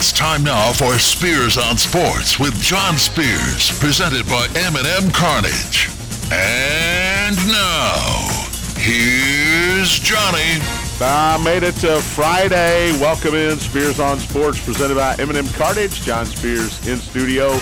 It's 0.00 0.12
time 0.12 0.44
now 0.44 0.72
for 0.74 0.96
Spears 0.96 1.58
on 1.58 1.76
Sports 1.76 2.38
with 2.38 2.54
John 2.62 2.96
Spears, 2.96 3.76
presented 3.80 4.24
by 4.26 4.46
M&M 4.54 5.10
Cartage. 5.10 5.90
And 6.30 7.36
now, 7.48 8.28
here's 8.76 9.98
Johnny. 9.98 10.62
I 11.00 11.42
made 11.44 11.64
it 11.64 11.74
to 11.80 12.00
Friday. 12.00 12.92
Welcome 13.00 13.34
in 13.34 13.58
Spears 13.58 13.98
on 13.98 14.20
Sports, 14.20 14.64
presented 14.64 14.94
by 14.94 15.16
M&M 15.18 15.48
Cartage. 15.48 16.00
John 16.02 16.26
Spears 16.26 16.86
in 16.86 16.98
studio. 16.98 17.58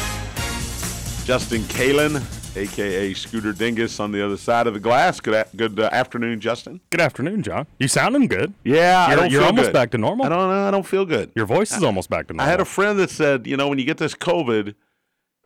Justin 1.25 1.63
Kalen, 1.63 2.23
aka 2.57 3.13
Scooter 3.15 3.53
Dingus, 3.53 4.01
on 4.01 4.13
the 4.13 4.25
other 4.25 4.37
side 4.37 4.67
of 4.67 4.75
the 4.75 4.81
glass. 4.81 5.21
Good, 5.21 5.35
a- 5.35 5.57
good 5.57 5.79
uh, 5.79 5.89
afternoon, 5.93 6.41
Justin. 6.41 6.81
Good 6.91 7.01
afternoon, 7.01 7.43
John. 7.43 7.67
You 7.79 7.89
sounding 7.89 8.27
good. 8.27 8.53
Yeah, 8.65 9.09
You're- 9.09 9.21
don't 9.23 9.31
you're 9.31 9.45
almost 9.45 9.67
good. 9.69 9.73
back 9.75 9.91
to 9.93 9.99
normal. 9.99 10.27
I 10.27 10.29
don't 10.31 10.39
know. 10.49 10.69
I 10.69 10.71
don't 10.71 10.87
feel 10.87 11.05
good. 11.05 11.31
Your 11.35 11.47
voice 11.47 11.73
is 11.77 11.83
almost 11.83 12.09
back 12.11 12.27
to 12.29 12.33
normal. 12.35 12.47
I 12.47 12.51
had 12.51 12.61
a 12.61 12.65
friend 12.65 12.99
that 12.99 13.11
said, 13.11 13.47
you 13.47 13.57
know, 13.57 13.69
when 13.69 13.79
you 13.79 13.85
get 13.85 13.99
this 13.99 14.15
COVID, 14.15 14.75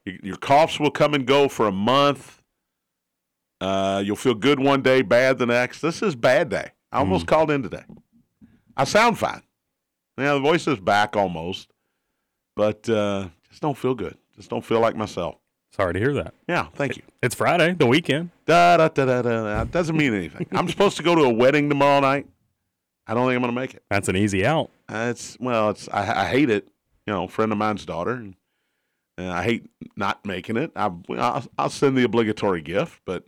y- 0.06 0.18
your 0.22 0.36
coughs 0.36 0.78
will 0.80 0.90
come 0.90 1.14
and 1.14 1.26
go 1.26 1.48
for 1.48 1.66
a 1.66 1.72
month. 1.72 2.42
Uh, 3.60 4.02
you'll 4.04 4.16
feel 4.16 4.34
good 4.34 4.58
one 4.58 4.80
day, 4.80 5.02
bad 5.02 5.38
the 5.38 5.46
next. 5.46 5.80
This 5.82 6.02
is 6.02 6.14
bad 6.14 6.48
day. 6.48 6.70
I 6.92 6.98
almost 6.98 7.26
called 7.26 7.50
in 7.50 7.62
today. 7.62 7.84
I 8.76 8.84
sound 8.84 9.18
fine. 9.18 9.42
Yeah, 10.16 10.34
the 10.34 10.40
voice 10.40 10.66
is 10.66 10.78
back 10.80 11.14
almost, 11.16 11.70
but 12.56 12.88
uh, 12.88 13.28
just 13.50 13.60
don't 13.62 13.76
feel 13.76 13.94
good. 13.94 14.16
Just 14.36 14.48
don't 14.50 14.64
feel 14.64 14.80
like 14.80 14.96
myself. 14.96 15.36
Sorry 15.70 15.94
to 15.94 15.98
hear 16.00 16.12
that. 16.14 16.34
Yeah, 16.48 16.66
thank 16.74 16.96
you. 16.96 17.02
It's 17.22 17.34
Friday, 17.34 17.74
the 17.74 17.86
weekend. 17.86 18.30
Da, 18.44 18.76
da, 18.76 18.88
da, 18.88 19.04
da, 19.04 19.22
da, 19.22 19.42
da. 19.42 19.64
Doesn't 19.64 19.96
mean 19.96 20.14
anything. 20.14 20.46
I'm 20.52 20.68
supposed 20.68 20.96
to 20.96 21.02
go 21.02 21.14
to 21.14 21.22
a 21.22 21.32
wedding 21.32 21.68
tomorrow 21.68 22.00
night. 22.00 22.26
I 23.06 23.14
don't 23.14 23.26
think 23.26 23.36
I'm 23.36 23.42
going 23.42 23.54
to 23.54 23.60
make 23.60 23.74
it. 23.74 23.82
That's 23.88 24.08
an 24.08 24.16
easy 24.16 24.44
out. 24.44 24.70
Uh, 24.88 25.08
it's 25.10 25.36
well, 25.40 25.70
it's 25.70 25.88
I, 25.88 26.22
I 26.22 26.28
hate 26.28 26.50
it. 26.50 26.68
You 27.06 27.12
know, 27.12 27.24
a 27.24 27.28
friend 27.28 27.50
of 27.52 27.58
mine's 27.58 27.84
daughter, 27.84 28.12
and 28.12 28.34
uh, 29.18 29.30
I 29.30 29.42
hate 29.42 29.66
not 29.96 30.24
making 30.24 30.56
it. 30.56 30.72
I, 30.76 30.90
I'll, 31.16 31.44
I'll 31.58 31.70
send 31.70 31.96
the 31.96 32.04
obligatory 32.04 32.62
gift, 32.62 33.00
but 33.04 33.24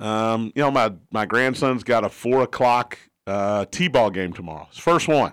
um, 0.00 0.52
you 0.54 0.62
know, 0.62 0.70
my 0.70 0.92
my 1.10 1.26
grandson's 1.26 1.84
got 1.84 2.04
a 2.04 2.08
four 2.08 2.42
o'clock 2.42 2.98
uh, 3.26 3.66
t-ball 3.70 4.10
game 4.10 4.32
tomorrow. 4.32 4.68
His 4.70 4.78
first 4.78 5.08
one. 5.08 5.32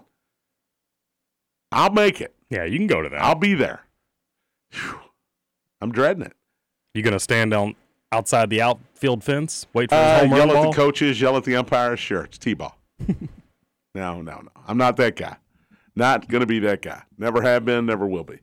I'll 1.72 1.92
make 1.92 2.22
it. 2.22 2.36
Yeah, 2.50 2.66
you 2.66 2.78
can 2.78 2.88
go 2.88 3.02
to 3.02 3.10
that. 3.10 3.22
I'll 3.22 3.36
be 3.36 3.54
there. 3.56 3.82
Phew. 4.70 5.00
I'm 5.84 5.92
dreading 5.92 6.24
it. 6.24 6.34
you 6.94 7.04
gonna 7.04 7.20
stand 7.20 7.52
down 7.52 7.76
outside 8.14 8.50
the 8.50 8.62
outfield 8.62 9.24
fence, 9.24 9.68
wait 9.74 9.90
for 9.90 9.96
his 9.98 10.04
Uh, 10.06 10.20
home 10.22 10.30
run 10.32 10.40
yell 10.40 10.50
at 10.50 10.54
ball? 10.64 10.72
the 10.72 10.76
coaches, 10.78 11.20
yell 11.20 11.36
at 11.36 11.44
the 11.44 11.56
umpires. 11.58 12.00
Sure, 12.00 12.24
it's 12.24 12.38
t-ball. 12.38 12.78
no, 13.96 14.22
no, 14.22 14.22
no. 14.22 14.50
I'm 14.68 14.78
not 14.78 14.96
that 14.98 15.16
guy. 15.16 15.36
Not 15.96 16.28
going 16.30 16.40
to 16.42 16.46
be 16.48 16.60
that 16.60 16.82
guy. 16.82 17.04
Never 17.18 17.42
have 17.42 17.66
been. 17.66 17.86
Never 17.86 18.08
will 18.08 18.24
be. 18.24 18.40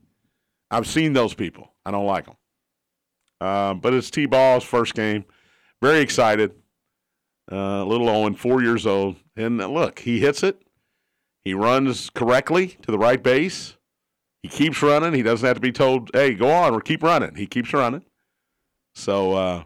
I've 0.70 0.86
seen 0.86 1.12
those 1.14 1.34
people. 1.34 1.72
I 1.86 1.90
don't 1.92 2.06
like 2.06 2.26
them. 2.26 2.36
Um, 3.40 3.80
but 3.80 3.94
it's 3.94 4.10
t-ball's 4.10 4.64
first 4.64 4.94
game. 4.94 5.24
Very 5.80 6.00
excited. 6.00 6.52
Uh, 7.50 7.84
little 7.84 8.08
Owen, 8.08 8.34
four 8.34 8.62
years 8.62 8.86
old, 8.86 9.16
and 9.36 9.56
look, 9.58 10.00
he 10.00 10.20
hits 10.20 10.42
it. 10.42 10.60
He 11.44 11.54
runs 11.54 12.10
correctly 12.10 12.76
to 12.82 12.90
the 12.92 12.98
right 12.98 13.20
base. 13.22 13.76
He 14.42 14.48
keeps 14.48 14.82
running. 14.82 15.12
He 15.12 15.22
doesn't 15.22 15.46
have 15.46 15.56
to 15.56 15.60
be 15.60 15.72
told, 15.72 16.10
"Hey, 16.14 16.34
go 16.34 16.50
on," 16.50 16.74
or 16.74 16.80
keep 16.80 17.02
running. 17.02 17.34
He 17.34 17.46
keeps 17.46 17.72
running. 17.72 18.04
So 18.94 19.34
uh, 19.34 19.64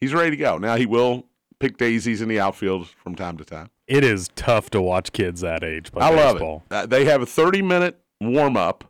he's 0.00 0.12
ready 0.12 0.30
to 0.30 0.36
go. 0.36 0.58
Now 0.58 0.76
he 0.76 0.86
will 0.86 1.26
pick 1.60 1.76
daisies 1.76 2.20
in 2.20 2.28
the 2.28 2.38
outfield 2.40 2.88
from 2.88 3.14
time 3.14 3.36
to 3.38 3.44
time. 3.44 3.70
It 3.86 4.04
is 4.04 4.28
tough 4.36 4.70
to 4.70 4.82
watch 4.82 5.12
kids 5.12 5.40
that 5.40 5.64
age 5.64 5.90
play 5.92 6.02
I 6.04 6.10
love 6.10 6.34
baseball. 6.34 6.62
it. 6.70 6.74
Uh, 6.74 6.86
they 6.86 7.04
have 7.06 7.22
a 7.22 7.26
30 7.26 7.62
minute 7.62 7.98
warm 8.20 8.56
up. 8.56 8.84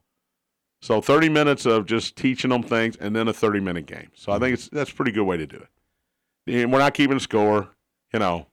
So 0.80 1.00
30 1.00 1.28
minutes 1.28 1.66
of 1.66 1.86
just 1.86 2.14
teaching 2.16 2.50
them 2.50 2.62
things 2.62 2.96
and 2.96 3.14
then 3.14 3.26
a 3.28 3.32
30 3.32 3.60
minute 3.60 3.86
game. 3.86 4.08
So 4.14 4.32
I 4.32 4.38
think 4.38 4.54
it's 4.54 4.68
that's 4.68 4.90
a 4.90 4.94
pretty 4.94 5.12
good 5.12 5.24
way 5.24 5.36
to 5.36 5.46
do 5.46 5.56
it. 5.56 5.68
And 6.46 6.72
we're 6.72 6.78
not 6.78 6.94
keeping 6.94 7.18
score, 7.18 7.68
you 8.12 8.18
know. 8.20 8.46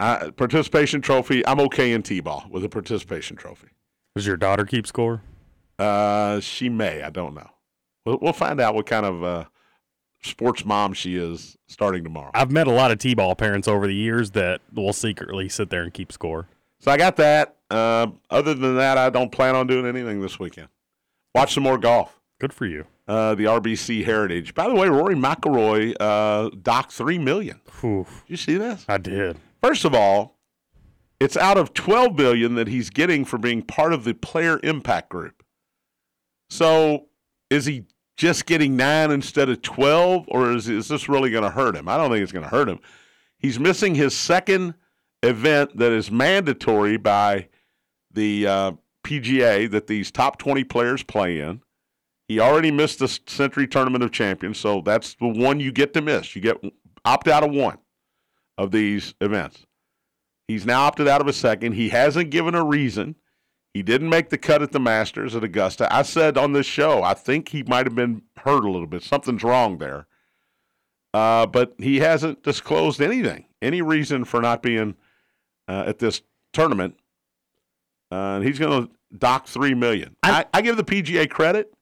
Uh, 0.00 0.30
participation 0.32 1.00
trophy, 1.00 1.44
I'm 1.46 1.58
okay 1.60 1.92
in 1.92 2.02
T-ball 2.02 2.46
with 2.50 2.64
a 2.64 2.68
participation 2.68 3.36
trophy. 3.36 3.68
Does 4.14 4.26
your 4.26 4.36
daughter 4.36 4.64
keep 4.64 4.86
score? 4.86 5.22
Uh, 5.78 6.40
she 6.40 6.68
may, 6.68 7.02
I 7.02 7.10
don't 7.10 7.34
know. 7.34 7.48
We'll, 8.04 8.18
we'll 8.20 8.32
find 8.32 8.60
out 8.60 8.74
what 8.74 8.86
kind 8.86 9.06
of 9.06 9.22
uh, 9.22 9.44
sports 10.22 10.64
mom 10.64 10.92
she 10.92 11.16
is 11.16 11.56
starting 11.68 12.04
tomorrow. 12.04 12.30
I've 12.34 12.50
met 12.50 12.66
a 12.66 12.72
lot 12.72 12.90
of 12.90 12.98
t-ball 12.98 13.34
parents 13.36 13.68
over 13.68 13.86
the 13.86 13.94
years 13.94 14.32
that 14.32 14.60
will 14.74 14.92
secretly 14.92 15.48
sit 15.48 15.70
there 15.70 15.82
and 15.82 15.92
keep 15.94 16.10
score. 16.12 16.48
So 16.80 16.90
I 16.90 16.96
got 16.96 17.16
that. 17.16 17.56
Uh, 17.70 18.08
other 18.30 18.54
than 18.54 18.76
that, 18.76 18.98
I 18.98 19.10
don't 19.10 19.30
plan 19.30 19.54
on 19.54 19.66
doing 19.66 19.86
anything 19.86 20.20
this 20.20 20.38
weekend. 20.38 20.68
Watch 21.34 21.54
some 21.54 21.62
more 21.62 21.78
golf. 21.78 22.18
Good 22.40 22.52
for 22.52 22.66
you. 22.66 22.86
Uh, 23.06 23.34
the 23.34 23.44
RBC 23.44 24.04
Heritage. 24.04 24.54
By 24.54 24.68
the 24.68 24.74
way, 24.74 24.88
Rory 24.88 25.14
McIlroy 25.14 25.94
uh, 25.98 26.50
docked 26.62 26.92
three 26.92 27.18
million. 27.18 27.60
Whew, 27.80 28.06
Did 28.26 28.30
you 28.30 28.36
see 28.36 28.56
this? 28.56 28.84
I 28.88 28.98
did. 28.98 29.38
First 29.62 29.84
of 29.84 29.94
all, 29.94 30.36
it's 31.18 31.36
out 31.36 31.56
of 31.58 31.72
twelve 31.74 32.16
billion 32.16 32.54
that 32.54 32.68
he's 32.68 32.90
getting 32.90 33.24
for 33.24 33.38
being 33.38 33.62
part 33.62 33.92
of 33.92 34.04
the 34.04 34.14
Player 34.14 34.60
Impact 34.62 35.08
Group. 35.08 35.42
So, 36.50 37.06
is 37.50 37.66
he 37.66 37.84
just 38.16 38.46
getting 38.46 38.76
nine 38.76 39.10
instead 39.10 39.48
of 39.48 39.62
twelve, 39.62 40.24
or 40.28 40.52
is 40.52 40.68
is 40.68 40.88
this 40.88 41.08
really 41.08 41.30
going 41.30 41.44
to 41.44 41.50
hurt 41.50 41.76
him? 41.76 41.88
I 41.88 41.96
don't 41.96 42.10
think 42.10 42.22
it's 42.22 42.32
going 42.32 42.44
to 42.44 42.50
hurt 42.50 42.68
him. 42.68 42.80
He's 43.38 43.58
missing 43.58 43.94
his 43.94 44.16
second 44.16 44.74
event 45.22 45.76
that 45.76 45.92
is 45.92 46.10
mandatory 46.10 46.96
by 46.96 47.48
the 48.12 48.46
uh, 48.46 48.72
PGA 49.04 49.70
that 49.70 49.86
these 49.86 50.10
top 50.10 50.38
twenty 50.38 50.64
players 50.64 51.02
play 51.02 51.40
in. 51.40 51.62
He 52.26 52.40
already 52.40 52.70
missed 52.70 52.98
the 52.98 53.08
Sentry 53.08 53.66
Tournament 53.66 54.04
of 54.04 54.12
Champions, 54.12 54.58
so 54.58 54.82
that's 54.82 55.14
the 55.14 55.28
one 55.28 55.60
you 55.60 55.72
get 55.72 55.94
to 55.94 56.02
miss. 56.02 56.36
You 56.36 56.42
get 56.42 56.62
opt 57.04 57.26
out 57.26 57.42
of 57.42 57.52
one 57.52 57.78
of 58.58 58.70
these 58.70 59.14
events. 59.20 59.64
He's 60.46 60.66
now 60.66 60.82
opted 60.82 61.08
out 61.08 61.20
of 61.20 61.26
a 61.28 61.32
second. 61.32 61.72
He 61.72 61.90
hasn't 61.90 62.30
given 62.30 62.54
a 62.54 62.64
reason. 62.64 63.16
He 63.74 63.82
didn't 63.82 64.08
make 64.08 64.30
the 64.30 64.38
cut 64.38 64.62
at 64.62 64.72
the 64.72 64.80
Masters 64.80 65.36
at 65.36 65.44
Augusta. 65.44 65.92
I 65.94 66.02
said 66.02 66.36
on 66.38 66.52
this 66.52 66.66
show, 66.66 67.02
I 67.02 67.14
think 67.14 67.50
he 67.50 67.62
might 67.62 67.86
have 67.86 67.94
been 67.94 68.22
hurt 68.38 68.64
a 68.64 68.70
little 68.70 68.86
bit. 68.86 69.02
Something's 69.02 69.44
wrong 69.44 69.78
there. 69.78 70.06
Uh, 71.14 71.46
but 71.46 71.74
he 71.78 72.00
hasn't 72.00 72.42
disclosed 72.42 73.00
anything, 73.00 73.46
any 73.62 73.80
reason 73.82 74.24
for 74.24 74.40
not 74.40 74.62
being 74.62 74.94
uh, 75.68 75.84
at 75.86 75.98
this 75.98 76.22
tournament. 76.52 76.96
Uh, 78.10 78.36
and 78.36 78.44
he's 78.44 78.58
going 78.58 78.86
to 78.86 78.90
dock 79.16 79.46
three 79.46 79.74
million. 79.74 80.16
I, 80.22 80.44
I 80.52 80.60
give 80.62 80.76
the 80.76 80.84
PGA 80.84 81.28
credit 81.28 81.72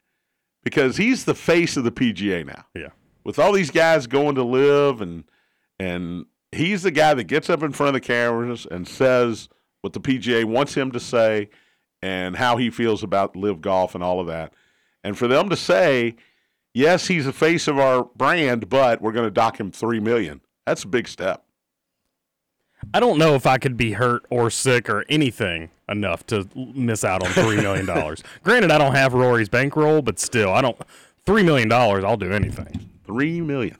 because 0.64 0.96
he's 0.96 1.24
the 1.24 1.34
face 1.34 1.76
of 1.76 1.84
the 1.84 1.92
PGA 1.92 2.44
now 2.46 2.64
Yeah. 2.74 2.88
with 3.24 3.38
all 3.38 3.52
these 3.52 3.70
guys 3.70 4.06
going 4.06 4.34
to 4.36 4.42
LIV 4.44 5.00
and 5.00 5.24
and 5.78 6.26
he's 6.52 6.82
the 6.82 6.90
guy 6.90 7.14
that 7.14 7.24
gets 7.24 7.50
up 7.50 7.62
in 7.62 7.70
front 7.72 7.88
of 7.88 7.94
the 7.94 8.00
cameras 8.00 8.66
and 8.70 8.88
says 8.88 9.48
what 9.82 9.92
the 9.92 10.00
PGA 10.00 10.44
wants 10.44 10.74
him 10.74 10.90
to 10.92 10.98
say 11.00 11.48
and 12.06 12.36
how 12.36 12.56
he 12.56 12.70
feels 12.70 13.02
about 13.02 13.34
LIV 13.34 13.60
golf 13.60 13.94
and 13.96 14.04
all 14.04 14.20
of 14.20 14.28
that. 14.28 14.52
And 15.02 15.18
for 15.18 15.26
them 15.26 15.48
to 15.48 15.56
say, 15.56 16.14
yes, 16.72 17.08
he's 17.08 17.24
the 17.24 17.32
face 17.32 17.66
of 17.66 17.78
our 17.78 18.04
brand, 18.04 18.68
but 18.68 19.02
we're 19.02 19.12
going 19.12 19.26
to 19.26 19.30
dock 19.30 19.58
him 19.58 19.72
3 19.72 19.98
million. 19.98 20.40
That's 20.66 20.84
a 20.84 20.88
big 20.88 21.08
step. 21.08 21.42
I 22.94 23.00
don't 23.00 23.18
know 23.18 23.34
if 23.34 23.44
I 23.46 23.58
could 23.58 23.76
be 23.76 23.92
hurt 23.92 24.24
or 24.30 24.50
sick 24.50 24.88
or 24.88 25.04
anything 25.08 25.70
enough 25.88 26.24
to 26.26 26.48
miss 26.54 27.02
out 27.04 27.24
on 27.24 27.30
three 27.30 27.56
million 27.56 27.86
dollars. 27.94 28.22
Granted, 28.44 28.70
I 28.70 28.78
don't 28.78 28.94
have 28.94 29.14
Rory's 29.14 29.48
bankroll, 29.48 30.02
but 30.02 30.20
still, 30.20 30.52
I 30.52 30.60
don't. 30.60 30.76
Three 31.24 31.42
million 31.42 31.68
dollars, 31.68 32.04
I'll 32.04 32.18
do 32.18 32.30
anything. 32.32 32.90
3 33.06 33.40
million. 33.40 33.76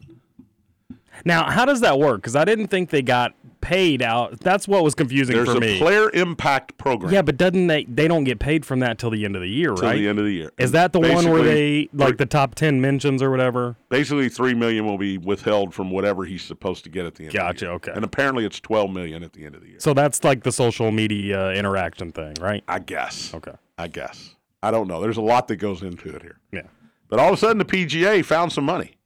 Now, 1.25 1.51
how 1.51 1.65
does 1.65 1.81
that 1.81 1.99
work? 1.99 2.23
Because 2.23 2.37
I 2.37 2.45
didn't 2.45 2.69
think 2.69 2.91
they 2.91 3.03
got 3.03 3.35
paid 3.67 4.01
out. 4.01 4.39
That's 4.39 4.69
what 4.69 4.85
was 4.85 4.95
confusing 4.95 5.35
There's 5.35 5.49
for 5.49 5.57
a 5.57 5.61
me. 5.61 5.77
player 5.79 6.09
impact 6.15 6.79
program 6.79 7.13
yeah, 7.13 7.23
but 7.23 7.37
doesn't 7.37 7.67
they? 7.67 7.83
They 7.85 8.07
don't 8.07 8.23
get 8.23 8.39
paid 8.39 8.65
from 8.65 8.79
that 8.79 8.97
till 8.97 9.11
the 9.11 9.25
end 9.25 9.35
of 9.35 9.43
the 9.43 9.49
year, 9.49 9.75
till 9.75 9.83
right? 9.83 9.93
Till 9.95 10.03
the 10.03 10.09
end 10.09 10.19
of 10.21 10.25
the 10.25 10.31
year. 10.31 10.53
Is 10.57 10.71
that 10.71 10.93
the 10.93 11.01
one 11.01 11.29
where 11.29 11.43
they 11.43 11.89
like 11.93 12.17
the 12.19 12.27
top 12.27 12.55
ten 12.55 12.81
mentions 12.81 13.23
or 13.23 13.31
whatever? 13.31 13.77
basically 13.89 14.29
3 14.29 14.55
million 14.55 14.87
will 14.87 14.99
be 14.99 15.19
withheld 15.19 15.75
from 15.75 15.91
whatever 15.91 16.25
he's 16.25 16.43
supposed 16.43 16.85
to 16.85 16.91
get 16.91 17.07
at 17.07 17.15
the 17.17 17.25
end 17.25 17.29
of 17.31 17.35
Gotcha, 17.35 17.59
the 17.59 17.65
year. 17.67 17.75
okay. 17.75 17.93
And 17.95 18.05
apparently 18.05 18.45
it's 18.45 18.61
12 18.61 18.91
million 18.91 19.23
at 19.23 19.33
the 19.33 19.45
end 19.45 19.55
of 19.55 19.63
the 19.63 19.69
year. 19.69 19.81
So 19.81 19.95
that's 19.95 20.23
like 20.23 20.43
the 20.45 20.53
social 20.53 20.91
media 20.93 21.53
interaction 21.53 22.13
thing, 22.13 22.35
right? 22.41 22.63
I 22.69 22.79
guess. 22.79 23.33
Okay. 23.35 23.55
I 23.79 23.89
guess. 23.89 24.35
I 24.63 24.71
don't 24.71 24.87
know. 24.89 25.01
There's 25.01 25.17
a 25.17 25.23
lot 25.23 25.49
that 25.49 25.57
goes 25.57 25.83
into 25.83 26.15
it 26.15 26.23
here. 26.23 26.39
Yeah. 26.53 26.63
But 27.09 27.19
all 27.21 27.29
of 27.29 27.35
a 27.35 27.37
sudden, 27.37 27.59
the 27.59 27.65
PGA 27.65 28.25
found 28.25 28.53
some 28.53 28.65
money, 28.65 28.97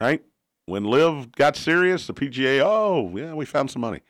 right? 0.00 0.22
When 0.68 0.84
LIV 0.84 1.32
got 1.32 1.56
serious, 1.56 2.06
the 2.06 2.12
PGA, 2.12 2.60
oh, 2.60 3.10
yeah, 3.16 3.32
we 3.32 3.46
found 3.46 3.70
some 3.70 3.80
money. 3.80 4.00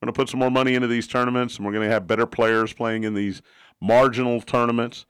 We're 0.00 0.06
going 0.06 0.14
to 0.14 0.16
put 0.16 0.28
some 0.28 0.38
more 0.38 0.52
money 0.52 0.74
into 0.74 0.86
these 0.86 1.08
tournaments, 1.08 1.56
and 1.56 1.66
we're 1.66 1.72
going 1.72 1.88
to 1.88 1.92
have 1.92 2.06
better 2.06 2.26
players 2.26 2.72
playing 2.72 3.02
in 3.02 3.14
these 3.14 3.42
marginal 3.80 4.40
tournaments, 4.40 5.06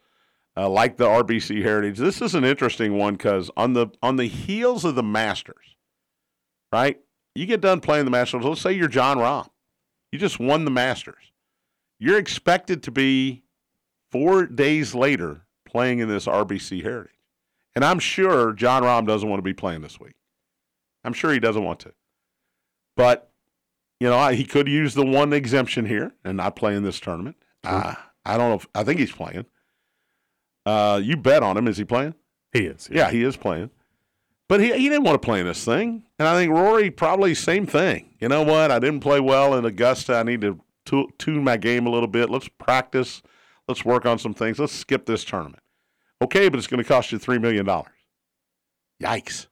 uh, 0.56 0.70
like 0.70 0.96
the 0.96 1.04
RBC 1.04 1.62
Heritage. 1.62 1.98
This 1.98 2.22
is 2.22 2.34
an 2.34 2.44
interesting 2.44 2.96
one 2.96 3.14
because 3.14 3.50
on 3.58 3.74
the 3.74 3.88
on 4.02 4.16
the 4.16 4.26
heels 4.26 4.86
of 4.86 4.94
the 4.94 5.02
Masters, 5.02 5.76
right? 6.72 6.98
You 7.34 7.44
get 7.44 7.60
done 7.60 7.80
playing 7.80 8.06
the 8.06 8.10
Masters. 8.10 8.42
Let's 8.42 8.62
say 8.62 8.72
you're 8.72 8.88
Jon 8.88 9.18
Rahm, 9.18 9.48
you 10.12 10.18
just 10.18 10.40
won 10.40 10.64
the 10.64 10.70
Masters. 10.70 11.32
You're 11.98 12.18
expected 12.18 12.82
to 12.84 12.90
be 12.90 13.42
four 14.10 14.46
days 14.46 14.94
later 14.94 15.42
playing 15.66 15.98
in 15.98 16.08
this 16.08 16.24
RBC 16.24 16.82
Heritage. 16.82 17.12
And 17.74 17.84
I'm 17.84 17.98
sure 17.98 18.54
Jon 18.54 18.82
Rahm 18.82 19.06
doesn't 19.06 19.28
want 19.28 19.38
to 19.38 19.42
be 19.42 19.52
playing 19.52 19.82
this 19.82 20.00
week. 20.00 20.14
I'm 21.06 21.12
sure 21.12 21.32
he 21.32 21.38
doesn't 21.38 21.62
want 21.62 21.80
to. 21.80 21.92
But, 22.96 23.30
you 24.00 24.08
know, 24.08 24.28
he 24.28 24.44
could 24.44 24.68
use 24.68 24.94
the 24.94 25.06
one 25.06 25.32
exemption 25.32 25.86
here 25.86 26.12
and 26.24 26.36
not 26.36 26.56
play 26.56 26.74
in 26.74 26.82
this 26.82 26.98
tournament. 26.98 27.36
Uh, 27.62 27.94
I 28.24 28.36
don't 28.36 28.50
know. 28.50 28.56
If, 28.56 28.66
I 28.74 28.82
think 28.82 28.98
he's 28.98 29.12
playing. 29.12 29.46
Uh, 30.66 31.00
you 31.02 31.16
bet 31.16 31.42
on 31.42 31.56
him. 31.56 31.68
Is 31.68 31.76
he 31.76 31.84
playing? 31.84 32.14
He 32.52 32.66
is. 32.66 32.88
Yeah, 32.90 33.10
he 33.10 33.22
is 33.22 33.36
playing. 33.36 33.70
But 34.48 34.60
he, 34.60 34.72
he 34.72 34.88
didn't 34.88 35.04
want 35.04 35.20
to 35.20 35.24
play 35.24 35.40
in 35.40 35.46
this 35.46 35.64
thing. 35.64 36.04
And 36.18 36.26
I 36.26 36.34
think 36.36 36.52
Rory 36.52 36.90
probably 36.90 37.34
same 37.34 37.66
thing. 37.66 38.14
You 38.20 38.28
know 38.28 38.42
what? 38.42 38.70
I 38.70 38.78
didn't 38.78 39.00
play 39.00 39.20
well 39.20 39.54
in 39.54 39.64
Augusta. 39.64 40.16
I 40.16 40.22
need 40.24 40.40
to 40.40 40.60
tu- 40.84 41.08
tune 41.18 41.44
my 41.44 41.56
game 41.56 41.86
a 41.86 41.90
little 41.90 42.08
bit. 42.08 42.30
Let's 42.30 42.48
practice. 42.48 43.22
Let's 43.68 43.84
work 43.84 44.06
on 44.06 44.18
some 44.18 44.34
things. 44.34 44.58
Let's 44.58 44.72
skip 44.72 45.06
this 45.06 45.24
tournament. 45.24 45.62
Okay, 46.22 46.48
but 46.48 46.58
it's 46.58 46.66
going 46.66 46.82
to 46.82 46.88
cost 46.88 47.12
you 47.12 47.18
$3 47.18 47.40
million. 47.40 47.66
Yikes. 49.02 49.46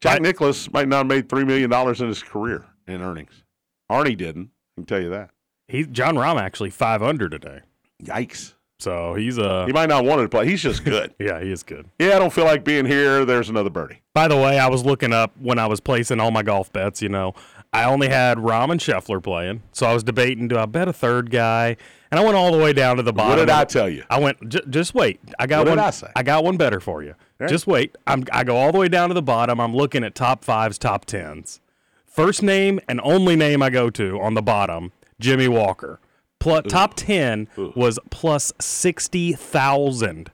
Jack 0.00 0.16
I- 0.16 0.18
Nicklaus 0.22 0.70
might 0.72 0.88
not 0.88 0.98
have 0.98 1.06
made 1.06 1.28
$3 1.28 1.46
million 1.46 1.72
in 1.72 2.08
his 2.08 2.22
career 2.22 2.64
in 2.86 3.00
earnings. 3.02 3.42
Arnie 3.90 4.16
didn't. 4.16 4.50
I 4.76 4.80
can 4.80 4.86
tell 4.86 5.00
you 5.00 5.10
that. 5.10 5.30
He 5.68 5.84
Jon 5.84 6.14
Rahm 6.16 6.40
actually 6.40 6.70
five 6.70 7.02
under 7.02 7.28
today, 7.28 7.60
Yikes. 8.04 8.54
so 8.78 9.14
he's 9.14 9.36
uh 9.38 9.64
He 9.66 9.72
might 9.72 9.88
not 9.88 10.04
want 10.04 10.20
to 10.22 10.28
play. 10.28 10.46
He's 10.46 10.62
just 10.62 10.84
good. 10.84 11.12
yeah 11.20 11.40
he 11.40 11.50
is 11.50 11.62
good. 11.64 11.88
yeah, 11.98 12.14
I 12.14 12.18
don't 12.20 12.32
feel 12.32 12.44
like 12.44 12.62
being 12.62 12.84
here. 12.86 13.24
There's 13.24 13.48
another 13.48 13.70
birdie. 13.70 14.02
By 14.14 14.28
the 14.28 14.36
way, 14.36 14.58
I 14.60 14.68
was 14.68 14.84
looking 14.84 15.12
up 15.12 15.32
when 15.40 15.58
I 15.58 15.66
was 15.66 15.80
placing 15.80 16.20
all 16.20 16.30
my 16.30 16.42
golf 16.44 16.72
bets. 16.72 17.02
You 17.02 17.08
know, 17.08 17.34
I 17.72 17.84
only 17.84 18.08
had 18.08 18.38
Rahm 18.38 18.70
and 18.70 18.80
Scheffler 18.80 19.20
playing, 19.22 19.62
so 19.72 19.86
I 19.86 19.92
was 19.94 20.04
debating 20.04 20.46
do 20.46 20.56
I 20.56 20.66
bet 20.66 20.86
a 20.86 20.92
third 20.92 21.30
guy, 21.30 21.76
and 22.12 22.20
I 22.20 22.24
went 22.24 22.36
all 22.36 22.52
the 22.52 22.58
way 22.62 22.72
down 22.72 22.96
to 22.98 23.02
the 23.02 23.12
bottom. 23.12 23.30
What 23.30 23.36
did 23.46 23.50
I 23.50 23.64
tell 23.64 23.88
you? 23.88 24.04
I 24.08 24.20
went. 24.20 24.48
J- 24.48 24.60
just 24.70 24.94
wait. 24.94 25.18
I 25.38 25.46
got 25.48 25.60
What 25.60 25.64
did 25.64 25.70
one. 25.70 25.78
I 25.80 25.90
say? 25.90 26.08
got 26.24 26.44
one 26.44 26.56
better 26.56 26.78
for 26.78 27.02
you. 27.02 27.14
Right. 27.38 27.48
Just 27.50 27.66
wait. 27.66 27.96
I'm. 28.06 28.24
I 28.32 28.44
go 28.44 28.56
all 28.56 28.72
the 28.72 28.78
way 28.78 28.88
down 28.88 29.08
to 29.08 29.14
the 29.14 29.22
bottom. 29.22 29.60
I'm 29.60 29.74
looking 29.74 30.04
at 30.04 30.14
top 30.14 30.44
fives, 30.44 30.78
top 30.78 31.04
tens. 31.04 31.60
First 32.06 32.42
name 32.42 32.80
and 32.88 33.00
only 33.02 33.36
name 33.36 33.62
I 33.62 33.70
go 33.70 33.90
to 33.90 34.20
on 34.20 34.34
the 34.34 34.42
bottom, 34.42 34.92
Jimmy 35.20 35.48
Walker. 35.48 36.00
Plus, 36.38 36.64
top 36.68 36.94
ten 36.94 37.48
was 37.56 37.98
plus 38.10 38.52
sixty 38.60 39.32
thousand. 39.32 40.30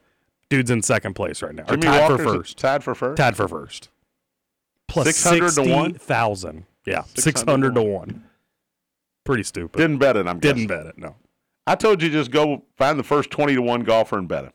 Dude's 0.49 0.71
in 0.71 0.83
second 0.83 1.15
place 1.15 1.43
right 1.43 1.55
now. 1.55 1.65
Jimmy 1.65 1.83
tied 1.83 2.01
Walker's 2.01 2.27
for 2.27 2.35
first. 2.39 2.59
Tied 2.59 2.85
for 2.85 2.95
first. 2.95 3.17
Tied 3.17 3.37
for 3.37 3.49
first. 3.49 3.89
Plus 4.89 5.07
600 5.07 5.53
to 5.55 5.63
one? 5.63 5.93
60,000. 5.93 6.67
Yeah, 6.85 7.05
600 7.15 7.23
600 7.23 7.69
to 7.77 7.81
to 7.81 7.83
1. 7.83 8.25
Pretty 9.25 9.43
stupid. 9.43 9.79
Didn't 9.79 9.97
bet 9.99 10.17
it. 10.17 10.27
I'm 10.27 10.39
Didn't 10.39 10.67
guessing. 10.67 10.69
bet 10.69 10.87
it, 10.87 10.99
no. 10.99 11.17
I 11.67 11.77
told 11.77 12.03
you 12.03 12.11
just 12.11 12.31
go 12.31 12.65
find 12.77 12.99
the 12.99 13.03
first 13.05 13.31
twenty 13.31 13.55
to 13.55 13.63
one 13.63 13.85
golfer 13.85 14.19
and 14.19 14.29
bet 14.29 14.45
him. 14.45 14.53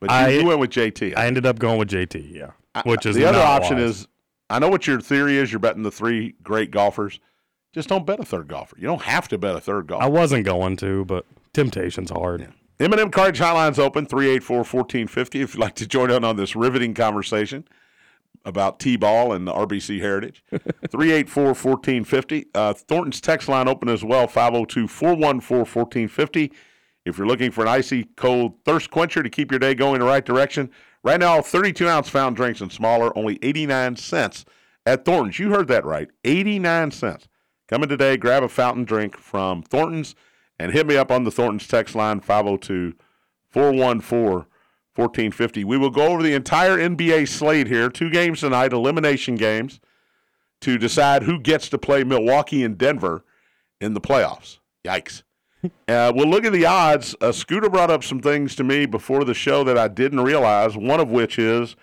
But 0.00 0.10
you, 0.10 0.16
I- 0.16 0.28
you 0.28 0.46
went 0.46 0.60
with 0.60 0.70
JT. 0.70 1.16
I 1.16 1.26
ended 1.26 1.46
up 1.46 1.58
going 1.58 1.78
with 1.78 1.88
JT, 1.90 2.32
yeah. 2.34 2.50
I- 2.74 2.82
Which 2.82 3.06
is 3.06 3.16
the 3.16 3.24
other 3.26 3.38
option 3.40 3.76
wise. 3.76 4.00
is 4.00 4.08
I 4.48 4.58
know 4.58 4.68
what 4.68 4.86
your 4.86 5.00
theory 5.00 5.36
is. 5.36 5.52
You're 5.52 5.60
betting 5.60 5.82
the 5.84 5.90
three 5.92 6.34
great 6.42 6.70
golfers. 6.70 7.20
Just 7.72 7.88
don't 7.88 8.04
bet 8.04 8.18
a 8.18 8.24
third 8.24 8.48
golfer. 8.48 8.76
You 8.78 8.86
don't 8.88 9.02
have 9.02 9.28
to 9.28 9.38
bet 9.38 9.54
a 9.54 9.60
third 9.60 9.86
golfer. 9.86 10.04
I 10.04 10.08
wasn't 10.08 10.44
going 10.44 10.76
to, 10.78 11.04
but 11.04 11.24
temptation's 11.52 12.10
hard. 12.10 12.52
M&M 12.80 13.10
Cartage 13.10 13.38
Hotline's 13.38 13.78
open, 13.78 14.06
384-1450 14.06 15.40
if 15.42 15.54
you'd 15.54 15.60
like 15.60 15.74
to 15.76 15.86
join 15.86 16.10
in 16.10 16.24
on 16.24 16.34
this 16.36 16.56
riveting 16.56 16.94
conversation 16.94 17.64
about 18.44 18.80
T-ball 18.80 19.32
and 19.34 19.46
the 19.46 19.52
RBC 19.52 20.00
Heritage. 20.00 20.42
384-1450. 20.52 22.46
Uh, 22.54 22.72
Thornton's 22.72 23.20
text 23.20 23.48
line 23.48 23.68
open 23.68 23.88
as 23.88 24.02
well, 24.02 24.26
502-414-1450. 24.26 26.50
If 27.04 27.16
you're 27.16 27.26
looking 27.26 27.50
for 27.50 27.62
an 27.62 27.68
icy 27.68 28.04
cold 28.16 28.54
thirst 28.64 28.90
quencher 28.90 29.22
to 29.22 29.30
keep 29.30 29.50
your 29.50 29.58
day 29.58 29.74
going 29.74 30.00
the 30.00 30.06
right 30.06 30.24
direction, 30.24 30.70
right 31.02 31.18
now 31.18 31.38
32-ounce 31.38 32.08
fountain 32.08 32.34
drinks 32.34 32.60
and 32.60 32.70
smaller, 32.70 33.16
only 33.16 33.38
89 33.42 33.96
cents 33.96 34.44
at 34.84 35.04
Thornton's. 35.04 35.38
You 35.38 35.50
heard 35.50 35.68
that 35.68 35.84
right, 35.84 36.08
89 36.24 36.90
cents. 36.90 37.28
Come 37.68 37.82
in 37.82 37.88
today, 37.88 38.16
grab 38.16 38.42
a 38.42 38.48
fountain 38.48 38.84
drink 38.84 39.16
from 39.16 39.62
Thornton's, 39.62 40.14
and 40.58 40.72
hit 40.72 40.86
me 40.86 40.96
up 40.96 41.10
on 41.10 41.24
the 41.24 41.30
Thornton's 41.30 41.66
text 41.66 41.94
line 41.94 42.20
502 42.20 42.94
414 43.48 44.46
1450. 44.96 45.64
We 45.64 45.78
will 45.78 45.90
go 45.90 46.08
over 46.08 46.22
the 46.22 46.34
entire 46.34 46.76
NBA 46.76 47.28
slate 47.28 47.68
here. 47.68 47.88
Two 47.88 48.10
games 48.10 48.40
tonight, 48.40 48.72
elimination 48.72 49.36
games, 49.36 49.80
to 50.60 50.76
decide 50.76 51.22
who 51.22 51.38
gets 51.38 51.68
to 51.70 51.78
play 51.78 52.04
Milwaukee 52.04 52.62
and 52.62 52.76
Denver 52.76 53.24
in 53.80 53.94
the 53.94 54.00
playoffs. 54.00 54.58
Yikes. 54.84 55.22
Uh, 55.88 56.10
we'll 56.14 56.28
look 56.28 56.44
at 56.44 56.52
the 56.52 56.64
odds. 56.64 57.14
Uh, 57.20 57.32
Scooter 57.32 57.68
brought 57.68 57.90
up 57.90 58.02
some 58.02 58.20
things 58.20 58.54
to 58.56 58.64
me 58.64 58.86
before 58.86 59.24
the 59.24 59.34
show 59.34 59.62
that 59.64 59.76
I 59.76 59.88
didn't 59.88 60.20
realize, 60.20 60.76
one 60.76 61.00
of 61.00 61.10
which 61.10 61.38
is 61.38 61.76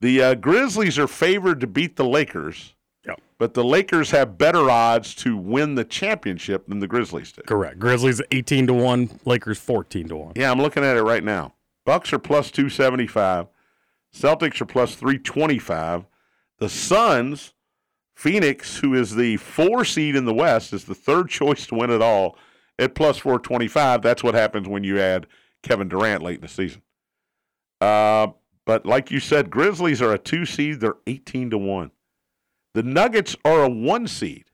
the 0.00 0.20
uh, 0.22 0.34
Grizzlies 0.34 0.98
are 0.98 1.06
favored 1.06 1.60
to 1.60 1.66
beat 1.68 1.94
the 1.96 2.04
Lakers, 2.04 2.74
Yep. 3.06 3.20
but 3.38 3.54
the 3.54 3.62
Lakers 3.62 4.10
have 4.10 4.36
better 4.38 4.68
odds 4.70 5.14
to 5.16 5.36
win 5.36 5.74
the 5.76 5.84
championship 5.84 6.66
than 6.66 6.80
the 6.80 6.88
Grizzlies 6.88 7.30
do. 7.30 7.42
Correct. 7.42 7.78
Grizzlies 7.78 8.20
18 8.32 8.66
to 8.68 8.74
1, 8.74 9.20
Lakers 9.24 9.58
14 9.58 10.08
to 10.08 10.16
1. 10.16 10.32
Yeah, 10.34 10.50
I'm 10.50 10.60
looking 10.60 10.82
at 10.82 10.96
it 10.96 11.02
right 11.02 11.22
now. 11.22 11.52
Bucks 11.84 12.12
are 12.12 12.18
plus 12.18 12.50
275. 12.50 13.46
Celtics 14.14 14.60
are 14.60 14.66
plus 14.66 14.94
325. 14.96 16.06
The 16.58 16.68
Suns, 16.68 17.52
Phoenix, 18.14 18.78
who 18.78 18.94
is 18.94 19.14
the 19.14 19.36
four 19.36 19.84
seed 19.84 20.16
in 20.16 20.24
the 20.24 20.34
West, 20.34 20.72
is 20.72 20.84
the 20.86 20.94
third 20.94 21.28
choice 21.28 21.66
to 21.68 21.74
win 21.76 21.90
it 21.90 22.02
all 22.02 22.36
at 22.78 22.94
plus 22.94 23.18
425. 23.18 24.02
That's 24.02 24.22
what 24.22 24.34
happens 24.34 24.68
when 24.68 24.84
you 24.84 25.00
add 25.00 25.26
Kevin 25.62 25.88
Durant 25.88 26.22
late 26.22 26.36
in 26.36 26.42
the 26.42 26.48
season. 26.48 26.82
Uh, 27.80 28.28
but 28.64 28.86
like 28.86 29.10
you 29.10 29.20
said, 29.20 29.50
Grizzlies 29.50 30.02
are 30.02 30.12
a 30.12 30.18
two 30.18 30.44
seed. 30.44 30.80
They're 30.80 30.96
18 31.06 31.50
to 31.50 31.58
1. 31.58 31.90
The 32.74 32.82
Nuggets 32.82 33.36
are 33.44 33.62
a 33.62 33.68
one 33.70 34.06
seed. 34.06 34.46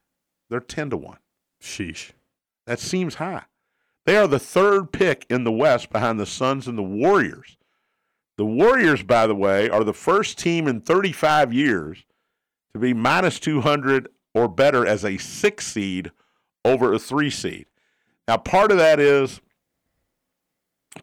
They're 0.48 0.60
10 0.60 0.90
to 0.90 0.96
1. 0.96 1.16
Sheesh. 1.60 2.12
That 2.66 2.78
seems 2.78 3.16
high. 3.16 3.44
They 4.04 4.16
are 4.16 4.28
the 4.28 4.38
third 4.38 4.92
pick 4.92 5.26
in 5.30 5.44
the 5.44 5.52
West 5.52 5.90
behind 5.90 6.18
the 6.18 6.26
Suns 6.26 6.66
and 6.66 6.76
the 6.76 6.82
Warriors. 6.82 7.56
The 8.36 8.44
Warriors, 8.44 9.02
by 9.02 9.26
the 9.26 9.34
way, 9.34 9.68
are 9.70 9.84
the 9.84 9.92
first 9.92 10.38
team 10.38 10.66
in 10.66 10.80
35 10.80 11.52
years 11.52 12.04
to 12.72 12.78
be 12.78 12.94
minus 12.94 13.38
200 13.38 14.08
or 14.34 14.48
better 14.48 14.86
as 14.86 15.04
a 15.04 15.18
six 15.18 15.66
seed 15.66 16.10
over 16.64 16.92
a 16.92 16.98
three 16.98 17.30
seed. 17.30 17.66
Now, 18.28 18.36
part 18.36 18.70
of 18.70 18.78
that 18.78 19.00
is 19.00 19.40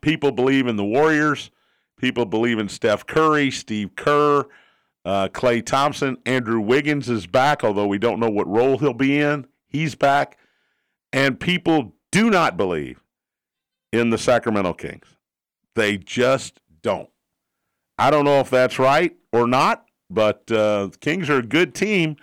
people 0.02 0.32
believe 0.32 0.68
in 0.68 0.76
the 0.76 0.86
Warriors, 0.86 1.52
people 1.98 2.26
believe 2.26 2.60
in 2.60 2.70
Steph 2.70 3.06
Curry, 3.06 3.52
Steve 3.52 3.96
Kerr, 3.96 4.46
uh, 5.06 5.28
Klay 5.30 5.66
Thompson. 5.66 6.18
Andrew 6.26 6.60
Wiggins 6.60 7.10
is 7.10 7.28
back, 7.28 7.64
although 7.64 7.88
we 7.88 7.98
don't 7.98 8.20
know 8.20 8.30
what 8.30 8.48
role 8.48 8.78
he'll 8.78 8.94
be 8.94 9.20
in. 9.20 9.48
He's 9.68 9.96
back. 9.96 10.38
And 11.12 11.40
people 11.40 11.94
do 12.12 12.30
not 12.30 12.58
believe 12.58 13.02
in 13.92 14.10
the 14.10 14.18
Sacramento 14.18 14.74
Kings. 14.74 15.06
They 15.76 15.98
just 15.98 16.60
don't. 16.82 17.10
I 17.98 18.12
don't 18.12 18.26
know 18.26 18.40
if 18.40 18.50
that's 18.50 18.80
right 18.80 19.16
or 19.34 19.48
not, 19.48 19.86
but 20.10 20.50
uh, 20.52 20.88
the 20.88 20.98
Kings 21.00 21.30
are 21.30 21.40
a 21.40 21.44
good 21.44 21.74
team. 21.74 22.16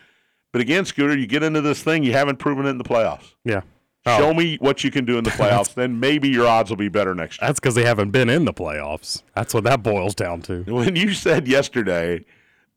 But 0.52 0.62
again, 0.62 0.84
Scooter, 0.84 1.18
you 1.18 1.26
get 1.26 1.42
into 1.42 1.60
this 1.60 1.82
thing, 1.82 2.02
you 2.02 2.12
haven't 2.12 2.38
proven 2.38 2.66
it 2.66 2.70
in 2.70 2.78
the 2.78 2.84
playoffs. 2.84 3.34
Yeah. 3.44 3.60
Show 4.06 4.28
Oh, 4.28 4.34
me 4.34 4.56
what 4.60 4.84
you 4.84 4.90
can 4.92 5.04
do 5.04 5.18
in 5.18 5.24
the 5.24 5.30
playoffs, 5.40 5.74
then 5.74 5.98
maybe 5.98 6.28
your 6.28 6.46
odds 6.46 6.70
will 6.70 6.76
be 6.76 6.88
better 6.88 7.14
next 7.14 7.40
year. 7.40 7.48
that's 7.48 7.58
because 7.58 7.74
they 7.74 7.84
haven't 7.84 8.10
been 8.12 8.30
in 8.30 8.44
the 8.44 8.52
playoffs. 8.54 9.22
That's 9.34 9.52
what 9.52 9.64
that 9.64 9.82
boils 9.82 10.14
down 10.14 10.42
to. 10.42 10.62
When 10.62 10.94
you 10.94 11.12
said 11.12 11.48
yesterday, 11.48 12.24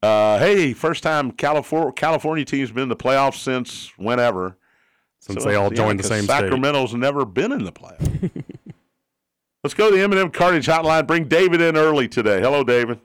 uh, 0.02 0.40
hey, 0.40 0.74
first 0.74 1.04
time 1.04 1.32
California, 1.32 1.92
California 1.92 2.46
team's 2.46 2.72
been 2.72 2.84
in 2.84 2.90
the 2.90 2.96
playoffs 2.96 3.36
since 3.36 3.92
whenever. 3.98 4.58
Since 5.20 5.44
So, 5.44 5.50
they 5.50 5.56
all 5.56 5.70
yeah, 5.72 5.76
joined 5.78 6.00
the 6.00 6.04
'cause 6.04 6.10
same 6.10 6.24
state. 6.24 6.40
Sacramento's 6.40 6.96
never 6.96 7.26
been 7.26 7.52
in 7.52 7.64
the 7.64 7.72
playoffs. 7.74 8.32
Let's 9.64 9.74
go 9.74 9.92
to 9.92 9.96
the 9.98 10.02
M&M 10.04 10.32
Cartage 10.32 10.66
Hotline. 10.68 11.06
Bring 11.06 11.26
David 11.28 11.60
in 11.62 11.76
early 11.76 12.08
today. 12.08 12.40
Hello, 12.40 12.64
David. 12.64 13.00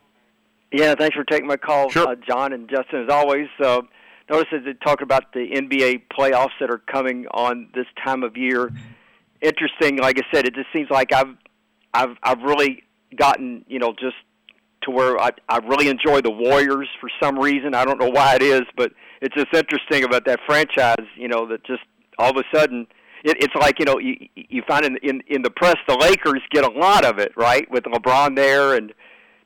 Yeah, 0.73 0.95
thanks 0.95 1.14
for 1.16 1.25
taking 1.25 1.47
my 1.49 1.57
call, 1.57 1.90
Sure. 1.90 2.09
uh, 2.09 2.14
John 2.26 2.52
and 2.52 2.69
Justin. 2.71 3.02
As 3.04 3.09
always, 3.11 3.49
uh, 3.62 3.83
notice 4.31 4.49
that 4.52 4.64
they 4.64 4.75
talk 4.75 5.00
about 5.00 5.33
the 5.33 5.47
NBA 5.54 6.02
playoffs 6.16 6.57
that 6.61 6.71
are 6.71 6.78
coming 6.78 7.26
on 7.33 7.69
this 7.75 7.87
time 8.04 8.23
of 8.23 8.37
year. 8.37 8.71
Interesting, 9.40 9.99
like 9.99 10.19
I 10.19 10.23
said, 10.35 10.47
it 10.47 10.54
just 10.54 10.69
seems 10.73 10.88
like 10.90 11.12
I've, 11.12 11.37
I've, 11.93 12.16
I've 12.23 12.43
really 12.43 12.83
gotten, 13.16 13.64
you 13.69 13.78
know, 13.78 13.93
just 13.93 14.16
to 14.85 14.90
where 14.90 15.19
I, 15.19 15.31
I 15.49 15.59
really 15.59 15.88
enjoy 15.88 16.21
the 16.21 16.31
Warriors 16.31 16.88
for 17.00 17.11
some 17.23 17.38
reason. 17.38 17.75
I 17.75 17.85
don't 17.85 17.99
know 17.99 18.11
why 18.11 18.37
it 18.37 18.43
is, 18.43 18.62
but 18.76 18.93
it's 19.21 19.35
just 19.35 19.52
interesting 19.54 20.04
about 20.04 20.25
that 20.26 20.40
franchise. 20.47 21.07
You 21.16 21.28
know, 21.28 21.47
that 21.49 21.64
just 21.64 21.83
all 22.19 22.31
of 22.31 22.37
a 22.37 22.57
sudden. 22.57 22.87
It, 23.25 23.43
it's 23.43 23.54
like 23.54 23.78
you 23.78 23.87
know 23.87 23.99
you 23.99 24.16
you 24.35 24.62
find 24.69 24.85
in, 24.85 24.99
in 25.02 25.23
in 25.28 25.43
the 25.43 25.50
press 25.50 25.76
the 25.88 25.97
Lakers 25.97 26.43
get 26.50 26.62
a 26.62 26.71
lot 26.71 27.07
of 27.07 27.19
it 27.19 27.33
right 27.37 27.66
with 27.71 27.85
LeBron 27.85 28.37
there 28.37 28.75
and 28.75 28.93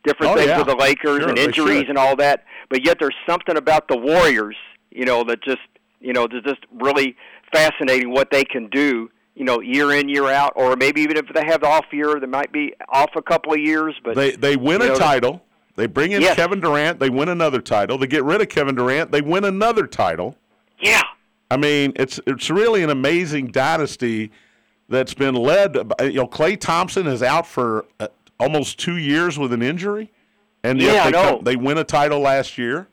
different 0.04 0.32
Oh, 0.32 0.36
things 0.36 0.48
yeah. 0.48 0.58
with 0.58 0.66
the 0.68 0.76
Lakers 0.76 1.20
Sure, 1.20 1.28
and 1.28 1.38
injuries 1.38 1.86
and 1.88 1.98
all 1.98 2.16
that. 2.16 2.44
But 2.70 2.84
yet 2.84 2.98
there's 3.00 3.14
something 3.28 3.56
about 3.56 3.88
the 3.88 3.96
Warriors, 3.96 4.56
you 4.90 5.04
know, 5.04 5.24
that 5.24 5.42
just 5.42 5.58
you 6.00 6.12
know, 6.12 6.28
that's 6.30 6.44
just 6.44 6.60
really 6.80 7.16
fascinating 7.52 8.12
what 8.12 8.30
they 8.30 8.44
can 8.44 8.68
do, 8.68 9.10
you 9.34 9.44
know, 9.44 9.60
year 9.60 9.92
in 9.92 10.08
year 10.08 10.28
out, 10.28 10.52
or 10.54 10.76
maybe 10.76 11.00
even 11.00 11.16
if 11.16 11.26
they 11.34 11.44
have 11.44 11.60
the 11.62 11.66
off 11.66 11.86
year, 11.92 12.20
they 12.20 12.26
might 12.26 12.52
be 12.52 12.72
off 12.88 13.10
a 13.16 13.22
couple 13.22 13.52
of 13.52 13.58
years. 13.58 13.94
But 14.04 14.14
They 14.14 14.32
they 14.32 14.56
win 14.56 14.80
a 14.82 14.88
know, 14.88 14.94
title. 14.94 15.42
They 15.76 15.86
bring 15.86 16.12
in 16.12 16.22
Yes. 16.22 16.36
Kevin 16.36 16.60
Durant. 16.60 16.98
They 17.00 17.08
win 17.10 17.28
another 17.28 17.60
title. 17.60 17.98
They 17.98 18.06
get 18.08 18.24
rid 18.24 18.40
of 18.40 18.48
Kevin 18.48 18.74
Durant. 18.74 19.10
They 19.12 19.20
win 19.20 19.44
another 19.44 19.86
title. 19.86 20.36
yeah, 20.80 21.02
I 21.50 21.56
mean, 21.56 21.92
it's 21.96 22.20
it's 22.26 22.48
really 22.50 22.82
an 22.84 22.90
amazing 22.90 23.48
dynasty 23.48 24.30
that's 24.88 25.14
been 25.14 25.34
led. 25.34 25.72
By, 25.88 26.04
you 26.06 26.12
know, 26.14 26.26
Klay 26.26 26.58
Thompson 26.60 27.06
is 27.06 27.22
out 27.22 27.46
for 27.46 27.86
almost 28.40 28.78
two 28.78 28.96
years 28.96 29.38
with 29.38 29.52
an 29.52 29.62
injury, 29.62 30.10
and 30.62 30.80
yet 30.80 30.94
Yeah, 30.94 31.04
they, 31.04 31.12
come- 31.12 31.44
they 31.44 31.56
win 31.56 31.78
a 31.78 31.84
title 31.84 32.20
last 32.20 32.58
year. 32.58 32.88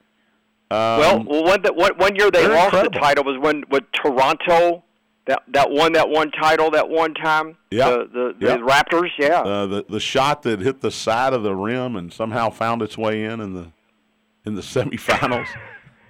well, 0.71 1.23
well, 1.23 1.43
one 1.43 1.61
that 1.61 1.75
one, 1.75 1.93
one 1.97 2.15
year 2.15 2.31
they 2.31 2.47
lost 2.47 2.65
incredible. 2.73 2.91
the 2.93 2.99
title 2.99 3.23
was 3.23 3.37
when 3.39 3.63
with 3.69 3.83
Toronto. 3.93 4.83
That 5.27 5.41
that 5.53 5.71
won 5.71 5.93
that 5.93 6.07
one 6.09 6.29
title 6.29 6.69
that 6.71 6.87
one 6.87 7.15
time. 7.15 7.57
Yeah. 7.71 7.89
The 7.89 7.97
the, 7.97 8.35
the 8.39 8.45
Yeah. 8.47 8.57
Raptors. 8.57 9.09
Yeah. 9.17 9.41
Uh, 9.41 9.65
the 9.65 9.85
the 9.89 9.99
shot 9.99 10.43
that 10.43 10.59
hit 10.59 10.81
the 10.81 10.91
side 10.91 11.33
of 11.33 11.41
the 11.41 11.55
rim 11.55 11.95
and 11.95 12.13
somehow 12.13 12.51
found 12.51 12.83
its 12.83 12.95
way 12.95 13.23
in 13.23 13.39
in 13.41 13.53
the 13.55 13.71
in 14.45 14.53
the 14.53 14.61
semifinals. 14.75 15.47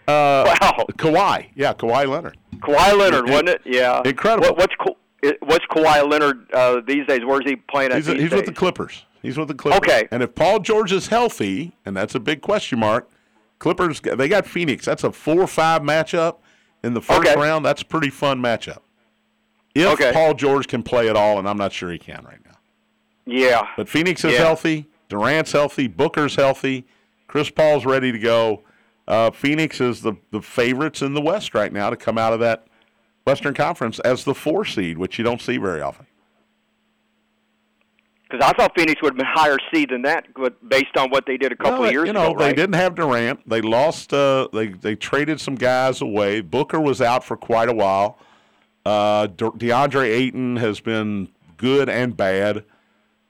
Uh, 0.08 0.54
wow. 0.62 0.86
Kawhi, 0.98 1.48
yeah, 1.56 1.74
Kawhi 1.74 2.08
Leonard. 2.08 2.38
Kawhi 2.58 2.98
Leonard, 2.98 3.26
In- 3.28 3.32
wasn't 3.32 3.50
it? 3.50 3.62
Yeah. 3.66 4.02
incredible. 4.04 4.50
What, 4.54 4.58
what's 4.80 5.36
what's 5.42 5.66
Kawhi 5.68 6.10
Leonard 6.10 6.52
uh, 6.54 6.82
these 6.86 7.08
days? 7.08 7.22
Where's 7.26 7.46
he 7.46 7.56
playing 7.56 7.92
at 7.92 7.98
He's, 7.98 8.06
these 8.08 8.22
he's 8.24 8.32
with 8.32 8.46
the 8.46 8.52
Clippers. 8.54 9.06
He's 9.26 9.38
with 9.38 9.48
the 9.48 9.54
Clippers. 9.56 9.78
Okay. 9.80 10.08
And 10.12 10.22
if 10.22 10.36
Paul 10.36 10.60
George 10.60 10.92
is 10.92 11.08
healthy, 11.08 11.76
and 11.86 11.96
that's 11.98 12.14
a 12.16 12.20
big 12.20 12.42
question 12.42 12.80
mark, 12.80 13.10
Clippers 13.60 14.00
they 14.02 14.28
got 14.28 14.46
Phoenix. 14.46 14.86
That's 14.86 15.04
a 15.04 15.12
four-five 15.12 15.82
matchup 15.82 16.38
in 16.84 16.94
the 16.94 17.02
first 17.02 17.22
Okay. 17.22 17.36
round. 17.36 17.66
That's 17.66 17.82
a 17.82 17.86
pretty 17.86 18.10
fun 18.10 18.40
matchup. 18.42 18.80
If 19.74 19.88
Okay. 19.88 20.12
Paul 20.14 20.34
George 20.36 20.68
can 20.68 20.84
play 20.84 21.10
at 21.10 21.16
all, 21.16 21.40
and 21.40 21.50
I'm 21.50 21.58
not 21.58 21.74
sure 21.74 21.92
he 21.92 21.98
can 21.98 22.24
right 22.26 22.40
now. 22.46 22.52
yeah. 23.26 23.68
But 23.76 23.90
Phoenix 23.90 24.24
is 24.24 24.34
Yeah. 24.34 24.40
healthy. 24.40 24.88
Durant's 25.10 25.52
healthy. 25.52 25.88
Booker's 25.88 26.36
healthy. 26.36 26.86
Chris 27.28 27.50
Paul's 27.50 27.86
ready 27.86 28.12
to 28.12 28.20
go. 28.20 28.62
Uh, 29.08 29.32
Phoenix 29.32 29.80
is 29.82 30.02
the, 30.02 30.14
the 30.32 30.42
favorites 30.42 31.02
in 31.02 31.14
the 31.14 31.22
West 31.22 31.54
right 31.54 31.72
now 31.74 31.90
to 31.90 31.96
come 31.96 32.18
out 32.18 32.34
of 32.34 32.40
that 32.40 32.66
Western 33.26 33.54
Conference 33.54 34.00
as 34.00 34.24
the 34.24 34.34
four 34.36 34.66
seed, 34.66 34.98
which 34.98 35.18
you 35.18 35.24
don't 35.24 35.42
see 35.42 35.58
very 35.58 35.82
often. 35.82 36.06
Because 38.30 38.44
I 38.44 38.54
thought 38.58 38.72
Phoenix 38.76 39.02
would 39.04 39.10
have 39.14 39.18
been 39.18 39.28
higher 39.28 39.58
seed 39.72 39.92
than 39.92 40.02
that, 40.02 40.26
but 40.36 40.68
based 40.68 40.98
on 40.98 41.12
what 41.12 41.26
they 41.28 41.38
did 41.38 41.52
a 41.52 41.56
couple 41.56 41.74
Well, 41.82 41.84
of 41.86 41.92
years 41.92 42.10
ago. 42.10 42.20
you 42.20 42.26
know, 42.28 42.32
ago, 42.32 42.40
they 42.40 42.46
right? 42.48 42.56
didn't 42.56 42.74
have 42.76 42.96
Durant. 42.96 43.48
They 43.48 43.62
lost. 43.62 44.14
Uh, 44.14 44.48
they 44.52 44.68
they 44.70 44.96
traded 44.96 45.40
some 45.40 45.54
guys 45.56 46.02
away. 46.02 46.42
Booker 46.42 46.80
was 46.82 47.02
out 47.02 47.24
for 47.24 47.38
quite 47.38 47.70
a 47.70 47.74
while. 47.74 48.18
Uh, 48.86 49.28
De- 49.28 49.52
DeAndre 49.52 50.06
Ayton 50.08 50.56
has 50.58 50.80
been 50.80 51.30
good 51.58 51.88
and 51.88 52.18
bad. 52.18 52.64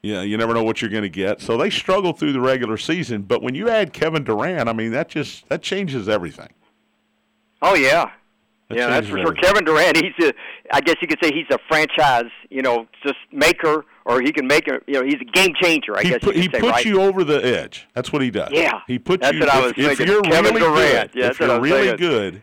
Yeah, 0.01 0.21
you 0.21 0.37
never 0.37 0.53
know 0.53 0.63
what 0.63 0.81
you're 0.81 0.91
going 0.91 1.03
to 1.03 1.09
get. 1.09 1.41
So 1.41 1.57
they 1.57 1.69
struggled 1.69 2.19
through 2.19 2.33
the 2.33 2.39
regular 2.41 2.77
season. 2.77 3.23
But 3.23 3.41
when 3.41 3.55
you 3.55 3.69
add 3.69 3.91
Kevin 3.91 4.23
Durant, 4.23 4.69
I 4.69 4.73
mean, 4.73 4.91
that 4.91 5.09
just 5.09 5.49
that 5.49 5.61
changes 5.61 6.07
everything. 6.07 6.49
Oh 7.61 7.73
yeah, 7.75 8.11
That 8.69 8.77
yeah, 8.77 8.87
that's 8.87 9.07
for 9.07 9.17
sure. 9.17 9.19
everything. 9.29 9.41
Kevin 9.43 9.65
Durant, 9.65 9.97
he's 9.97 10.25
a, 10.27 10.33
I 10.71 10.79
guess 10.81 10.95
you 11.01 11.07
could 11.07 11.19
say 11.23 11.31
he's 11.33 11.47
a 11.51 11.57
franchise, 11.67 12.29
you 12.49 12.61
know, 12.61 12.85
just 13.03 13.17
maker, 13.31 13.85
or 14.05 14.21
he 14.21 14.31
can 14.31 14.47
make 14.47 14.67
a, 14.67 14.79
you 14.87 14.93
know, 14.93 15.03
he's 15.03 15.19
a 15.21 15.25
game 15.25 15.53
changer. 15.61 15.97
I 15.97 16.03
He, 16.03 16.09
guess 16.09 16.19
put, 16.21 16.35
he 16.35 16.43
say, 16.43 16.59
puts 16.59 16.63
right? 16.71 16.85
you 16.85 17.01
over 17.01 17.23
the 17.23 17.43
edge. 17.45 17.87
That's 17.93 18.13
what 18.13 18.21
he 18.21 18.29
does. 18.31 18.51
Yeah, 18.51 18.79
he 18.87 18.99
puts 18.99 19.21
that's 19.21 19.33
you. 19.33 19.39
what 19.41 19.49
I 19.49 19.57
if, 19.59 19.63
was 19.63 19.71
if 19.77 19.85
thinking. 19.97 20.07
you're 20.07 20.21
Kevin 20.21 20.53
really 20.53 20.59
Durant. 20.59 21.11
good, 21.11 21.19
Yeah, 21.19 21.29
if 21.31 21.41
I 21.41 21.45
you're 21.45 21.59
really 21.59 21.87
thinking. 21.89 22.07
good, 22.07 22.41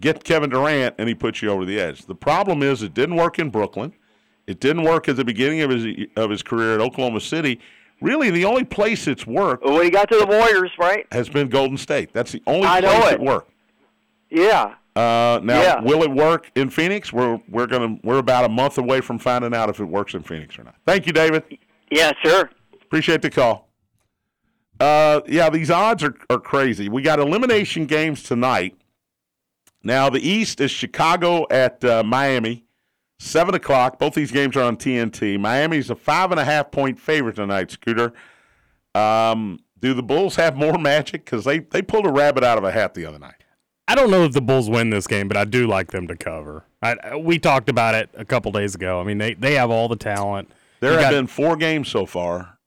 get 0.00 0.24
Kevin 0.24 0.50
Durant, 0.50 0.94
and 0.98 1.08
he 1.08 1.14
puts 1.14 1.42
you 1.42 1.50
over 1.50 1.64
the 1.64 1.78
edge. 1.80 2.06
The 2.06 2.14
problem 2.14 2.62
is, 2.62 2.82
it 2.82 2.94
didn't 2.94 3.16
work 3.16 3.38
in 3.38 3.50
Brooklyn. 3.50 3.92
It 4.46 4.60
didn't 4.60 4.82
work 4.84 5.08
at 5.08 5.16
the 5.16 5.24
beginning 5.24 5.60
of 5.62 5.70
his 5.70 5.86
of 6.16 6.30
his 6.30 6.42
career 6.42 6.74
at 6.74 6.80
Oklahoma 6.80 7.20
City. 7.20 7.60
Really, 8.00 8.30
the 8.30 8.44
only 8.44 8.64
place 8.64 9.06
it's 9.06 9.24
worked 9.26 9.64
when 9.64 9.84
he 9.84 9.90
got 9.90 10.08
to 10.10 10.18
the 10.18 10.26
Warriors, 10.26 10.72
right? 10.78 11.06
has 11.12 11.28
been 11.28 11.48
Golden 11.48 11.76
State. 11.76 12.12
That's 12.12 12.32
the 12.32 12.42
only 12.48 12.66
I 12.66 12.80
know 12.80 12.90
place 13.00 13.12
it. 13.12 13.14
it 13.14 13.20
worked. 13.20 13.50
Yeah. 14.30 14.74
Uh, 14.94 15.40
now, 15.42 15.62
Yeah. 15.62 15.80
will 15.80 16.02
it 16.02 16.10
work 16.10 16.50
in 16.54 16.68
Phoenix? 16.68 17.12
We're 17.12 17.40
we're 17.48 17.66
gonna 17.66 17.96
we're 18.02 18.18
about 18.18 18.44
a 18.44 18.48
month 18.48 18.76
away 18.78 19.00
from 19.00 19.18
finding 19.18 19.54
out 19.54 19.70
if 19.70 19.80
it 19.80 19.84
works 19.84 20.12
in 20.14 20.22
Phoenix 20.22 20.58
or 20.58 20.64
not. 20.64 20.74
Thank 20.86 21.06
you, 21.06 21.12
David. 21.12 21.44
Yeah, 21.90 22.12
sure. 22.22 22.50
Appreciate 22.82 23.22
the 23.22 23.30
call. 23.30 23.68
Uh, 24.80 25.20
yeah, 25.26 25.48
these 25.48 25.70
odds 25.70 26.02
are, 26.02 26.14
are 26.28 26.38
crazy. 26.40 26.88
We 26.88 27.02
got 27.02 27.18
elimination 27.20 27.86
games 27.86 28.22
tonight. 28.22 28.76
Now, 29.84 30.10
the 30.10 30.20
East 30.26 30.60
is 30.60 30.70
Chicago 30.70 31.46
at 31.50 31.84
uh, 31.84 32.02
Miami, 32.02 32.64
7 33.18 33.54
o'clock. 33.54 33.98
Both 33.98 34.14
these 34.14 34.30
games 34.32 34.56
are 34.56 34.62
on 34.62 34.76
TNT. 34.76 35.38
Miami's 35.38 35.90
a 35.90 35.94
five 35.96 36.30
and 36.32 36.40
a 36.40 36.44
half 36.44 36.70
point 36.70 36.98
favorite 37.00 37.36
tonight, 37.36 37.70
Scooter. 37.70 38.12
Um, 38.94 39.60
do 39.80 39.94
the 39.94 40.02
Bulls 40.02 40.36
have 40.36 40.56
more 40.56 40.76
magic? 40.78 41.24
Because 41.24 41.44
they, 41.44 41.60
they 41.60 41.82
pulled 41.82 42.06
a 42.06 42.12
rabbit 42.12 42.42
out 42.44 42.58
of 42.58 42.64
a 42.64 42.72
hat 42.72 42.94
the 42.94 43.06
other 43.06 43.18
night. 43.18 43.41
I 43.88 43.94
don't 43.94 44.10
know 44.10 44.24
if 44.24 44.32
the 44.32 44.40
Bulls 44.40 44.70
win 44.70 44.90
this 44.90 45.06
game, 45.06 45.28
but 45.28 45.36
I 45.36 45.44
do 45.44 45.66
like 45.66 45.90
them 45.90 46.06
to 46.08 46.16
cover. 46.16 46.64
I, 46.82 47.16
we 47.16 47.38
talked 47.38 47.68
about 47.68 47.94
it 47.94 48.10
a 48.14 48.24
couple 48.24 48.52
days 48.52 48.74
ago. 48.74 49.00
I 49.00 49.04
mean, 49.04 49.18
they, 49.18 49.34
they 49.34 49.54
have 49.54 49.70
all 49.70 49.88
the 49.88 49.96
talent. 49.96 50.50
There 50.80 50.92
You 50.92 50.98
have 50.98 51.06
got- 51.06 51.12
been 51.12 51.26
four 51.26 51.56
games 51.56 51.88
so 51.88 52.06
far. 52.06 52.58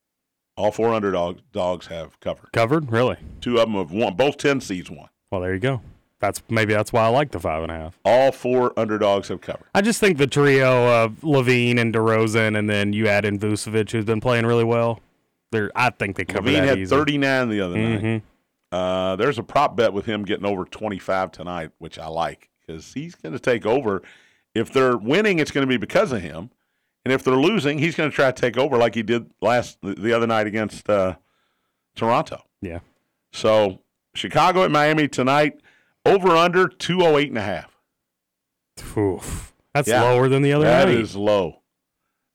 All 0.57 0.71
four 0.71 0.93
underdog 0.93 1.39
dogs 1.51 1.87
have 1.87 2.17
covered. 2.21 2.53
covered, 2.53 2.89
really. 2.89 3.17
Two 3.41 3.57
of 3.57 3.67
them 3.67 3.73
have 3.73 3.91
won. 3.91 4.15
Both 4.15 4.37
10 4.37 4.61
seeds 4.61 4.89
won. 4.89 5.09
Well, 5.29 5.41
there 5.41 5.53
you 5.53 5.59
go. 5.59 5.81
That's 6.19 6.41
maybe 6.49 6.73
that's 6.73 6.93
why 6.93 7.03
I 7.03 7.07
like 7.09 7.31
the 7.31 7.39
five 7.41 7.61
and 7.61 7.71
a 7.71 7.75
half. 7.75 7.99
All 8.05 8.31
four 8.31 8.71
underdogs 8.79 9.27
have 9.27 9.41
covered. 9.41 9.67
I 9.75 9.81
just 9.81 9.99
think 9.99 10.17
the 10.17 10.27
trio 10.27 11.03
of 11.03 11.19
LaVine 11.21 11.77
and 11.77 11.93
DeRozan, 11.93 12.57
and 12.57 12.69
then 12.69 12.93
you 12.93 13.07
add 13.07 13.25
in 13.25 13.37
Vucevic, 13.37 13.91
who's 13.91 14.05
been 14.05 14.21
playing 14.21 14.45
really 14.45 14.63
well. 14.63 15.01
They're, 15.51 15.71
I 15.75 15.89
think 15.89 16.15
they 16.15 16.23
cover 16.23 16.49
LaVine 16.49 16.63
had 16.63 16.79
easy. 16.79 16.95
39 16.95 17.49
the 17.49 17.61
other 17.61 17.75
mm-hmm. 17.75 18.05
night. 18.05 18.23
Uh, 18.75 19.15
there's 19.15 19.37
a 19.39 19.43
prop 19.43 19.75
bet 19.77 19.93
with 19.93 20.05
him 20.05 20.23
getting 20.25 20.45
over 20.45 20.65
25 20.65 21.31
tonight, 21.31 21.71
which 21.77 21.97
I 21.97 22.07
like 22.07 22.49
because 22.59 22.93
he's 22.93 23.15
going 23.15 23.33
to 23.33 23.39
take 23.39 23.65
over. 23.65 24.01
If 24.53 24.71
they're 24.73 24.97
winning, 24.97 25.39
it's 25.39 25.51
going 25.51 25.65
to 25.65 25.69
be 25.69 25.77
because 25.77 26.11
of 26.11 26.21
him, 26.21 26.49
and 27.05 27.13
if 27.13 27.23
they're 27.23 27.35
losing, 27.35 27.77
he's 27.79 27.95
going 27.95 28.09
to 28.09 28.15
try 28.15 28.31
to 28.31 28.41
take 28.41 28.57
over 28.57 28.77
like 28.77 28.95
he 28.95 29.03
did 29.03 29.29
last 29.41 29.77
the 29.81 30.11
other 30.13 30.27
night 30.27 30.47
against 30.47 30.89
uh, 30.89 31.15
Toronto. 31.95 32.43
Yeah. 32.61 32.79
So 33.31 33.79
Chicago 34.13 34.63
at 34.63 34.71
Miami 34.71 35.07
tonight. 35.07 35.59
Over 36.05 36.35
under 36.37 36.67
208 36.67 37.29
and 37.29 37.37
a 37.37 37.41
half. 37.41 37.75
Oof. 38.95 39.53
That's 39.73 39.87
Yeah. 39.87 40.03
lower 40.03 40.29
than 40.29 40.43
the 40.43 40.53
other 40.53 40.65
That 40.65 40.87
night. 40.87 40.97
is 40.97 41.15
low. 41.15 41.61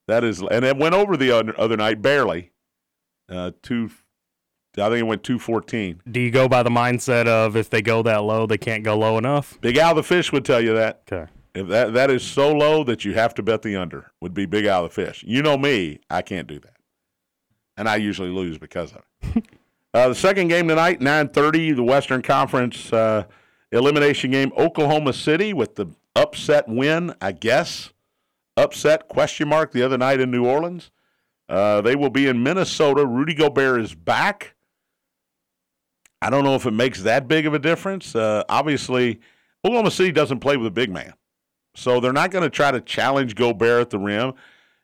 That 0.09 0.25
is, 0.25 0.43
and 0.43 0.65
it 0.65 0.77
went 0.77 0.95
over 0.97 1.17
the 1.17 1.31
other, 1.31 1.55
other 1.59 1.77
night 1.77 2.03
barely. 2.03 2.51
Uh, 3.29 3.53
two, 3.63 3.91
I 4.79 4.89
think 4.89 5.01
it 5.01 5.07
went 5.07 5.25
214. 5.25 6.03
Do 6.11 6.21
you 6.21 6.31
go 6.31 6.49
by 6.49 6.63
the 6.63 6.71
mindset 6.71 7.27
of 7.27 7.57
if 7.57 7.71
they 7.71 7.83
go 7.83 8.03
that 8.03 8.23
low, 8.23 8.47
they 8.47 8.59
can't 8.59 8.85
go 8.85 8.97
low 8.97 9.19
enough? 9.19 9.61
Big 9.61 9.77
Al 9.77 9.95
the 9.95 10.03
Fish 10.03 10.31
would 10.33 10.45
tell 10.45 10.61
you 10.61 10.75
that. 10.75 11.03
Okay. 11.11 11.31
If 11.55 11.67
that 11.69 11.95
that 11.95 12.11
is 12.11 12.23
so 12.23 12.53
low 12.53 12.85
that 12.85 13.05
you 13.05 13.15
have 13.15 13.35
to 13.35 13.43
bet 13.43 13.63
the 13.63 13.75
under, 13.75 14.13
would 14.21 14.33
be 14.33 14.47
Big 14.47 14.67
Al 14.67 14.85
the 14.85 14.89
Fish. 14.89 15.25
You 15.27 15.43
know 15.43 15.57
me, 15.57 15.99
I 16.09 16.23
can't 16.23 16.47
do 16.47 16.61
that, 16.61 16.77
and 17.77 17.89
I 17.89 17.97
usually 17.97 18.29
lose 18.29 18.57
because 18.57 18.93
of 18.93 19.03
it. 19.35 19.45
uh, 19.95 20.09
the 20.09 20.15
second 20.15 20.49
game 20.49 20.69
tonight, 20.69 21.01
nine 21.01 21.29
thirty, 21.29 21.73
the 21.73 21.83
Western 21.83 22.23
Conference 22.23 22.93
uh, 22.93 23.25
elimination 23.73 24.31
game. 24.31 24.53
Oklahoma 24.57 25.13
City 25.13 25.53
with 25.53 25.75
the 25.75 25.87
upset 26.15 26.69
win, 26.69 27.15
I 27.21 27.33
guess. 27.33 27.93
Upset 28.57 29.09
question 29.09 29.49
mark 29.49 29.73
the 29.73 29.83
other 29.83 29.99
night 29.99 30.21
in 30.21 30.31
New 30.31 30.47
Orleans. 30.47 30.93
Uh, 31.49 31.81
they 31.81 31.97
will 31.97 32.11
be 32.11 32.29
in 32.29 32.45
Minnesota. 32.45 33.05
Rudy 33.05 33.35
Gobert 33.35 33.81
is 33.81 33.95
back. 33.95 34.55
I 36.23 36.31
don't 36.31 36.45
know 36.45 36.55
if 36.55 36.67
it 36.67 36.73
makes 36.73 37.03
that 37.03 37.29
big 37.29 37.47
of 37.47 37.55
a 37.55 37.59
difference. 37.59 38.15
Uh, 38.15 38.45
obviously, 38.49 39.21
Oklahoma 39.65 39.91
City 39.91 40.13
doesn't 40.13 40.41
play 40.41 40.57
with 40.57 40.67
a 40.67 40.71
big 40.73 40.91
man. 40.91 41.15
So 41.75 42.01
they're 42.01 42.13
not 42.13 42.31
going 42.31 42.43
to 42.43 42.51
try 42.51 42.71
to 42.71 42.81
challenge 42.81 43.35
Gobert 43.35 43.81
at 43.81 43.91
the 43.91 43.99
rim. 43.99 44.35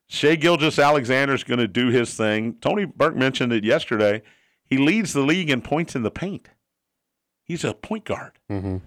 Shai 0.09 0.37
Gilgeous-Alexander 0.37 1.35
is 1.35 1.45
going 1.45 1.59
to 1.59 1.69
do 1.69 1.89
his 1.89 2.15
thing. 2.15 2.55
Tony 2.61 2.85
Burke 2.85 3.17
mentioned 3.17 3.53
it 3.53 3.65
yesterday. 3.65 4.23
He 4.65 4.79
leads 4.79 5.13
the 5.13 5.21
league 5.21 5.51
in 5.51 5.63
points 5.63 5.95
in 5.95 6.03
the 6.03 6.11
paint. 6.11 6.49
He's 7.43 7.65
a 7.65 7.75
point 7.75 8.05
guard. 8.05 8.39
Mm-hmm. 8.51 8.79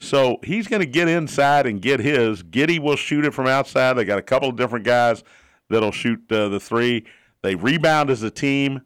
So 0.00 0.38
he's 0.42 0.66
going 0.66 0.80
to 0.80 0.86
get 0.86 1.08
inside 1.08 1.66
and 1.66 1.80
get 1.80 2.00
his. 2.00 2.42
Giddey 2.42 2.78
will 2.78 2.96
shoot 2.96 3.24
it 3.24 3.34
from 3.34 3.46
outside. 3.46 3.94
They 3.94 4.04
got 4.04 4.18
a 4.18 4.22
couple 4.22 4.48
of 4.48 4.56
different 4.56 4.84
guys 4.84 5.22
that'll 5.68 5.92
shoot 5.92 6.20
uh, 6.30 6.48
the 6.48 6.60
three. 6.60 7.04
They 7.42 7.54
rebound 7.54 8.10
as 8.10 8.22
a 8.22 8.30
team 8.30 8.82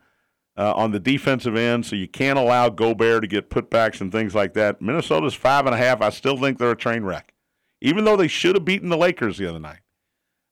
uh, 0.57 0.73
on 0.75 0.93
the 0.93 1.01
defensive 1.01 1.57
end, 1.57 1.85
so 1.87 1.97
you 1.97 2.07
can't 2.09 2.39
allow 2.39 2.69
Gobert 2.69 3.23
to 3.23 3.27
get 3.27 3.51
putbacks 3.51 4.01
and 4.01 4.13
things 4.13 4.35
like 4.35 4.55
that. 4.55 4.81
Minnesota's 4.81 5.35
five 5.35 5.67
and 5.67 5.75
a 5.75 5.79
half. 5.79 6.01
I 6.01 6.11
still 6.11 6.37
think 6.37 6.59
they're 6.59 6.71
a 6.71 6.77
train 6.77 7.03
wreck, 7.05 7.33
even 7.81 8.05
though 8.05 8.17
they 8.17 8.29
should 8.29 8.55
have 8.55 8.65
beaten 8.65 8.89
the 8.89 8.97
Lakers 8.97 9.39
the 9.39 9.49
other 9.49 9.59
night. 9.61 9.81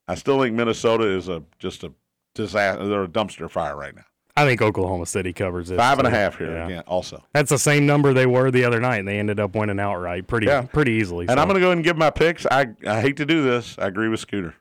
I 0.09 0.17
still 0.17 0.41
think 0.41 0.55
Minnesota 0.57 1.05
is 1.07 1.29
a 1.29 1.43
just 1.59 1.85
a 1.85 1.93
disaster. 2.35 2.87
They're 2.89 3.05
a 3.05 3.09
dumpster 3.09 3.49
fire 3.51 3.77
right 3.77 3.95
now. 3.95 4.05
I 4.35 4.47
think 4.47 4.63
Oklahoma 4.63 5.05
City 5.05 5.35
covers 5.35 5.71
it. 5.71 5.77
Five 5.77 5.99
and 5.99 6.09
a 6.09 6.11
half 6.11 6.39
here 6.39 6.53
Yeah. 6.55 6.65
again, 6.65 6.83
also. 6.87 7.23
That's 7.35 7.51
the 7.51 7.59
same 7.59 7.85
number 7.85 8.15
they 8.15 8.25
were 8.25 8.51
the 8.51 8.65
other 8.65 8.81
night, 8.81 8.97
and 8.97 9.07
they 9.07 9.19
ended 9.19 9.39
up 9.39 9.55
winning 9.55 9.79
outright 9.79 10.27
pretty 10.27 10.47
Yeah. 10.47 10.63
pretty 10.63 10.93
easily. 10.93 11.27
And 11.29 11.37
so. 11.37 11.43
I'm 11.43 11.47
going 11.49 11.57
to 11.57 11.61
go 11.61 11.67
ahead 11.67 11.77
and 11.77 11.85
give 11.85 11.99
my 11.99 12.09
picks. 12.09 12.47
I, 12.51 12.69
I 12.87 13.03
hate 13.03 13.19
to 13.19 13.27
do 13.27 13.43
this. 13.43 13.77
I 13.79 13.89
agree 13.89 14.09
with 14.09 14.21
Scooter. 14.21 14.55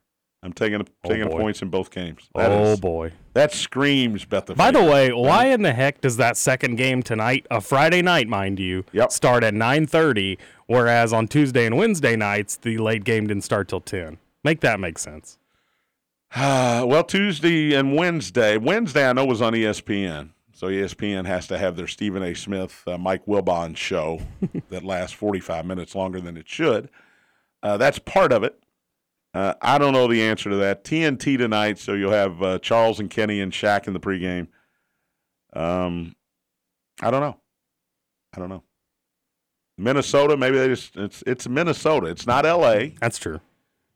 I'm 0.43 0.53
taking 0.53 0.81
Oh, 0.81 1.07
taking 1.09 1.27
boy. 1.29 1.37
points 1.39 1.61
in 1.61 1.69
both 1.69 1.91
games. 1.91 2.27
That 2.33 2.51
oh 2.51 2.73
is- 2.73 2.79
boy. 2.79 3.11
that 3.33 3.51
screams 3.53 4.25
bet 4.25 4.47
the. 4.47 4.55
By 4.55 4.71
the 4.71 4.83
way, 4.83 5.11
why 5.13 5.45
in 5.47 5.61
the 5.61 5.71
heck 5.73 6.01
does 6.01 6.17
that 6.17 6.35
second 6.35 6.77
game 6.77 7.03
tonight, 7.03 7.45
a 7.51 7.61
Friday 7.61 8.01
night, 8.01 8.27
mind 8.27 8.59
you, 8.59 8.83
Yep. 8.91 9.11
start 9.11 9.43
at 9.43 9.53
9:30, 9.53 10.37
whereas 10.65 11.13
on 11.13 11.27
Tuesday 11.27 11.65
and 11.67 11.77
Wednesday 11.77 12.15
nights 12.15 12.57
the 12.57 12.77
late 12.79 13.03
game 13.03 13.27
didn't 13.27 13.43
start 13.43 13.67
till 13.67 13.81
10? 13.81 14.17
Make 14.43 14.61
that 14.61 14.79
make 14.79 14.97
sense. 14.97 15.37
Uh, 16.35 16.85
well, 16.87 17.03
Tuesday 17.03 17.75
and 17.75 17.95
Wednesday. 17.95 18.57
Wednesday, 18.57 19.07
I 19.07 19.13
know 19.13 19.25
was 19.25 19.43
on 19.43 19.53
ESPN, 19.53 20.29
so 20.53 20.67
ESPN 20.67 21.25
has 21.27 21.45
to 21.47 21.57
have 21.59 21.75
their 21.75 21.87
Stephen 21.87 22.23
A. 22.23 22.33
Smith, 22.33 22.81
uh, 22.87 22.97
Mike 22.97 23.27
Wilbon 23.27 23.77
show 23.77 24.21
that 24.69 24.83
lasts 24.83 25.13
45 25.15 25.67
minutes 25.67 25.93
longer 25.93 26.19
than 26.19 26.35
it 26.35 26.49
should. 26.49 26.89
Uh, 27.61 27.77
that's 27.77 27.99
part 27.99 28.31
of 28.33 28.43
it. 28.43 28.57
Uh, 29.33 29.53
I 29.61 29.77
don't 29.77 29.93
know 29.93 30.07
the 30.07 30.21
answer 30.23 30.49
to 30.49 30.57
that. 30.57 30.83
TNT 30.83 31.37
tonight, 31.37 31.79
so 31.79 31.93
you'll 31.93 32.11
have 32.11 32.41
uh, 32.43 32.59
Charles 32.59 32.99
and 32.99 33.09
Kenny 33.09 33.39
and 33.39 33.51
Shaq 33.51 33.87
in 33.87 33.93
the 33.93 33.99
pregame. 33.99 34.47
Um, 35.53 36.15
I 37.01 37.11
don't 37.11 37.21
know. 37.21 37.37
I 38.35 38.39
don't 38.39 38.49
know. 38.49 38.63
Minnesota, 39.77 40.37
maybe 40.37 40.57
they 40.57 40.67
just 40.67 40.95
it's 40.95 41.23
it's 41.25 41.47
Minnesota. 41.47 42.07
It's 42.07 42.27
not 42.27 42.45
L.A. 42.45 42.95
That's 42.99 43.17
true. 43.17 43.39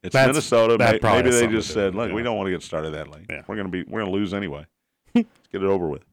It's 0.03 0.13
That's- 0.13 0.27
Minnesota. 0.33 0.77
that 0.77 0.93
May- 0.93 0.99
probably 0.99 1.23
Maybe 1.23 1.35
they 1.35 1.47
just 1.47 1.69
to 1.69 1.73
do 1.73 1.79
with 1.79 1.93
said, 1.93 1.95
"Look, 1.95 2.11
we 2.11 2.23
don't 2.23 2.37
want 2.37 2.47
to 2.47 2.51
get 2.51 2.63
started 2.63 2.93
that 2.93 3.09
late. 3.09 3.25
Yeah. 3.29 3.43
We're 3.47 3.55
gonna 3.57 3.69
be 3.69 3.83
we're 3.83 3.99
gonna 4.01 4.11
lose 4.11 4.33
anyway. 4.33 4.65
Let's 5.15 5.27
get 5.51 5.61
it 5.63 5.67
over 5.67 5.87
with." 5.87 6.03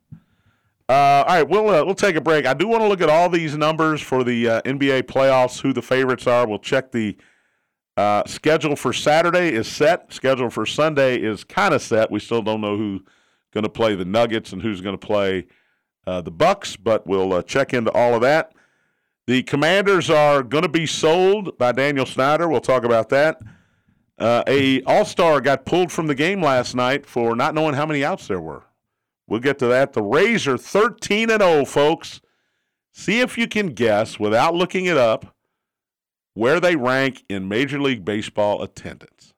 Uh, 0.88 0.92
all 0.92 1.24
right, 1.36 1.48
we'll 1.48 1.68
uh, 1.70 1.84
we'll 1.84 1.94
take 1.94 2.16
a 2.16 2.20
break. 2.20 2.44
I 2.44 2.54
do 2.54 2.66
want 2.68 2.82
to 2.82 2.88
look 2.88 3.00
at 3.00 3.08
all 3.08 3.28
these 3.28 3.56
numbers 3.56 4.00
for 4.02 4.24
the 4.24 4.48
uh, 4.48 4.62
NBA 4.62 5.04
playoffs. 5.04 5.60
Who 5.60 5.72
the 5.72 5.80
favorites 5.82 6.26
are? 6.26 6.46
We'll 6.46 6.58
check 6.58 6.90
the 6.92 7.16
uh, 7.96 8.22
schedule 8.26 8.76
for 8.76 8.92
Saturday 8.92 9.52
is 9.52 9.68
set. 9.68 10.12
Schedule 10.12 10.50
for 10.50 10.64
Sunday 10.64 11.16
is 11.16 11.44
kind 11.44 11.74
of 11.74 11.82
set. 11.82 12.10
We 12.10 12.20
still 12.20 12.42
don't 12.42 12.60
know 12.60 12.76
who's 12.76 13.02
going 13.52 13.64
to 13.64 13.70
play 13.70 13.94
the 13.94 14.04
Nuggets 14.04 14.52
and 14.52 14.62
who's 14.62 14.80
going 14.80 14.98
to 14.98 15.06
play 15.06 15.46
uh, 16.06 16.20
the 16.22 16.30
Bucks, 16.30 16.76
but 16.76 17.06
we'll 17.06 17.32
uh, 17.32 17.42
check 17.42 17.74
into 17.74 17.92
all 17.92 18.14
of 18.14 18.22
that. 18.22 18.52
The 19.26 19.42
Commanders 19.42 20.10
are 20.10 20.42
going 20.42 20.62
to 20.62 20.68
be 20.68 20.86
sold 20.86 21.56
by 21.58 21.72
Daniel 21.72 22.06
Snyder. 22.06 22.48
We'll 22.48 22.60
talk 22.60 22.84
about 22.84 23.08
that. 23.10 23.40
Uh, 24.18 24.42
a 24.46 24.82
All 24.82 25.04
Star 25.04 25.40
got 25.40 25.64
pulled 25.64 25.92
from 25.92 26.06
the 26.06 26.14
game 26.14 26.42
last 26.42 26.74
night 26.74 27.06
for 27.06 27.36
not 27.36 27.54
knowing 27.54 27.74
how 27.74 27.86
many 27.86 28.04
outs 28.04 28.26
there 28.26 28.40
were. 28.40 28.64
We'll 29.26 29.40
get 29.40 29.58
to 29.60 29.66
that. 29.66 29.92
The 29.92 30.02
are 30.02 30.58
13 30.58 31.30
and 31.30 31.42
0, 31.42 31.64
folks. 31.64 32.20
See 32.92 33.20
if 33.20 33.38
you 33.38 33.46
can 33.46 33.68
guess 33.68 34.18
without 34.18 34.54
looking 34.54 34.86
it 34.86 34.96
up 34.96 35.34
where 36.34 36.60
they 36.60 36.76
rank 36.76 37.24
in 37.28 37.48
Major 37.48 37.80
League 37.80 38.04
Baseball 38.04 38.62
attendance. 38.62 39.32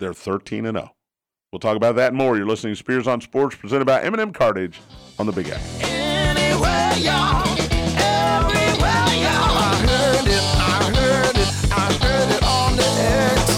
They're 0.00 0.14
13 0.14 0.66
and 0.66 0.76
0. 0.76 0.90
We'll 1.52 1.60
talk 1.60 1.76
about 1.76 1.96
that 1.96 2.08
and 2.08 2.16
more. 2.16 2.36
You're 2.36 2.46
listening 2.46 2.72
to 2.72 2.76
Spears 2.78 3.06
on 3.06 3.20
Sports, 3.20 3.54
presented 3.56 3.84
by 3.84 4.02
M&M 4.02 4.32
Cartage 4.32 4.80
on 5.18 5.26
the 5.26 5.32
Big 5.32 5.48
X. 5.48 5.62
Anywhere, 5.82 6.94
y'all. 6.98 7.46
Everywhere, 7.46 9.06
y'all. 9.22 9.56
I 9.56 9.76
heard 9.86 10.26
it, 10.26 10.42
I 10.58 10.92
heard 10.96 11.36
it, 11.36 11.48
I 11.70 11.92
heard 12.02 12.30
it 12.32 12.42
on 12.42 12.76
the 12.76 12.84
X. 12.98 13.54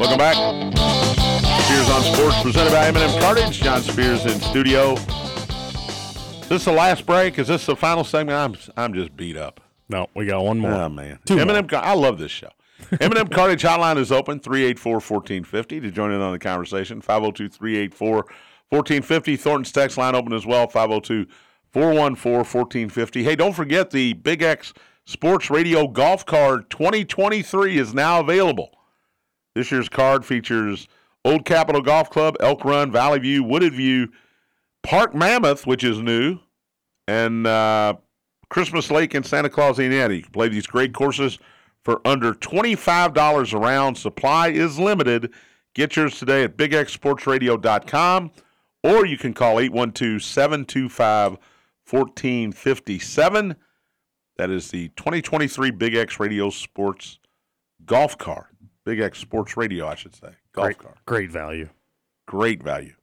Welcome 0.00 0.18
back. 0.18 0.81
On 1.92 2.00
Sports, 2.02 2.40
presented 2.42 2.70
by 2.70 2.86
M&M 2.86 3.20
Cartage. 3.20 3.60
John 3.60 3.82
Spears 3.82 4.24
in 4.24 4.40
studio. 4.40 4.94
Is 4.94 6.48
this 6.48 6.64
the 6.64 6.72
last 6.72 7.04
break? 7.04 7.38
Is 7.38 7.48
this 7.48 7.66
the 7.66 7.76
final 7.76 8.02
segment? 8.02 8.38
I'm 8.38 8.56
I'm 8.82 8.94
just 8.94 9.14
beat 9.14 9.36
up. 9.36 9.60
No, 9.90 10.06
we 10.14 10.24
got 10.24 10.42
one 10.42 10.58
more. 10.58 10.72
Oh 10.72 10.88
man, 10.88 11.18
Two 11.26 11.38
M&M. 11.38 11.68
Car- 11.68 11.84
I 11.84 11.92
love 11.94 12.18
this 12.18 12.30
show. 12.30 12.48
M&M 13.00 13.28
Cartage 13.28 13.62
Hotline 13.62 13.98
is 13.98 14.10
open 14.10 14.40
384-1450 14.40 15.82
to 15.82 15.90
join 15.90 16.12
in 16.12 16.22
on 16.22 16.32
the 16.32 16.38
conversation. 16.38 17.02
502-384-1450. 17.02 19.38
Thornton's 19.38 19.70
text 19.70 19.98
line 19.98 20.14
open 20.14 20.32
as 20.32 20.46
well. 20.46 20.66
502-414-1450. 20.68 23.22
Hey, 23.22 23.36
don't 23.36 23.52
forget 23.52 23.90
the 23.90 24.14
Big 24.14 24.40
X 24.42 24.72
Sports 25.04 25.50
Radio 25.50 25.86
Golf 25.86 26.24
Card 26.24 26.70
2023 26.70 27.76
is 27.76 27.92
now 27.92 28.20
available. 28.20 28.70
This 29.54 29.70
year's 29.70 29.90
card 29.90 30.24
features 30.24 30.88
Old 31.24 31.44
Capitol 31.44 31.82
Golf 31.82 32.10
Club, 32.10 32.36
Elk 32.40 32.64
Run, 32.64 32.90
Valley 32.90 33.18
View, 33.20 33.44
Wooded 33.44 33.74
View, 33.74 34.08
Park 34.82 35.14
Mammoth, 35.14 35.66
which 35.66 35.84
is 35.84 36.00
new, 36.00 36.38
and 37.06 37.46
uh, 37.46 37.94
Christmas 38.48 38.90
Lake 38.90 39.14
and 39.14 39.24
Santa 39.24 39.48
Claus 39.48 39.78
Indiana. 39.78 40.14
You 40.14 40.22
can 40.22 40.32
play 40.32 40.48
these 40.48 40.66
great 40.66 40.92
courses 40.92 41.38
for 41.84 42.00
under 42.06 42.32
$25 42.34 43.52
a 43.52 43.58
round. 43.58 43.98
Supply 43.98 44.48
is 44.48 44.78
limited. 44.78 45.32
Get 45.74 45.96
yours 45.96 46.18
today 46.18 46.44
at 46.44 46.56
bigxsportsradio.com 46.56 48.30
or 48.82 49.06
you 49.06 49.16
can 49.16 49.32
call 49.32 49.60
812 49.60 50.22
725 50.22 51.38
1457. 51.88 53.56
That 54.36 54.50
is 54.50 54.70
the 54.70 54.88
2023 54.88 55.70
Big 55.70 55.94
X 55.94 56.18
Radio 56.18 56.50
Sports 56.50 57.18
Golf 57.84 58.18
Card. 58.18 58.46
Big 58.84 59.00
X 59.00 59.18
Sports 59.18 59.56
Radio, 59.56 59.86
I 59.86 59.94
should 59.94 60.14
say. 60.14 60.30
Golf 60.54 60.76
great, 60.78 60.78
great 61.06 61.30
value. 61.30 61.68
Great 62.26 62.62
value. 62.62 62.94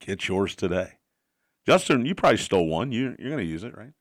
Get 0.00 0.28
yours 0.28 0.54
today. 0.54 0.92
Justin, 1.66 2.06
you 2.06 2.14
probably 2.14 2.38
stole 2.38 2.66
one. 2.66 2.92
You, 2.92 3.16
you're 3.18 3.30
going 3.30 3.44
to 3.44 3.44
use 3.44 3.64
it, 3.64 3.76
right? 3.76 3.92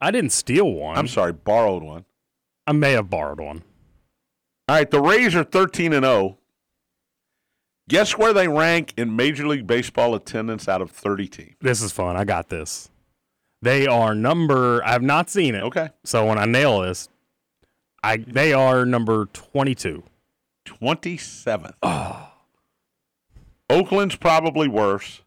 I 0.00 0.10
didn't 0.10 0.30
steal 0.30 0.72
one. 0.72 0.96
I'm 0.96 1.08
sorry, 1.08 1.32
borrowed 1.32 1.82
one. 1.82 2.06
I 2.66 2.72
may 2.72 2.92
have 2.92 3.10
borrowed 3.10 3.40
one. 3.40 3.62
All 4.68 4.76
right, 4.76 4.90
the 4.90 5.00
Rays 5.00 5.34
are 5.34 5.44
13 5.44 5.92
and 5.92 6.04
0. 6.04 6.38
Guess 7.88 8.16
where 8.16 8.32
they 8.32 8.46
rank 8.46 8.94
in 8.96 9.16
Major 9.16 9.46
League 9.46 9.66
Baseball 9.66 10.14
attendance 10.14 10.68
out 10.68 10.80
of 10.80 10.90
30 10.92 11.28
teams? 11.28 11.56
This 11.60 11.82
is 11.82 11.92
fun. 11.92 12.16
I 12.16 12.24
got 12.24 12.48
this. 12.48 12.88
They 13.62 13.86
are 13.86 14.14
number. 14.14 14.82
I 14.84 14.92
have 14.92 15.02
not 15.02 15.28
seen 15.28 15.54
it. 15.54 15.62
Okay. 15.64 15.90
So 16.04 16.24
when 16.24 16.38
I 16.38 16.46
nail 16.46 16.80
this, 16.80 17.08
I 18.02 18.16
they 18.16 18.54
are 18.54 18.86
number 18.86 19.26
twenty-two. 19.26 20.02
27th. 20.66 21.74
Oakland's 23.68 24.16
probably 24.16 24.68
worse. 24.68 25.22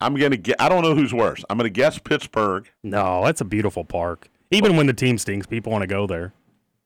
I'm 0.00 0.14
going 0.14 0.32
to 0.32 0.36
get 0.36 0.60
I 0.60 0.68
don't 0.68 0.82
know 0.82 0.94
who's 0.94 1.14
worse. 1.14 1.42
I'm 1.48 1.56
going 1.56 1.64
to 1.64 1.70
guess 1.70 1.98
Pittsburgh. 1.98 2.68
No, 2.82 3.24
that's 3.24 3.40
a 3.40 3.44
beautiful 3.44 3.84
park. 3.84 4.28
Even 4.50 4.76
when 4.76 4.86
the 4.86 4.92
team 4.92 5.16
stinks, 5.18 5.46
people 5.46 5.72
want 5.72 5.82
to 5.82 5.86
go 5.86 6.06
there. 6.06 6.32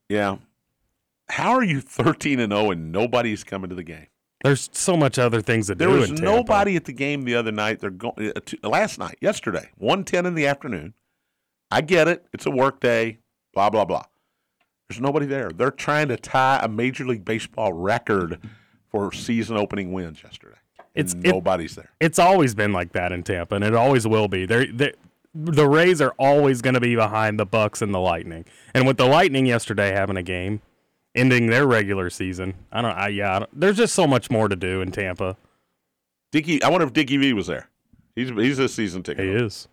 Yeah. 0.07 0.37
How 1.29 1.51
are 1.51 1.63
you 1.63 1.81
13 1.81 2.39
and 2.39 2.51
0 2.51 2.71
and 2.71 2.91
nobody's 2.91 3.43
coming 3.43 3.69
to 3.69 3.75
the 3.75 3.83
game? 3.83 4.07
There's 4.43 4.69
so 4.73 4.97
much 4.97 5.19
other 5.19 5.41
things 5.41 5.67
to 5.67 5.75
There 5.75 5.89
do. 5.89 5.95
was 5.99 6.09
in 6.09 6.15
nobody 6.15 6.75
at 6.75 6.85
the 6.85 6.93
game 6.93 7.23
the 7.23 7.35
other 7.35 7.51
night. 7.51 7.79
They're 7.79 7.89
going 7.91 8.29
uh, 8.35 8.39
t- 8.43 8.57
last 8.63 8.97
night, 8.97 9.17
yesterday, 9.21 9.69
110 9.77 10.25
in 10.25 10.33
the 10.33 10.47
afternoon. 10.47 10.93
I 11.69 11.81
get 11.81 12.07
it. 12.07 12.25
It's 12.33 12.45
a 12.45 12.51
work 12.51 12.79
day, 12.79 13.19
blah 13.53 13.69
blah 13.69 13.85
blah. 13.85 14.03
There's 14.91 14.99
nobody 14.99 15.25
there. 15.25 15.51
They're 15.51 15.71
trying 15.71 16.09
to 16.09 16.17
tie 16.17 16.59
a 16.61 16.67
Major 16.67 17.05
League 17.05 17.23
Baseball 17.23 17.71
record 17.71 18.39
for 18.89 19.13
season 19.13 19.55
opening 19.55 19.93
wins 19.93 20.21
yesterday. 20.21 20.57
It's- 20.93 21.13
And 21.13 21.25
it- 21.25 21.31
nobody's 21.31 21.75
there. 21.75 21.91
It's 22.01 22.19
always 22.19 22.53
been 22.53 22.73
like 22.73 22.91
that 22.91 23.13
in 23.13 23.23
Tampa, 23.23 23.55
and 23.55 23.63
it 23.63 23.73
always 23.73 24.05
will 24.05 24.27
be. 24.27 24.45
They're, 24.45 24.65
they 24.65 24.91
the 25.33 25.65
Rays 25.65 26.01
are 26.01 26.13
always 26.19 26.61
going 26.61 26.73
to 26.73 26.81
be 26.81 26.97
behind 26.97 27.39
the 27.39 27.45
Bucks 27.45 27.81
and 27.81 27.93
the 27.93 27.99
Lightning. 27.99 28.43
And 28.73 28.85
with 28.85 28.97
the 28.97 29.05
Lightning 29.05 29.45
yesterday 29.45 29.93
having 29.93 30.17
a 30.17 30.23
game, 30.23 30.59
ending 31.15 31.47
their 31.47 31.65
regular 31.65 32.09
season, 32.09 32.55
I 32.69 32.81
don't. 32.81 32.91
I 32.91 33.07
yeah. 33.07 33.37
I 33.37 33.39
don't, 33.39 33.57
there's 33.57 33.77
just 33.77 33.95
so 33.95 34.05
much 34.05 34.29
more 34.29 34.49
to 34.49 34.57
do 34.57 34.81
in 34.81 34.91
Tampa. 34.91 35.37
Dicky, 36.33 36.61
I 36.61 36.67
wonder 36.67 36.85
if 36.85 36.91
Dicky 36.91 37.15
V 37.15 37.31
was 37.31 37.47
there. 37.47 37.69
He's 38.13 38.27
he's 38.31 38.59
a 38.59 38.67
season 38.67 39.03
ticket. 39.03 39.23
He 39.23 39.31
is. 39.31 39.69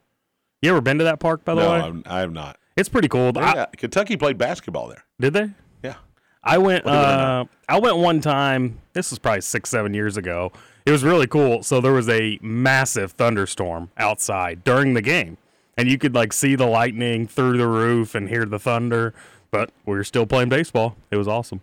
You 0.62 0.70
ever 0.70 0.81
been 0.81 0.98
to 0.98 1.04
that 1.04 1.18
park, 1.18 1.44
by 1.44 1.57
the 1.57 1.62
no, 1.62 1.70
way? 1.72 1.81
I'm, 1.81 2.04
I 2.07 2.20
have 2.20 2.33
not. 2.33 2.57
It's 2.76 2.88
pretty 2.88 3.09
cool. 3.09 3.33
I- 3.37 3.66
Kentucky 3.76 4.16
played 4.16 4.38
basketball 4.38 4.87
there. 4.87 5.02
Did 5.20 5.33
they? 5.33 5.50
Yeah. 5.83 5.94
I 6.42 6.59
went. 6.59 6.85
Believe 6.85 6.98
it 6.98 7.02
or 7.02 7.04
Uh. 7.07 7.44
I 7.68 7.78
went 7.78 7.96
one 7.98 8.20
time. 8.20 8.78
This 8.92 9.11
was 9.11 9.18
probably 9.18 9.42
six, 9.42 9.68
seven 9.70 9.92
years 9.94 10.16
ago. 10.16 10.52
It 10.87 10.90
was 10.90 11.04
really 11.04 11.26
cool. 11.26 11.62
So 11.62 11.81
there 11.81 11.92
was 11.92 12.09
a 12.09 12.38
massive 12.40 13.12
thunderstorm 13.12 13.90
outside 13.98 14.64
during 14.64 14.94
the 14.94 15.02
game, 15.02 15.37
and 15.76 15.88
you 15.88 15.98
could 15.98 16.14
like 16.14 16.33
see 16.33 16.54
the 16.54 16.66
lightning 16.66 17.26
through 17.26 17.59
the 17.59 17.68
roof 17.68 18.14
and 18.14 18.28
hear 18.28 18.46
the 18.46 18.59
thunder. 18.59 19.12
But 19.50 19.70
we 19.87 19.94
were 19.96 20.04
still 20.04 20.26
playing 20.26 20.48
baseball. 20.48 20.96
It 21.11 21.16
was 21.16 21.28
awesome. 21.28 21.61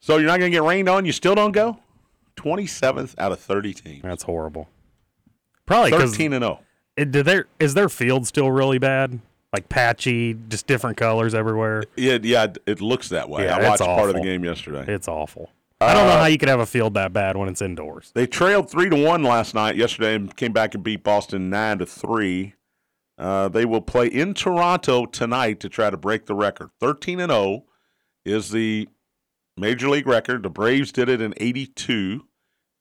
So 0.00 0.16
you're 0.16 0.26
not 0.26 0.38
going 0.38 0.50
to 0.52 0.56
get 0.56 0.62
rained 0.62 0.88
on. 0.88 1.04
You 1.04 1.12
still 1.12 1.34
don't 1.34 1.52
go. 1.52 1.78
27th 2.36 3.14
out 3.18 3.32
of 3.32 3.40
30 3.40 3.74
teams. 3.74 4.02
That's 4.02 4.22
horrible. 4.24 4.68
Probably 5.64 5.90
13 5.90 6.32
and 6.32 6.42
0. 6.44 6.60
did 6.96 7.12
their 7.12 7.46
is 7.58 7.74
their 7.74 7.88
field 7.88 8.26
still 8.26 8.50
really 8.50 8.78
bad? 8.78 9.20
Like 9.56 9.70
patchy, 9.70 10.36
just 10.50 10.66
different 10.66 10.98
colors 10.98 11.32
everywhere. 11.34 11.84
Yeah, 11.96 12.18
yeah, 12.22 12.48
it 12.66 12.82
looks 12.82 13.08
that 13.08 13.30
way. 13.30 13.44
Yeah, 13.44 13.56
I 13.56 13.60
it's 13.60 13.80
watched 13.80 13.84
part 13.84 14.10
of 14.10 14.16
the 14.16 14.20
game 14.20 14.44
yesterday. 14.44 14.84
It's 14.86 15.08
awful. 15.08 15.48
I 15.80 15.94
don't 15.94 16.04
know 16.06 16.12
Uh, 16.12 16.18
how 16.18 16.26
you 16.26 16.36
could 16.36 16.50
have 16.50 16.60
a 16.60 16.66
field 16.66 16.92
that 16.92 17.14
bad 17.14 17.38
when 17.38 17.48
it's 17.48 17.62
indoors. 17.62 18.10
They 18.14 18.26
trailed 18.26 18.68
three 18.70 18.90
to 18.90 19.02
one 19.02 19.22
last 19.22 19.54
night, 19.54 19.76
yesterday, 19.76 20.14
and 20.14 20.36
came 20.36 20.52
back 20.52 20.74
and 20.74 20.84
beat 20.84 21.02
Boston 21.02 21.48
nine 21.48 21.78
to 21.78 21.86
three. 21.86 22.52
Uh, 23.16 23.48
they 23.48 23.64
will 23.64 23.80
play 23.80 24.08
in 24.08 24.34
Toronto 24.34 25.06
tonight 25.06 25.58
to 25.60 25.70
try 25.70 25.88
to 25.88 25.96
break 25.96 26.26
the 26.26 26.34
record. 26.34 26.68
Thirteen 26.78 27.18
and 27.18 27.32
zero 27.32 27.64
is 28.26 28.50
the 28.50 28.90
major 29.56 29.88
league 29.88 30.06
record. 30.06 30.42
The 30.42 30.50
Braves 30.50 30.92
did 30.92 31.08
it 31.08 31.22
in 31.22 31.32
'82, 31.38 32.26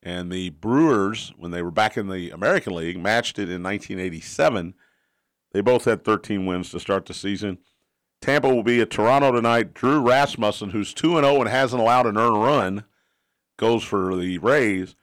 and 0.04 0.30
the 0.30 0.50
Brewers, 0.50 1.32
when 1.38 1.52
they 1.52 1.62
were 1.62 1.72
back 1.72 1.96
in 1.96 2.10
the 2.10 2.32
American 2.32 2.76
League, 2.76 3.00
matched 3.02 3.40
it 3.40 3.50
in 3.50 3.64
1987. 3.64 4.74
They 5.56 5.62
both 5.62 5.86
had 5.86 6.04
13 6.04 6.46
wins 6.46 6.70
to 6.72 6.82
start 6.82 7.06
the 7.06 7.14
season. 7.14 7.60
Tampa 8.22 8.54
will 8.54 8.62
be 8.62 8.82
at 8.82 8.90
Toronto 8.90 9.32
tonight. 9.32 9.74
Drew 9.74 10.02
Rasmussen, 10.02 10.72
who's 10.72 10.94
2 10.94 11.18
and 11.18 11.26
0 11.26 11.40
and 11.40 11.50
hasn't 11.50 11.82
allowed 11.82 12.08
an 12.08 12.18
earned 12.18 12.44
run, 12.44 12.84
goes 13.58 13.82
for 13.82 14.18
the 14.18 14.38
Rays. 14.40 14.98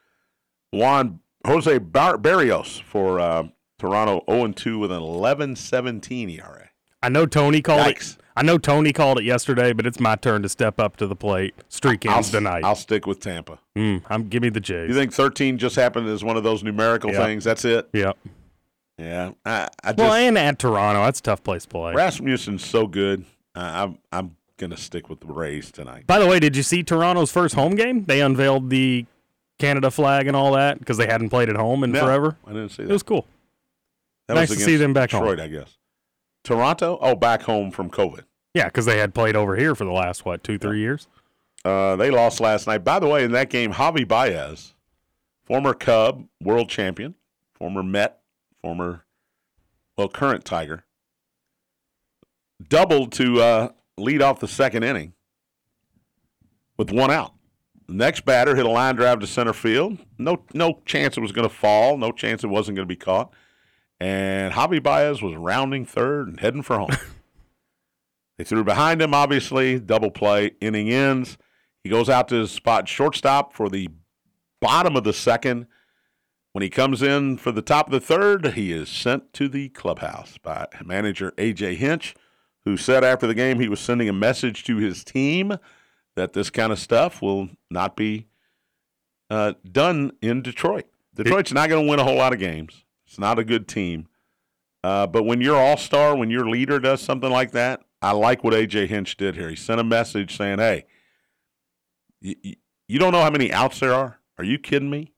Juan 0.70 1.20
Jose 1.46 1.78
Bar- 1.78 2.18
Berrios 2.18 2.82
for 2.82 3.18
uh, 3.18 3.44
Toronto 3.78 4.22
0 4.30 4.44
and 4.44 4.54
2 4.54 4.78
with 4.78 4.92
an 4.92 5.00
11-17 5.00 6.38
ERA. 6.38 6.68
I 7.02 7.08
know 7.08 7.24
Tony 7.24 7.62
called 7.62 7.86
Yikes. 7.86 8.16
it. 8.16 8.22
I 8.36 8.42
know 8.42 8.58
Tony 8.58 8.92
called 8.92 9.20
it 9.20 9.24
yesterday, 9.24 9.72
but 9.72 9.86
it's 9.86 10.00
my 10.00 10.16
turn 10.16 10.42
to 10.42 10.50
step 10.50 10.78
up 10.78 10.98
to 10.98 11.06
the 11.06 11.16
plate. 11.16 11.54
Streak 11.70 12.04
I'll, 12.04 12.16
ends 12.16 12.30
tonight. 12.30 12.62
I'll 12.62 12.76
stick 12.76 13.06
with 13.06 13.20
Tampa. 13.20 13.58
Mm, 13.74 14.02
I'm 14.10 14.28
give 14.28 14.42
me 14.42 14.50
the 14.50 14.60
Jays. 14.60 14.90
You 14.90 14.94
think 14.94 15.14
13 15.14 15.56
just 15.56 15.76
happened 15.76 16.08
as 16.08 16.22
one 16.22 16.36
of 16.36 16.42
those 16.44 16.62
numerical 16.62 17.10
Yeah. 17.10 17.24
things? 17.24 17.44
That's 17.44 17.64
it? 17.64 17.88
Yep. 17.94 18.18
Yeah. 18.98 19.32
I, 19.44 19.68
I 19.82 19.92
just, 19.92 19.98
Well, 19.98 20.12
and 20.12 20.36
at 20.38 20.58
Toronto, 20.58 21.02
that's 21.04 21.20
a 21.20 21.22
tough 21.22 21.42
place 21.42 21.62
to 21.64 21.68
play. 21.68 21.94
Rasmussen's 21.94 22.64
so 22.64 22.86
good. 22.86 23.24
Uh, 23.54 23.58
I'm 23.60 23.98
I'm 24.12 24.36
gonna 24.58 24.76
stick 24.76 25.08
with 25.10 25.20
the 25.20 25.26
Rays 25.26 25.70
tonight. 25.72 26.06
By 26.06 26.18
the 26.18 26.26
way, 26.26 26.38
did 26.40 26.56
you 26.56 26.62
see 26.62 26.82
Toronto's 26.82 27.30
first 27.32 27.54
home 27.54 27.74
game? 27.74 28.04
They 28.04 28.20
unveiled 28.20 28.70
the 28.70 29.06
Canada 29.58 29.90
flag 29.90 30.26
and 30.26 30.36
all 30.36 30.52
that 30.52 30.78
because 30.78 30.96
they 30.96 31.06
hadn't 31.06 31.30
played 31.30 31.48
at 31.48 31.56
home 31.56 31.84
in 31.84 31.92
No, 31.92 32.00
forever. 32.00 32.36
I 32.46 32.50
didn't 32.50 32.70
see 32.70 32.82
that. 32.84 32.90
It 32.90 32.92
was 32.92 33.02
cool. 33.02 33.26
that 34.28 34.34
nice 34.34 34.48
was 34.50 34.58
to 34.58 34.64
see 34.64 34.76
them 34.76 34.92
back 34.92 35.10
home. 35.10 35.24
Detroit, 35.24 35.40
I 35.40 35.48
guess. 35.48 35.76
Toronto? 36.44 36.98
Oh, 37.00 37.14
back 37.14 37.42
home 37.42 37.70
from 37.70 37.90
COVID. 37.90 38.22
Yeah, 38.54 38.64
because 38.64 38.86
they 38.86 38.98
had 38.98 39.14
played 39.14 39.36
over 39.36 39.56
here 39.56 39.74
for 39.74 39.84
the 39.84 39.92
last 39.92 40.24
what 40.24 40.42
two, 40.42 40.58
three 40.58 40.80
years. 40.80 41.06
Uh, 41.64 41.94
they 41.96 42.10
lost 42.10 42.40
last 42.40 42.66
night. 42.66 42.78
By 42.84 42.98
the 42.98 43.06
way, 43.06 43.22
in 43.24 43.32
that 43.32 43.48
game, 43.50 43.72
Javi 43.74 44.06
Baez, 44.06 44.74
former 45.44 45.74
Cub, 45.74 46.26
world 46.40 46.68
champion, 46.68 47.14
former 47.54 47.82
Met, 47.82 48.18
former, 48.62 49.04
well, 49.96 50.08
current 50.08 50.44
Tiger, 50.44 50.84
doubled 52.66 53.12
to 53.12 53.40
uh, 53.40 53.68
lead 53.98 54.22
off 54.22 54.40
the 54.40 54.48
second 54.48 54.84
inning 54.84 55.14
with 56.76 56.90
one 56.90 57.10
out. 57.10 57.32
Next 57.88 58.24
batter 58.24 58.54
hit 58.56 58.64
a 58.64 58.70
line 58.70 58.94
drive 58.94 59.20
to 59.20 59.26
center 59.26 59.52
field. 59.52 59.98
No, 60.18 60.44
no 60.54 60.80
chance 60.86 61.16
it 61.16 61.20
was 61.20 61.32
going 61.32 61.48
to 61.48 61.54
fall. 61.54 61.98
No 61.98 62.12
chance 62.12 62.42
it 62.42 62.48
wasn't 62.48 62.76
going 62.76 62.88
to 62.88 62.92
be 62.92 62.96
caught. 62.96 63.34
And 64.00 64.54
Javi 64.54 64.82
Baez 64.82 65.20
was 65.20 65.34
rounding 65.34 65.84
third 65.84 66.28
and 66.28 66.40
heading 66.40 66.62
for 66.62 66.78
home. 66.78 66.90
They 68.38 68.44
threw 68.44 68.64
behind 68.64 69.00
him, 69.00 69.14
obviously. 69.14 69.78
Double 69.78 70.10
play, 70.10 70.52
inning 70.60 70.90
ends. 70.90 71.38
He 71.84 71.90
goes 71.90 72.08
out 72.08 72.26
to 72.28 72.36
his 72.36 72.50
spot 72.50 72.88
shortstop 72.88 73.52
for 73.52 73.68
the 73.68 73.88
bottom 74.60 74.96
of 74.96 75.04
the 75.04 75.12
second. 75.12 75.66
When 76.52 76.62
he 76.62 76.68
comes 76.68 77.02
in 77.02 77.38
for 77.38 77.50
the 77.50 77.62
top 77.62 77.86
of 77.86 77.92
the 77.92 78.00
third, 78.00 78.54
he 78.54 78.72
is 78.72 78.88
sent 78.90 79.32
to 79.34 79.48
the 79.48 79.70
clubhouse 79.70 80.36
by 80.38 80.66
manager 80.84 81.32
A.J. 81.38 81.76
Hinch, 81.76 82.14
who 82.64 82.76
said 82.76 83.02
after 83.02 83.26
the 83.26 83.34
game 83.34 83.58
he 83.58 83.68
was 83.68 83.80
sending 83.80 84.08
a 84.08 84.12
message 84.12 84.62
to 84.64 84.76
his 84.76 85.02
team 85.02 85.56
that 86.14 86.34
this 86.34 86.50
kind 86.50 86.70
of 86.70 86.78
stuff 86.78 87.22
will 87.22 87.48
not 87.70 87.96
be 87.96 88.26
uh, 89.30 89.54
done 89.70 90.12
in 90.20 90.42
Detroit. 90.42 90.84
Detroit's 91.14 91.52
not 91.52 91.70
going 91.70 91.86
to 91.86 91.90
win 91.90 91.98
a 91.98 92.04
whole 92.04 92.16
lot 92.16 92.34
of 92.34 92.38
games. 92.38 92.84
It's 93.06 93.18
not 93.18 93.38
a 93.38 93.44
good 93.44 93.66
team. 93.66 94.08
Uh, 94.84 95.06
but 95.06 95.22
when 95.22 95.40
your 95.40 95.56
all 95.56 95.76
star, 95.76 96.14
when 96.16 96.30
your 96.30 96.48
leader 96.48 96.78
does 96.78 97.00
something 97.00 97.30
like 97.30 97.52
that, 97.52 97.80
I 98.02 98.12
like 98.12 98.44
what 98.44 98.52
AJ 98.52 98.88
Hinch 98.88 99.16
did 99.16 99.36
here. 99.36 99.48
He 99.48 99.56
sent 99.56 99.80
a 99.80 99.84
message 99.84 100.36
saying, 100.36 100.58
"Hey, 100.58 100.86
you, 102.20 102.56
you 102.88 102.98
don't 102.98 103.12
know 103.12 103.22
how 103.22 103.30
many 103.30 103.52
outs 103.52 103.80
there 103.80 103.94
are. 103.94 104.18
Are 104.38 104.44
you 104.44 104.58
kidding 104.58 104.90
me? 104.90 105.11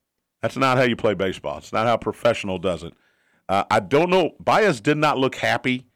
That's 0.44 0.56
not 0.58 0.76
how 0.76 0.82
you 0.84 0.94
play 0.94 1.14
baseball. 1.14 1.56
It's 1.56 1.72
not 1.72 1.86
how 1.86 1.94
a 1.94 1.98
professional 1.98 2.58
does 2.58 2.82
it." 2.82 2.92
Uh, 3.48 3.64
I 3.70 3.80
don't 3.80 4.10
know. 4.10 4.34
Baez 4.38 4.80
did 4.80 4.98
not 4.98 5.16
look 5.18 5.36
happy 5.36 5.86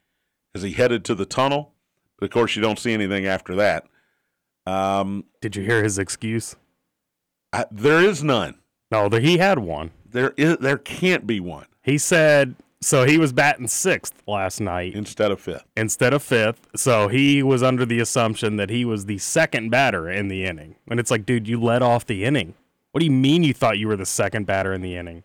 as 0.54 0.62
he 0.62 0.72
headed 0.72 1.04
to 1.04 1.14
the 1.14 1.26
tunnel. 1.26 1.74
But 2.18 2.26
of 2.26 2.30
course, 2.32 2.56
you 2.56 2.62
don't 2.62 2.78
see 2.78 2.92
anything 2.92 3.26
after 3.26 3.54
that. 3.56 3.86
Um, 4.66 5.24
Did 5.40 5.56
you 5.56 5.62
hear 5.62 5.82
his 5.82 5.98
excuse? 5.98 6.56
I, 7.52 7.66
there 7.70 8.00
is 8.00 8.24
none. 8.24 8.56
No, 8.90 9.08
there, 9.08 9.20
he 9.20 9.38
had 9.38 9.58
one. 9.58 9.92
There 10.04 10.34
is. 10.36 10.58
There 10.58 10.78
can't 10.78 11.26
be 11.26 11.40
one 11.40 11.66
He 11.82 11.96
said 11.98 12.56
so. 12.80 13.04
He 13.04 13.18
was 13.18 13.32
batting 13.32 13.68
sixth 13.68 14.22
last 14.26 14.60
night 14.60 14.94
instead 14.94 15.30
of 15.30 15.40
fifth. 15.40 15.64
instead 15.76 16.12
of 16.12 16.22
fifth. 16.22 16.66
So 16.74 17.08
he 17.08 17.42
was 17.42 17.62
under 17.62 17.86
the 17.86 18.00
assumption 18.00 18.56
that 18.56 18.68
he 18.70 18.84
was 18.84 19.06
the 19.06 19.18
second 19.18 19.70
batter 19.70 20.10
in 20.10 20.28
the 20.28 20.44
inning. 20.44 20.76
And 20.90 20.98
it's 20.98 21.10
like, 21.10 21.24
dude, 21.24 21.46
you 21.48 21.60
let 21.60 21.82
off 21.82 22.06
the 22.06 22.24
inning. 22.24 22.54
What 22.98 23.02
do 23.02 23.06
you 23.06 23.12
mean 23.12 23.44
you 23.44 23.54
thought 23.54 23.78
you 23.78 23.86
were 23.86 23.94
the 23.94 24.04
second 24.04 24.44
batter 24.44 24.72
in 24.72 24.80
the 24.80 24.96
inning? 24.96 25.22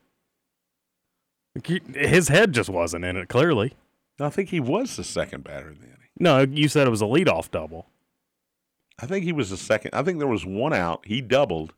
His 1.96 2.28
head 2.28 2.52
just 2.54 2.70
wasn't 2.70 3.04
in 3.04 3.18
it. 3.18 3.30
Clearly, 3.30 3.74
I 4.20 4.30
think 4.30 4.50
he 4.50 4.60
was 4.60 4.96
the 4.96 5.04
second 5.04 5.44
batter 5.44 5.72
in 5.72 5.80
the 5.80 5.88
inning. 5.88 6.10
no. 6.20 6.42
You 6.42 6.68
said 6.68 6.86
it 6.86 6.92
was 6.92 7.02
a 7.02 7.06
leadoff 7.06 7.50
double. 7.50 7.88
I 9.00 9.08
think 9.08 9.26
he 9.26 9.32
was 9.32 9.50
the 9.50 9.58
second. 9.58 9.90
I 9.96 10.04
think 10.04 10.20
there 10.20 10.28
was 10.28 10.46
one 10.46 10.72
out. 10.72 11.04
He 11.08 11.20
doubled, 11.20 11.74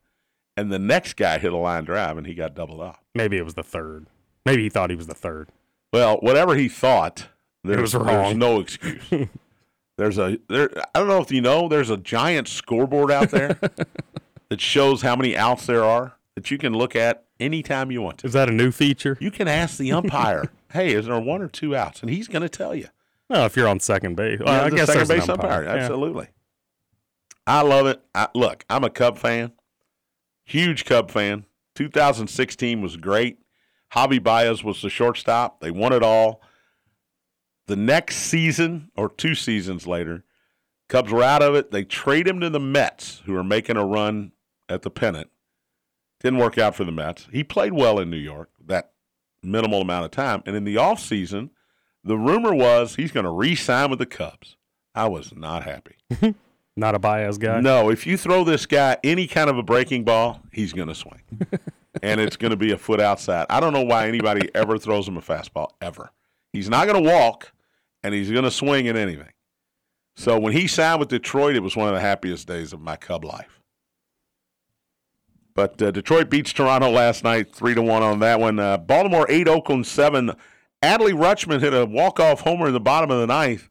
and 0.57 0.69
the 0.69 0.79
next 0.79 1.13
guy 1.13 1.37
hit 1.37 1.53
a 1.53 1.57
line 1.57 1.85
drive, 1.85 2.17
and 2.17 2.27
he 2.27 2.33
got 2.33 2.55
doubled 2.55 2.81
off. 2.81 2.99
Maybe 3.13 3.37
it 3.37 3.45
was 3.45 3.53
the 3.53 3.63
third. 3.63 4.07
Maybe 4.45 4.63
he 4.63 4.69
thought 4.69 4.89
he 4.89 4.97
was 4.97 5.07
the 5.07 5.15
third. 5.15 5.47
Well, 5.93 6.17
whatever 6.17 6.55
he 6.55 6.67
thought, 6.67 7.29
there's, 7.63 7.93
was 7.93 8.05
there's 8.05 8.35
no 8.35 8.59
excuse. 8.59 9.29
there's 9.97 10.17
a 10.17 10.39
there. 10.49 10.71
I 10.93 10.99
don't 10.99 11.07
know 11.07 11.21
if 11.21 11.31
you 11.31 11.39
know. 11.39 11.69
There's 11.69 11.89
a 11.89 11.95
giant 11.95 12.49
scoreboard 12.49 13.11
out 13.11 13.31
there 13.31 13.57
that 14.55 14.61
shows 14.61 15.01
how 15.01 15.17
many 15.17 15.35
outs 15.35 15.65
there 15.65 15.83
are 15.83 16.13
that 16.35 16.49
you 16.49 16.57
can 16.57 16.71
look 16.73 16.95
at 16.95 17.25
anytime 17.41 17.91
you 17.91 18.01
want 18.01 18.19
to. 18.19 18.27
Is 18.27 18.31
that 18.31 18.47
a 18.47 18.53
new 18.53 18.71
feature? 18.71 19.17
You 19.19 19.29
can 19.29 19.49
ask 19.49 19.77
the 19.77 19.91
umpire, 19.91 20.49
"Hey, 20.71 20.93
is 20.93 21.07
there 21.07 21.19
one 21.19 21.41
or 21.41 21.49
two 21.49 21.75
outs?" 21.75 21.99
And 21.99 22.09
he's 22.09 22.29
going 22.29 22.41
to 22.41 22.47
tell 22.47 22.73
you. 22.73 22.87
No, 23.29 23.43
if 23.43 23.57
you're 23.57 23.67
on 23.67 23.81
second 23.81 24.15
base. 24.15 24.39
Well, 24.39 24.55
Yeah, 24.55 24.63
I 24.63 24.69
guess 24.69 24.87
second 24.87 25.09
base 25.09 25.25
an 25.25 25.31
umpire. 25.31 25.65
Yeah. 25.65 25.71
Absolutely. 25.71 26.27
I 27.45 27.63
love 27.63 27.85
it. 27.87 28.01
I, 28.13 28.29
look, 28.33 28.63
I'm 28.69 28.85
a 28.85 28.89
Cub 28.89 29.17
fan. 29.17 29.51
Huge 30.45 30.85
Cub 30.85 31.11
fan. 31.11 31.45
2016 31.75 32.81
was 32.81 32.95
great. 32.95 33.39
Javi 33.93 34.23
Baez 34.23 34.63
was 34.63 34.81
the 34.81 34.89
shortstop. 34.89 35.59
They 35.59 35.69
won 35.71 35.91
it 35.91 36.01
all. 36.01 36.41
The 37.67 37.75
next 37.75 38.17
season, 38.17 38.89
or 38.95 39.09
two 39.09 39.35
seasons 39.35 39.85
later, 39.85 40.23
Cubs 40.87 41.11
were 41.11 41.23
out 41.23 41.41
of 41.41 41.55
it. 41.55 41.71
They 41.71 41.83
trade 41.83 42.25
him 42.27 42.39
to 42.39 42.49
the 42.49 42.59
Mets, 42.59 43.21
who 43.25 43.35
are 43.35 43.43
making 43.43 43.75
a 43.75 43.85
run 43.85 44.31
at 44.69 44.81
the 44.81 44.89
pennant. 44.89 45.29
Didn't 46.21 46.39
work 46.39 46.57
out 46.57 46.75
for 46.75 46.83
the 46.83 46.91
Mets. 46.91 47.27
He 47.31 47.43
played 47.43 47.73
well 47.73 47.99
in 47.99 48.09
New 48.09 48.17
York 48.17 48.49
that 48.65 48.91
minimal 49.43 49.81
amount 49.81 50.05
of 50.05 50.11
time. 50.11 50.41
And 50.45 50.55
in 50.55 50.63
the 50.63 50.75
offseason, 50.75 51.49
the 52.03 52.17
rumor 52.17 52.53
was 52.53 52.95
he's 52.95 53.11
going 53.11 53.25
to 53.25 53.31
re 53.31 53.55
sign 53.55 53.89
with 53.89 53.99
the 53.99 54.05
Cubs. 54.05 54.57
I 54.93 55.07
was 55.07 55.33
not 55.35 55.63
happy. 55.63 55.95
Not 56.77 56.93
a 56.93 56.99
Baez 56.99 57.37
guy. 57.37 57.61
No, 57.61 57.89
if 57.89 58.05
you 58.05 58.17
throw 58.17 58.43
this 58.43 58.65
guy 58.65 58.97
any 59.01 59.27
kind 59.27 59.49
of 59.49 59.57
a 59.57 59.63
breaking 59.63 60.03
ball, 60.03 60.41
he's 60.51 60.73
going 60.73 60.89
to 60.89 60.95
swing. 60.95 61.21
and 62.03 62.19
it's 62.19 62.35
going 62.35 62.51
to 62.51 62.57
be 62.57 62.71
a 62.71 62.77
foot 62.77 62.99
outside. 62.99 63.45
I 63.49 63.61
don't 63.61 63.71
know 63.71 63.83
why 63.83 64.07
anybody 64.07 64.49
ever 64.53 64.77
throws 64.77 65.07
him 65.07 65.15
a 65.15 65.21
fastball, 65.21 65.69
ever. 65.79 66.11
He's 66.51 66.69
not 66.69 66.85
going 66.85 67.01
to 67.01 67.09
walk, 67.09 67.53
and 68.03 68.13
he's 68.13 68.29
going 68.29 68.43
to 68.43 68.51
swing 68.51 68.89
at 68.89 68.97
anything. 68.97 69.31
So 70.17 70.37
when 70.37 70.51
he 70.51 70.67
signed 70.67 70.99
with 70.99 71.09
Detroit, 71.09 71.55
it 71.55 71.63
was 71.63 71.77
one 71.77 71.87
of 71.87 71.93
the 71.93 72.01
happiest 72.01 72.45
days 72.45 72.73
of 72.73 72.81
my 72.81 72.97
Cub 72.97 73.23
life. 73.23 73.61
But 75.55 75.81
uh, 75.81 75.91
Detroit 75.91 76.29
beats 76.29 76.51
Toronto 76.51 76.89
last 76.89 77.23
night, 77.23 77.55
three 77.55 77.73
to 77.73 77.81
one 77.81 78.03
on 78.03 78.19
that 78.19 78.39
one. 78.39 78.59
Uh, 78.59 78.77
Baltimore 78.77 79.25
eight, 79.29 79.47
Oakland 79.47 79.87
seven. 79.87 80.31
Adley 80.83 81.13
Rutschman 81.13 81.61
hit 81.61 81.73
a 81.73 81.85
walk 81.85 82.19
off 82.19 82.41
homer 82.41 82.67
in 82.67 82.73
the 82.73 82.79
bottom 82.79 83.09
of 83.09 83.19
the 83.19 83.27
ninth. 83.27 83.69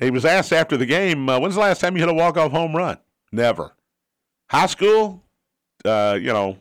He 0.00 0.10
was 0.10 0.24
asked 0.24 0.52
after 0.52 0.76
the 0.76 0.86
game, 0.86 1.28
uh, 1.28 1.38
"When's 1.38 1.54
the 1.54 1.60
last 1.60 1.80
time 1.80 1.94
you 1.96 2.00
hit 2.02 2.08
a 2.08 2.14
walk 2.14 2.36
off 2.36 2.50
home 2.50 2.74
run?" 2.74 2.98
Never. 3.30 3.72
High 4.50 4.66
school, 4.66 5.22
uh, 5.84 6.18
you 6.20 6.32
know, 6.32 6.58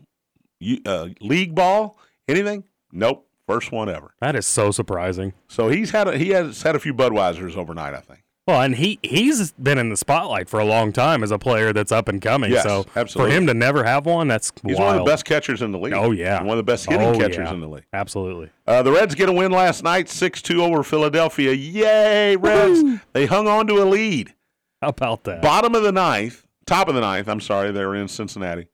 you, 0.59 0.79
uh, 0.85 1.09
league 1.19 1.55
ball, 1.55 1.97
anything? 2.27 2.63
Nope. 2.91 3.27
First 3.47 3.71
one 3.71 3.89
ever. 3.89 4.13
That 4.21 4.35
is 4.35 4.45
so 4.45 4.71
surprising. 4.71 5.33
So 5.49 5.67
he's 5.67 5.89
had 5.89 6.07
a, 6.07 6.17
he 6.17 6.29
has 6.29 6.61
had 6.61 6.75
a 6.75 6.79
few 6.79 6.93
Budweisers 6.93 7.57
overnight, 7.57 7.93
I 7.93 7.99
think. 7.99 8.23
Well, 8.51 8.61
and 8.63 8.75
he 8.75 8.99
he's 9.01 9.53
been 9.53 9.77
in 9.77 9.87
the 9.89 9.95
spotlight 9.95 10.49
for 10.49 10.59
a 10.59 10.65
long 10.65 10.91
time 10.91 11.23
as 11.23 11.31
a 11.31 11.39
player 11.39 11.71
that's 11.71 11.91
up 11.91 12.09
and 12.09 12.21
coming. 12.21 12.51
Yes, 12.51 12.63
so 12.63 12.85
absolutely. 12.97 13.31
for 13.31 13.37
him 13.37 13.47
to 13.47 13.53
never 13.53 13.83
have 13.85 14.05
one, 14.05 14.27
that's 14.27 14.51
He's 14.65 14.77
wild. 14.77 14.87
one 14.87 14.97
of 14.99 15.05
the 15.05 15.11
best 15.11 15.23
catchers 15.23 15.61
in 15.61 15.71
the 15.71 15.79
league. 15.79 15.93
Oh 15.93 16.11
yeah, 16.11 16.39
one 16.41 16.49
of 16.51 16.57
the 16.57 16.63
best 16.69 16.89
hitting 16.89 17.07
Oh, 17.07 17.17
catchers 17.17 17.37
yeah. 17.37 17.53
in 17.53 17.61
the 17.61 17.67
league. 17.69 17.85
Absolutely. 17.93 18.49
Uh, 18.67 18.83
the 18.83 18.91
Reds 18.91 19.15
get 19.15 19.29
a 19.29 19.31
win 19.31 19.51
last 19.51 19.83
night, 19.83 20.09
six 20.09 20.41
two 20.41 20.61
over 20.63 20.83
Philadelphia. 20.83 21.53
Yay, 21.53 22.35
Reds! 22.35 22.99
They 23.13 23.25
hung 23.25 23.47
on 23.47 23.67
to 23.67 23.75
a 23.81 23.85
lead. 23.85 24.33
How 24.81 24.89
about 24.89 25.23
that? 25.23 25.41
Bottom 25.41 25.73
of 25.73 25.83
the 25.83 25.91
ninth, 25.93 26.45
top 26.65 26.89
of 26.89 26.95
the 26.95 27.01
ninth. 27.01 27.29
I'm 27.29 27.39
sorry, 27.39 27.71
they 27.71 27.85
were 27.85 27.95
in 27.95 28.07
Cincinnati. 28.09 28.67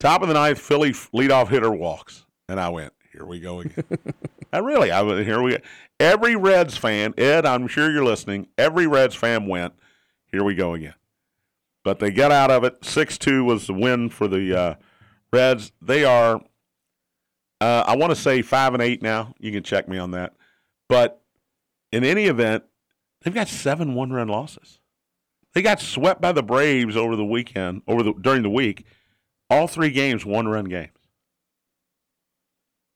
Top 0.00 0.22
of 0.22 0.28
the 0.28 0.34
ninth, 0.34 0.58
Philly 0.58 0.90
leadoff 0.90 1.46
hitter 1.48 1.70
walks, 1.70 2.26
and 2.48 2.58
I 2.58 2.70
went, 2.70 2.92
"Here 3.12 3.24
we 3.24 3.38
go 3.38 3.60
again." 3.60 3.84
I 4.52 4.58
really, 4.58 4.90
I 4.90 5.02
went, 5.02 5.24
"Here 5.24 5.40
we." 5.40 5.58
Every 5.98 6.36
Reds 6.36 6.76
fan, 6.76 7.14
Ed, 7.16 7.46
I'm 7.46 7.68
sure 7.68 7.90
you're 7.90 8.04
listening. 8.04 8.48
Every 8.58 8.86
Reds 8.86 9.14
fan 9.14 9.46
went, 9.46 9.74
"Here 10.26 10.44
we 10.44 10.54
go 10.54 10.74
again." 10.74 10.94
But 11.84 11.98
they 11.98 12.10
got 12.10 12.32
out 12.32 12.50
of 12.50 12.64
it. 12.64 12.84
Six 12.84 13.18
two 13.18 13.44
was 13.44 13.66
the 13.66 13.72
win 13.72 14.08
for 14.08 14.28
the 14.28 14.58
uh, 14.58 14.74
Reds. 15.32 15.72
They 15.80 16.04
are, 16.04 16.40
uh, 17.60 17.84
I 17.86 17.96
want 17.96 18.10
to 18.10 18.16
say 18.16 18.42
five 18.42 18.74
and 18.74 18.82
eight 18.82 19.02
now. 19.02 19.34
You 19.38 19.52
can 19.52 19.62
check 19.62 19.88
me 19.88 19.98
on 19.98 20.12
that. 20.12 20.34
But 20.88 21.22
in 21.90 22.04
any 22.04 22.26
event, 22.26 22.64
they've 23.22 23.34
got 23.34 23.48
seven 23.48 23.94
one 23.94 24.12
run 24.12 24.28
losses. 24.28 24.78
They 25.54 25.62
got 25.62 25.80
swept 25.80 26.20
by 26.20 26.32
the 26.32 26.42
Braves 26.42 26.96
over 26.96 27.16
the 27.16 27.24
weekend, 27.24 27.82
over 27.86 28.02
the 28.02 28.12
during 28.12 28.42
the 28.42 28.50
week. 28.50 28.84
All 29.50 29.66
three 29.66 29.90
games, 29.90 30.24
one 30.24 30.48
run 30.48 30.64
games. 30.64 30.90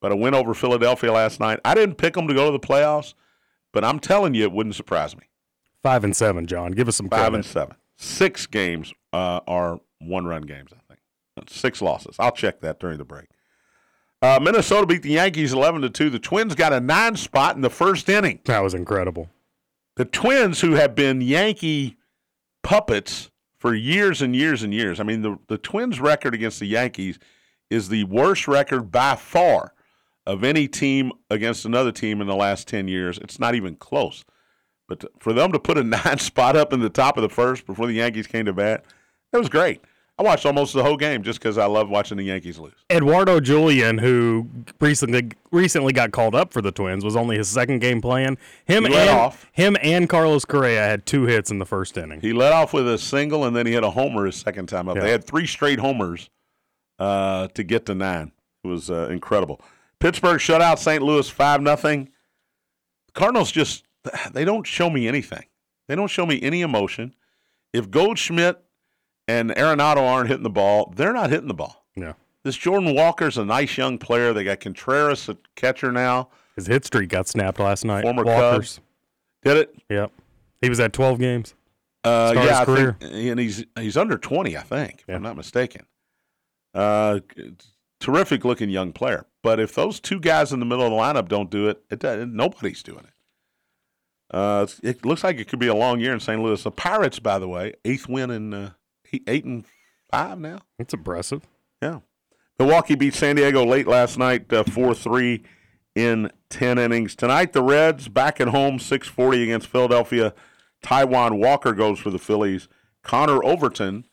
But 0.01 0.13
a 0.13 0.17
win 0.17 0.35
over 0.35 0.55
Philadelphia 0.55 1.13
last 1.13 1.41
night. 1.41 1.59
I 1.65 1.75
didn't 1.75 1.97
pick 1.97 2.15
them 2.15 2.29
to 2.29 2.35
go 2.35 2.47
to 2.47 2.53
the 2.53 2.61
playoffs, 2.61 3.15
but 3.73 3.85
I'm 3.85 3.99
telling 3.99 4.35
you, 4.35 4.43
it 4.43 4.53
wouldn't 4.53 4.75
surprise 4.75 5.17
me. 5.17 5.25
Five 5.83 6.05
and 6.05 6.15
seven, 6.15 6.47
John. 6.47 6.73
Give 6.73 6.89
us 6.89 6.97
some 6.97 7.09
Five 7.09 7.19
credit. 7.21 7.35
and 7.37 7.45
seven. 7.45 7.77
Six 7.97 8.47
games 8.47 8.93
uh, 9.13 9.41
are 9.47 9.81
one 10.01 10.27
run 10.27 10.43
games, 10.43 10.71
I 10.73 10.81
think. 10.89 11.49
Six 11.49 11.81
losses. 11.81 12.17
I'll 12.19 12.33
check 12.33 12.61
that 12.61 12.79
during 12.81 12.99
the 12.99 13.05
break. 13.05 13.27
Uh, 14.23 14.39
Minnesota 14.43 14.87
beat 14.87 15.03
the 15.03 15.11
Yankees 15.11 15.53
11 15.53 15.83
to 15.83 15.91
2. 15.91 16.11
The 16.11 16.19
Twins 16.19 16.55
got 16.55 16.73
a 16.73 16.81
nine 16.81 17.17
spot 17.17 17.55
in 17.57 17.63
the 17.63 17.71
first 17.71 18.09
inning. 18.09 18.41
That 18.47 18.61
was 18.63 18.75
incredible. 18.75 19.29
The 19.97 20.05
Twins, 20.07 20.61
who 20.61 20.73
have 20.73 20.95
been 20.95 21.21
Yankee 21.21 21.97
puppets 22.63 23.31
for 23.59 23.75
years 23.75 24.23
and 24.23 24.35
years 24.35 24.63
and 24.63 24.73
years. 24.75 25.01
I 25.01 25.05
mean, 25.05 25.23
the, 25.23 25.39
the 25.49 25.59
Twins' 25.59 26.01
record 26.01 26.35
against 26.35 26.61
the 26.61 26.67
Yankees 26.67 27.19
is 27.71 27.89
the 27.89 28.05
worst 28.05 28.49
record 28.49 28.91
by 28.91 29.17
far 29.17 29.73
of 30.27 30.43
any 30.45 30.67
team 30.69 31.13
against 31.31 31.65
another 31.65 31.93
team 31.93 32.21
in 32.21 32.27
the 32.27 32.35
last 32.37 32.67
10 32.69 32.89
years. 32.89 33.19
It's 33.19 33.39
not 33.39 33.55
even 33.55 33.77
close. 33.77 34.25
But 34.89 35.01
t- 35.01 35.09
for 35.19 35.33
them 35.33 35.53
to 35.53 35.59
put 35.59 35.79
a 35.79 35.85
nine 35.85 36.19
spot 36.19 36.57
up 36.57 36.73
in 36.73 36.81
the 36.81 36.91
top 36.91 37.17
of 37.17 37.23
the 37.23 37.29
first 37.29 37.67
before 37.67 37.87
the 37.87 37.95
Yankees 37.95 38.27
came 38.27 38.45
to 38.47 38.53
bat, 38.53 38.85
that 39.33 39.39
was 39.39 39.49
great. 39.49 39.81
I 40.19 40.23
watched 40.23 40.47
almost 40.47 40.73
the 40.73 40.83
whole 40.83 40.97
game 40.97 41.23
just 41.23 41.39
because 41.39 41.59
I 41.59 41.67
love 41.67 41.91
watching 41.91 42.17
the 42.17 42.25
Yankees 42.25 42.59
lose. 42.59 42.73
Edouard 42.89 43.45
Julien, 43.45 43.99
who 43.99 44.49
recently 44.81 45.29
recently 45.53 45.93
got 45.93 46.11
called 46.11 46.35
up 46.35 46.55
for 46.55 46.63
the 46.63 46.73
Twins, 46.73 47.05
was 47.05 47.17
only 47.17 47.37
his 47.37 47.49
second 47.49 47.81
game 47.81 48.01
playing. 48.01 48.39
Him 48.65 48.87
He 48.87 48.95
and 48.97 49.11
off. 49.11 49.47
him 49.53 49.77
and 49.83 50.09
Carlos 50.09 50.47
Correa 50.47 50.81
had 50.81 51.05
two 51.05 51.25
hits 51.25 51.51
in 51.51 51.59
the 51.59 51.67
first 51.67 51.99
inning. 51.99 52.23
He 52.23 52.33
led 52.33 52.55
off 52.55 52.73
with 52.73 52.89
a 52.89 52.97
single, 52.97 53.45
and 53.45 53.55
then 53.55 53.67
he 53.67 53.75
hit 53.75 53.85
a 53.85 53.91
homer 53.91 54.25
his 54.25 54.37
second 54.37 54.71
time 54.71 54.89
up. 54.89 54.97
Yeah. 54.97 55.03
They 55.03 55.11
had 55.11 55.23
three 55.25 55.47
straight 55.47 55.81
homers 55.81 56.31
uh, 56.99 57.49
to 57.49 57.63
get 57.63 57.85
to 57.87 57.95
nine. 57.95 58.33
It 58.65 58.69
was 58.69 58.91
uh, 58.91 59.09
incredible. 59.11 59.61
Pittsburgh 60.01 60.41
shut 60.41 60.61
out 60.61 60.79
St. 60.79 61.03
Louis 61.03 61.29
five 61.29 61.61
nothing. 61.61 62.11
Cardinals 63.15 63.51
just 63.51 63.85
they 64.33 64.45
don't 64.45 64.67
show 64.67 64.91
me 64.91 65.09
anything. 65.09 65.45
They 65.89 65.95
don't 65.95 66.09
show 66.11 66.27
me 66.27 66.41
any 66.43 66.61
emotion. 66.63 67.15
If 67.73 67.91
Goldschmidt 67.91 68.63
and 69.29 69.51
Arenado 69.51 69.99
aren't 69.99 70.29
hitting 70.29 70.43
the 70.43 70.51
ball, 70.51 70.93
they're 70.97 71.13
not 71.13 71.31
hitting 71.31 71.49
the 71.49 71.55
ball. 71.55 71.85
Yeah, 71.97 72.13
This 72.43 72.57
Jordan 72.57 72.95
Walker's 72.95 73.39
a 73.39 73.45
nice 73.45 73.77
young 73.79 73.99
player. 73.99 74.33
They 74.33 74.45
got 74.45 74.61
Contreras 74.61 75.29
at 75.29 75.39
catcher 75.55 75.91
now. 75.93 76.29
his 76.57 76.67
hit 76.67 76.85
streak 76.85 77.09
got 77.09 77.27
snapped 77.27 77.59
last 77.59 77.85
night. 77.85 78.03
Former 78.03 78.25
Walker's. 78.25 78.81
Did 79.45 79.57
it? 79.57 79.75
Yep, 79.89 80.13
he 80.61 80.69
was 80.69 80.79
at 80.81 80.93
twelve 80.93 81.19
games. 81.19 81.55
Uh, 82.05 82.33
yeah, 82.37 82.43
his 82.43 82.51
I 82.53 82.65
career. 82.65 82.97
think, 83.01 83.13
and 83.15 83.41
he's 83.41 83.65
he's 83.79 83.97
under 83.97 84.19
twenty, 84.19 84.57
I 84.57 84.63
think, 84.63 85.05
if 85.09 85.15
I'm 85.15 85.23
not 85.23 85.37
mistaken. 85.37 85.87
Uh, 86.75 87.21
terrific 88.01 88.45
looking 88.45 88.71
young 88.71 88.93
player. 88.93 89.27
But 89.43 89.61
if 89.61 89.75
those 89.75 90.01
two 90.01 90.21
guys 90.21 90.53
in 90.53 90.61
the 90.61 90.67
middle 90.67 90.85
of 90.85 90.91
the 90.91 90.97
lineup 90.97 91.29
don't 91.29 91.51
do 91.51 91.69
it, 91.69 91.83
it 91.91 92.03
nobody's 92.29 92.83
doing 92.83 93.05
it. 93.05 93.13
Uh, 94.31 94.67
it 94.83 95.05
looks 95.05 95.23
like 95.23 95.39
it 95.39 95.49
could 95.49 95.61
be 95.61 95.69
a 95.69 95.75
long 95.75 96.01
year 96.01 96.13
in 96.13 96.21
St. 96.21 96.43
Louis. 96.43 96.63
The 96.63 96.71
Pirates, 96.71 97.21
by 97.21 97.39
the 97.39 97.49
way, 97.49 97.75
eighth 97.85 98.09
win 98.09 98.31
in 98.31 98.53
uh, 98.53 98.71
eight, 99.13 99.23
eight 99.29 99.45
and 99.45 99.65
five 100.11 100.39
now. 100.39 100.59
It's 100.79 100.95
impressive. 100.95 101.43
Yeah. 101.81 102.01
Milwaukee 102.59 102.97
beat 102.97 103.15
San 103.15 103.37
Diego 103.37 103.65
late 103.65 103.87
last 103.87 104.19
night, 104.19 104.53
uh, 104.53 104.65
four 104.65 104.95
three 104.95 105.45
in 105.95 106.31
ten 106.49 106.79
innings. 106.79 107.15
Tonight, 107.15 107.53
the 107.53 107.63
Reds 107.63 108.09
back 108.09 108.41
at 108.41 108.49
home, 108.49 108.79
six 108.79 109.07
forty 109.07 109.43
against 109.43 109.69
Philadelphia. 109.69 110.35
Taijuan 110.85 111.39
Walker 111.39 111.73
goes 111.73 111.99
for 111.99 112.11
the 112.11 112.19
Phillies. 112.19 112.69
Connor 113.03 113.45
Overton 113.45 114.07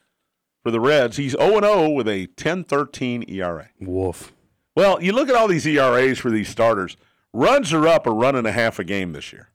for 0.63 0.71
the 0.71 0.79
Reds. 0.79 1.17
He's 1.17 1.33
0 1.33 1.59
0 1.59 1.89
with 1.89 2.07
a 2.07 2.27
10-13 2.27 3.29
ERA. 3.29 3.69
Woof. 3.79 4.33
Well, 4.75 5.01
you 5.03 5.11
look 5.11 5.29
at 5.29 5.35
all 5.35 5.47
these 5.47 5.67
ERAs 5.67 6.17
for 6.17 6.31
these 6.31 6.49
starters. 6.49 6.97
Runs 7.33 7.73
are 7.73 7.87
up 7.87 8.07
a 8.07 8.11
run 8.11 8.35
and 8.35 8.47
a 8.47 8.51
half 8.51 8.79
a 8.79 8.83
game 8.83 9.11
this 9.11 9.31
year. 9.31 9.49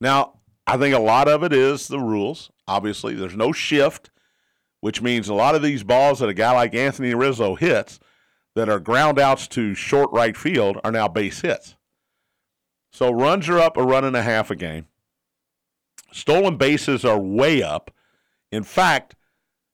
Now, 0.00 0.40
I 0.66 0.76
think 0.76 0.94
a 0.94 1.00
lot 1.00 1.28
of 1.28 1.42
it 1.42 1.52
is 1.52 1.88
the 1.88 1.98
rules. 1.98 2.50
Obviously, 2.68 3.14
there's 3.14 3.36
no 3.36 3.52
shift, 3.52 4.10
which 4.80 5.02
means 5.02 5.28
a 5.28 5.34
lot 5.34 5.54
of 5.54 5.62
these 5.62 5.82
balls 5.82 6.20
that 6.20 6.28
a 6.28 6.34
guy 6.34 6.52
like 6.52 6.74
Anthony 6.74 7.14
Rizzo 7.14 7.54
hits 7.54 7.98
that 8.54 8.68
are 8.68 8.78
ground 8.78 9.18
outs 9.18 9.48
to 9.48 9.74
short 9.74 10.10
right 10.12 10.36
field 10.36 10.78
are 10.84 10.92
now 10.92 11.08
base 11.08 11.40
hits. 11.40 11.76
So 12.92 13.10
runs 13.10 13.48
are 13.48 13.58
up 13.58 13.76
a 13.76 13.82
run 13.82 14.04
and 14.04 14.16
a 14.16 14.22
half 14.22 14.50
a 14.50 14.56
game. 14.56 14.86
Stolen 16.12 16.56
bases 16.56 17.04
are 17.04 17.18
way 17.18 17.62
up. 17.62 17.90
In 18.50 18.64
fact, 18.64 19.14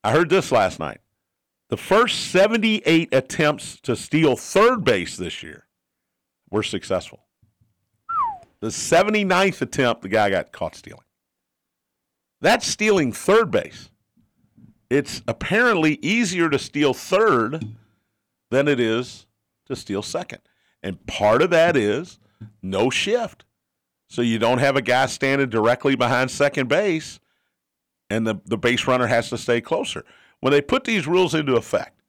I 0.04 0.12
heard 0.12 0.30
this 0.30 0.52
last 0.52 0.78
night. 0.78 1.00
The 1.70 1.76
first 1.76 2.30
78 2.30 3.12
attempts 3.12 3.80
to 3.82 3.94
steal 3.94 4.36
third 4.36 4.84
base 4.84 5.16
this 5.16 5.42
year 5.42 5.66
were 6.50 6.62
successful. 6.62 7.26
The 8.60 8.68
79th 8.68 9.60
attempt, 9.60 10.02
the 10.02 10.08
guy 10.08 10.30
got 10.30 10.52
caught 10.52 10.74
stealing. 10.74 11.04
That's 12.40 12.66
stealing 12.66 13.12
third 13.12 13.50
base. 13.50 13.90
It's 14.88 15.22
apparently 15.28 15.98
easier 16.00 16.48
to 16.48 16.58
steal 16.58 16.94
third 16.94 17.76
than 18.50 18.68
it 18.68 18.80
is 18.80 19.26
to 19.66 19.76
steal 19.76 20.02
second. 20.02 20.40
And 20.82 21.04
part 21.06 21.42
of 21.42 21.50
that 21.50 21.76
is 21.76 22.18
no 22.62 22.88
shift. 22.88 23.44
So 24.08 24.22
you 24.22 24.38
don't 24.38 24.58
have 24.58 24.76
a 24.76 24.82
guy 24.82 25.06
standing 25.06 25.50
directly 25.50 25.94
behind 25.94 26.30
second 26.30 26.68
base 26.68 27.20
and 28.10 28.26
the, 28.26 28.40
the 28.46 28.58
base 28.58 28.86
runner 28.86 29.06
has 29.06 29.28
to 29.30 29.38
stay 29.38 29.60
closer. 29.60 30.04
When 30.40 30.52
they 30.52 30.60
put 30.60 30.84
these 30.84 31.06
rules 31.06 31.34
into 31.34 31.56
effect, 31.56 32.00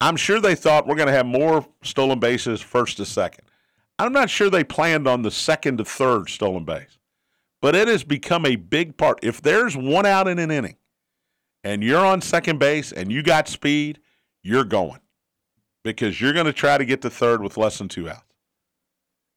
I'm 0.00 0.16
sure 0.16 0.40
they 0.40 0.54
thought 0.54 0.86
we're 0.86 0.96
going 0.96 1.08
to 1.08 1.12
have 1.12 1.26
more 1.26 1.66
stolen 1.82 2.20
bases 2.20 2.60
first 2.60 2.96
to 2.98 3.06
second. 3.06 3.44
I'm 3.98 4.12
not 4.12 4.30
sure 4.30 4.48
they 4.48 4.64
planned 4.64 5.06
on 5.06 5.22
the 5.22 5.30
second 5.30 5.78
to 5.78 5.84
third 5.84 6.30
stolen 6.30 6.64
base, 6.64 6.98
but 7.60 7.74
it 7.74 7.86
has 7.86 8.02
become 8.02 8.46
a 8.46 8.56
big 8.56 8.96
part. 8.96 9.18
If 9.22 9.42
there's 9.42 9.76
one 9.76 10.06
out 10.06 10.26
in 10.26 10.38
an 10.38 10.50
inning 10.50 10.76
and 11.64 11.82
you're 11.82 12.04
on 12.04 12.22
second 12.22 12.58
base 12.58 12.92
and 12.92 13.12
you 13.12 13.22
got 13.22 13.46
speed, 13.46 14.00
you're 14.42 14.64
going 14.64 15.00
because 15.84 16.18
you're 16.20 16.32
going 16.32 16.46
to 16.46 16.52
try 16.52 16.78
to 16.78 16.84
get 16.84 17.02
to 17.02 17.10
third 17.10 17.42
with 17.42 17.58
less 17.58 17.76
than 17.76 17.88
two 17.88 18.08
outs. 18.08 18.24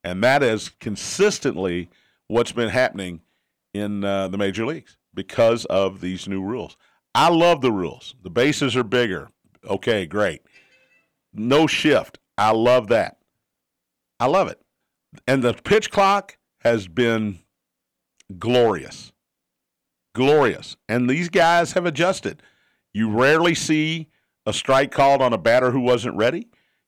And 0.05 0.23
that 0.23 0.43
is 0.43 0.69
consistently 0.79 1.89
what's 2.27 2.51
been 2.51 2.69
happening 2.69 3.21
in 3.73 4.03
uh, 4.03 4.29
the 4.29 4.38
major 4.38 4.65
leagues 4.65 4.97
because 5.13 5.65
of 5.65 6.02
these 6.02 6.28
new 6.28 6.41
rules. 6.41 6.78
I 7.15 7.30
love 7.30 7.62
the 7.62 7.71
rules. 7.71 8.15
The 8.23 8.30
bases 8.30 8.76
are 8.76 8.84
bigger. 8.84 9.30
Okay, 9.67 10.06
great. 10.06 10.41
No 11.34 11.67
shift. 11.67 12.19
I 12.38 12.52
love 12.52 12.88
that. 12.88 13.17
I 14.19 14.28
love 14.28 14.47
it. 14.47 14.60
And 15.28 15.43
the 15.43 15.54
pitch 15.54 15.91
clock 15.91 16.38
has 16.60 16.88
been 16.88 17.39
glorious. 18.39 19.12
Glorious. 20.15 20.76
And 20.89 21.10
these 21.10 21.30
guys 21.30 21.73
have 21.73 21.86
adjusted. 21.86 22.41
You 22.93 23.10
rarely 23.10 23.56
see 23.56 24.10
a 24.45 24.54
strike 24.54 24.91
called 24.91 25.21
on 25.21 25.34
a 25.34 25.38
batter 25.38 25.71
who 25.71 25.80
wasn't 25.80 26.15
ready. 26.15 26.47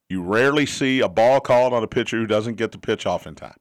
You 0.09 0.21
rarely 0.21 0.65
see 0.65 0.99
a 0.99 1.09
ball 1.09 1.39
called 1.39 1.73
on 1.73 1.83
a 1.83 1.87
pitcher 1.87 2.17
who 2.17 2.27
doesn't 2.27 2.55
get 2.55 2.71
the 2.71 2.77
pitch 2.77 3.05
off 3.05 3.25
in 3.25 3.35
time. 3.35 3.57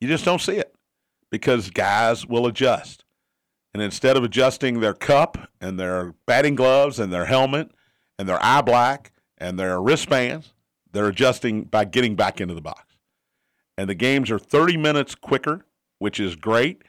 You 0.00 0.08
just 0.08 0.24
don't 0.24 0.40
see 0.40 0.56
it 0.56 0.74
because 1.30 1.70
guys 1.70 2.26
will 2.26 2.46
adjust. 2.46 3.04
And 3.72 3.82
instead 3.82 4.16
of 4.16 4.24
adjusting 4.24 4.80
their 4.80 4.94
cup 4.94 5.50
and 5.60 5.78
their 5.78 6.14
batting 6.26 6.56
gloves 6.56 6.98
and 6.98 7.12
their 7.12 7.26
helmet 7.26 7.70
and 8.18 8.28
their 8.28 8.42
eye 8.44 8.62
black 8.62 9.12
and 9.38 9.58
their 9.58 9.80
wristbands, 9.80 10.52
they're 10.92 11.08
adjusting 11.08 11.64
by 11.64 11.84
getting 11.84 12.16
back 12.16 12.40
into 12.40 12.54
the 12.54 12.60
box. 12.60 12.96
And 13.78 13.88
the 13.88 13.94
games 13.94 14.30
are 14.30 14.38
30 14.38 14.76
minutes 14.76 15.14
quicker, 15.14 15.64
which 15.98 16.18
is 16.18 16.36
great. 16.36 16.82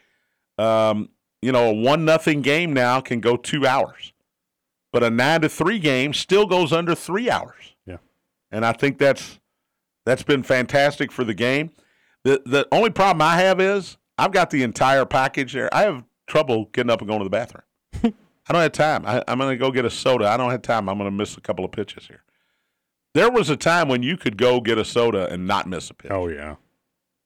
Um, 0.58 1.10
you 1.42 1.52
know, 1.52 1.70
a 1.70 1.74
one 1.74 2.06
nothing 2.06 2.42
game 2.42 2.74
now 2.74 3.00
can 3.00 3.20
go 3.20 3.38
two 3.38 3.66
hours, 3.66 4.14
but 4.92 5.04
a 5.04 5.10
nine 5.10 5.42
to 5.42 5.50
three 5.50 5.80
game 5.80 6.14
still 6.14 6.46
goes 6.46 6.72
under 6.74 6.96
three 6.96 7.30
hours. 7.30 7.76
Yeah. 7.86 7.98
And 8.52 8.66
I 8.66 8.74
think 8.74 8.98
that's 8.98 9.40
that's 10.06 10.24
been 10.24 10.44
fantastic 10.44 11.12
for 11.12 11.24
the 11.24 11.34
game. 11.34 11.72
The 12.24 12.42
the 12.46 12.68
only 12.72 12.90
problem 12.90 13.22
I 13.22 13.38
have 13.38 13.60
is 13.60 13.98
I've 14.18 14.32
got 14.32 14.50
the 14.50 14.62
entire 14.64 15.06
package 15.06 15.54
there. 15.54 15.74
I 15.74 15.84
have 15.84 16.04
trouble 16.32 16.70
getting 16.72 16.90
up 16.90 17.02
and 17.02 17.10
going 17.10 17.20
to 17.20 17.26
the 17.26 17.30
bathroom. 17.30 17.64
I 18.48 18.54
don't 18.54 18.62
have 18.62 18.72
time. 18.72 19.06
I, 19.06 19.22
I'm 19.28 19.38
going 19.38 19.52
to 19.52 19.58
go 19.58 19.70
get 19.70 19.84
a 19.84 19.90
soda. 19.90 20.28
I 20.28 20.38
don't 20.38 20.50
have 20.50 20.62
time. 20.62 20.88
I'm 20.88 20.98
going 20.98 21.10
to 21.10 21.16
miss 21.16 21.36
a 21.36 21.42
couple 21.42 21.66
of 21.66 21.72
pitches 21.72 22.08
here. 22.08 22.24
There 23.14 23.30
was 23.30 23.50
a 23.50 23.58
time 23.58 23.90
when 23.90 24.02
you 24.02 24.16
could 24.16 24.38
go 24.38 24.62
get 24.62 24.78
a 24.78 24.86
soda 24.86 25.28
and 25.30 25.46
not 25.46 25.68
miss 25.68 25.90
a 25.90 25.94
pitch. 25.94 26.12
Oh 26.12 26.30
yeah. 26.30 26.56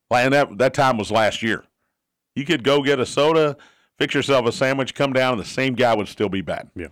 And 0.09 0.33
that 0.33 0.57
that 0.57 0.73
time 0.73 0.97
was 0.97 1.11
last 1.11 1.43
year. 1.43 1.63
You 2.35 2.45
could 2.45 2.63
go 2.63 2.81
get 2.81 2.99
a 2.99 3.05
soda, 3.05 3.55
fix 3.99 4.15
yourself 4.15 4.47
a 4.47 4.51
sandwich, 4.51 4.95
come 4.95 5.13
down, 5.13 5.33
and 5.33 5.41
the 5.41 5.47
same 5.47 5.75
guy 5.75 5.95
would 5.95 6.07
still 6.07 6.29
be 6.29 6.41
batting. 6.41 6.71
Yeah. 6.75 6.87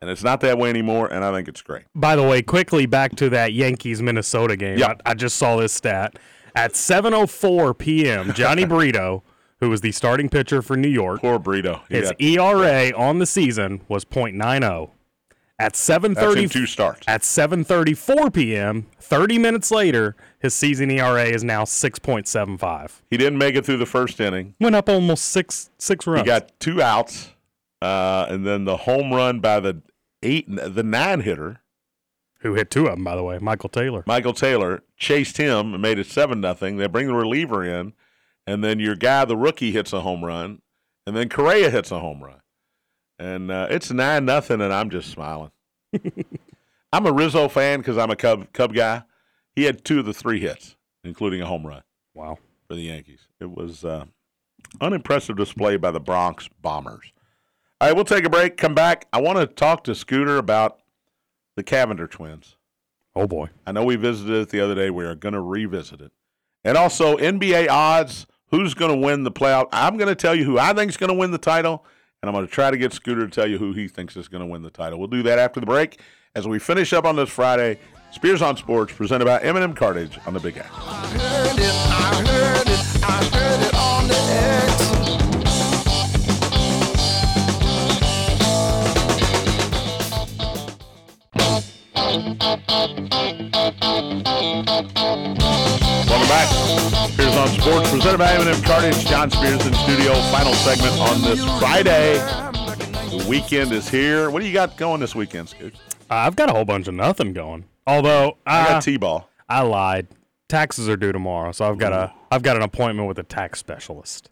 And 0.00 0.08
it's 0.08 0.22
not 0.22 0.40
that 0.42 0.58
way 0.58 0.70
anymore, 0.70 1.12
and 1.12 1.24
I 1.24 1.32
think 1.32 1.48
it's 1.48 1.62
great. 1.62 1.84
By 1.94 2.14
the 2.14 2.22
way, 2.22 2.42
quickly 2.42 2.86
back 2.86 3.16
to 3.16 3.28
that 3.30 3.52
Yankees 3.52 4.00
Minnesota 4.00 4.56
game. 4.56 4.78
Yeah. 4.78 4.94
I, 5.04 5.10
I 5.10 5.14
just 5.14 5.36
saw 5.36 5.56
this 5.56 5.72
stat. 5.72 6.18
At 6.54 6.74
7:04 6.74 7.76
p.m., 7.76 8.28
Jhony 8.28 8.68
Brito, 8.68 9.24
who 9.60 9.70
was 9.70 9.80
the 9.80 9.92
starting 9.92 10.28
pitcher 10.28 10.62
for 10.62 10.76
New 10.76 10.88
York, 10.88 11.20
Poor 11.20 11.38
Brito. 11.38 11.82
His 11.88 12.12
ERA 12.18 12.92
on 12.96 13.18
the 13.18 13.26
season 13.26 13.80
was 13.88 14.04
.90. 14.04 14.90
At 15.56 15.74
that's 15.74 15.88
in 15.88 16.14
7:30 16.16 16.50
two 16.50 16.66
starts. 16.66 17.06
at 17.06 17.22
7:34 17.22 18.34
p.m., 18.34 18.86
30 18.98 19.38
minutes 19.38 19.70
later, 19.70 20.16
his 20.40 20.52
season 20.52 20.90
ERA 20.90 21.24
is 21.26 21.44
now 21.44 21.62
6.75. 21.62 23.02
He 23.08 23.16
didn't 23.16 23.38
make 23.38 23.54
it 23.54 23.64
through 23.64 23.76
the 23.76 23.86
first 23.86 24.18
inning. 24.20 24.54
Went 24.60 24.74
up 24.74 24.88
almost 24.88 25.26
six 25.26 25.70
six 25.78 26.06
runs. 26.08 26.22
He 26.22 26.26
got 26.26 26.58
two 26.58 26.82
outs, 26.82 27.30
uh, 27.80 28.26
and 28.28 28.44
then 28.44 28.64
the 28.64 28.78
home 28.78 29.12
run 29.12 29.38
by 29.38 29.60
the 29.60 29.82
eight, 30.24 30.46
the 30.48 30.82
nine 30.82 31.20
hitter, 31.20 31.60
who 32.40 32.54
hit 32.54 32.70
two 32.70 32.86
of 32.86 32.96
them, 32.96 33.04
by 33.04 33.14
the 33.14 33.22
way, 33.22 33.38
Michael 33.38 33.68
Taylor. 33.68 34.02
Michael 34.08 34.34
Taylor, 34.34 34.82
chased 34.96 35.36
him 35.36 35.72
and 35.74 35.80
made 35.80 36.00
it 36.00 36.06
seven 36.06 36.40
nothing. 36.40 36.78
They 36.78 36.88
bring 36.88 37.06
the 37.06 37.14
reliever 37.14 37.64
in, 37.64 37.92
and 38.46 38.62
then 38.62 38.78
your 38.80 38.94
guy, 38.96 39.24
the 39.24 39.36
rookie, 39.36 39.72
hits 39.72 39.92
a 39.92 40.00
home 40.00 40.24
run, 40.24 40.60
and 41.06 41.16
then 41.16 41.28
Correa 41.28 41.70
hits 41.70 41.90
a 41.90 42.00
home 42.00 42.22
run, 42.22 42.40
and 43.18 43.50
uh, 43.50 43.66
it's 43.70 43.90
nine 43.90 44.24
nothing, 44.24 44.60
and 44.60 44.72
I'm 44.72 44.90
just 44.90 45.10
smiling. 45.10 45.50
I'm 46.92 47.06
a 47.06 47.12
Rizzo 47.12 47.48
fan 47.48 47.80
because 47.80 47.98
I'm 47.98 48.10
a 48.10 48.16
Cub 48.16 48.52
Cub 48.52 48.72
guy. 48.74 49.02
He 49.54 49.64
had 49.64 49.84
two 49.84 50.00
of 50.00 50.06
the 50.06 50.14
three 50.14 50.40
hits, 50.40 50.76
including 51.04 51.40
a 51.40 51.46
home 51.46 51.66
run 51.66 51.82
Wow. 52.14 52.38
for 52.68 52.74
the 52.74 52.82
Yankees. 52.82 53.28
It 53.40 53.50
was 53.50 53.84
uh, 53.84 54.06
unimpressive 54.80 55.36
display 55.36 55.76
by 55.76 55.90
the 55.90 56.00
Bronx 56.00 56.48
Bombers. 56.60 57.12
All 57.80 57.88
right, 57.88 57.94
we'll 57.94 58.04
take 58.04 58.24
a 58.24 58.30
break. 58.30 58.56
Come 58.56 58.74
back. 58.74 59.06
I 59.12 59.20
want 59.20 59.38
to 59.38 59.46
talk 59.46 59.84
to 59.84 59.94
Scooter 59.94 60.38
about 60.38 60.80
the 61.56 61.64
Cavinder 61.64 62.10
twins. 62.10 62.56
Oh 63.16 63.26
boy. 63.26 63.48
I 63.66 63.72
know 63.72 63.84
we 63.84 63.96
visited 63.96 64.34
it 64.34 64.48
the 64.48 64.60
other 64.60 64.74
day. 64.74 64.90
We 64.90 65.04
are 65.04 65.14
going 65.14 65.34
to 65.34 65.40
revisit 65.40 66.00
it. 66.00 66.12
And 66.64 66.76
also 66.76 67.16
NBA 67.16 67.68
odds. 67.68 68.26
Who's 68.54 68.72
going 68.72 68.92
to 68.92 69.04
win 69.04 69.24
the 69.24 69.32
playoff? 69.32 69.66
I'm 69.72 69.96
going 69.96 70.06
to 70.06 70.14
tell 70.14 70.32
you 70.32 70.44
who 70.44 70.60
I 70.60 70.72
think 70.74 70.88
is 70.88 70.96
going 70.96 71.08
to 71.08 71.14
win 71.14 71.32
the 71.32 71.38
title, 71.38 71.84
and 72.22 72.28
I'm 72.28 72.34
going 72.36 72.46
to 72.46 72.52
try 72.52 72.70
to 72.70 72.76
get 72.76 72.92
Scooter 72.92 73.26
to 73.26 73.28
tell 73.28 73.50
you 73.50 73.58
who 73.58 73.72
he 73.72 73.88
thinks 73.88 74.16
is 74.16 74.28
going 74.28 74.42
to 74.42 74.46
win 74.46 74.62
the 74.62 74.70
title. 74.70 74.96
We'll 75.00 75.08
do 75.08 75.24
that 75.24 75.40
after 75.40 75.58
the 75.58 75.66
break 75.66 75.98
as 76.36 76.46
we 76.46 76.60
finish 76.60 76.92
up 76.92 77.04
on 77.04 77.16
this 77.16 77.30
Friday. 77.30 77.80
Spears 78.12 78.42
on 78.42 78.56
Sports, 78.56 78.92
presented 78.92 79.24
by 79.24 79.40
M&M 79.40 79.74
Cartage 79.74 80.20
on 80.24 80.34
the 80.34 80.38
Big 80.38 80.56
X. 80.56 80.68
Sports, 97.64 97.90
presented 97.90 98.18
by 98.18 98.30
M&M 98.34 98.62
Cartage. 98.62 99.06
John 99.06 99.30
Spears 99.30 99.66
in 99.66 99.72
studio. 99.72 100.12
Final 100.30 100.52
segment 100.52 100.98
on 101.00 101.22
this 101.22 101.42
Friday. 101.58 102.14
The 103.08 103.26
weekend 103.26 103.72
is 103.72 103.88
here. 103.88 104.28
What 104.30 104.40
do 104.40 104.46
you 104.46 104.52
got 104.52 104.76
going 104.76 105.00
this 105.00 105.14
weekend, 105.14 105.48
Scoot? 105.48 105.74
I've 106.10 106.36
got 106.36 106.50
a 106.50 106.52
whole 106.52 106.66
bunch 106.66 106.88
of 106.88 106.94
nothing 106.94 107.32
going. 107.32 107.64
Although 107.86 108.36
I 108.46 108.60
I, 108.60 108.68
got 108.68 108.82
T-ball. 108.82 109.30
I 109.48 109.62
lied. 109.62 110.08
Taxes 110.48 110.90
are 110.90 110.96
due 110.96 111.10
tomorrow, 111.12 111.52
so 111.52 111.64
I've 111.64 111.78
got 111.78 111.92
a 111.94 112.12
I've 112.30 112.42
got 112.42 112.56
an 112.56 112.62
appointment 112.62 113.08
with 113.08 113.18
a 113.18 113.22
tax 113.22 113.60
specialist 113.60 114.30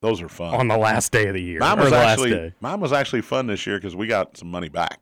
Those 0.00 0.22
are 0.22 0.28
fun. 0.30 0.54
on 0.54 0.68
the 0.68 0.78
last 0.78 1.12
day 1.12 1.26
of 1.28 1.34
the 1.34 1.42
year. 1.42 1.60
Mine 1.60 1.78
was 1.78 1.90
the 1.90 1.96
last 1.96 2.12
actually 2.12 2.30
day. 2.30 2.52
mine 2.60 2.80
was 2.80 2.92
actually 2.94 3.20
fun 3.22 3.46
this 3.46 3.66
year 3.66 3.76
because 3.76 3.94
we 3.94 4.06
got 4.06 4.38
some 4.38 4.50
money 4.50 4.70
back. 4.70 5.00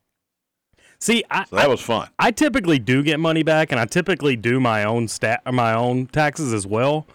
See, 0.98 1.22
I, 1.30 1.44
So 1.44 1.56
that 1.56 1.68
was 1.70 1.80
fun. 1.80 2.08
I 2.18 2.32
typically 2.32 2.80
do 2.80 3.02
get 3.04 3.20
money 3.20 3.44
back, 3.44 3.70
and 3.70 3.80
I 3.80 3.84
typically 3.84 4.34
do 4.36 4.58
my 4.58 4.82
own 4.84 5.06
stat, 5.06 5.42
my 5.52 5.74
own 5.74 6.06
taxes 6.06 6.52
as 6.52 6.66
well. 6.66 7.06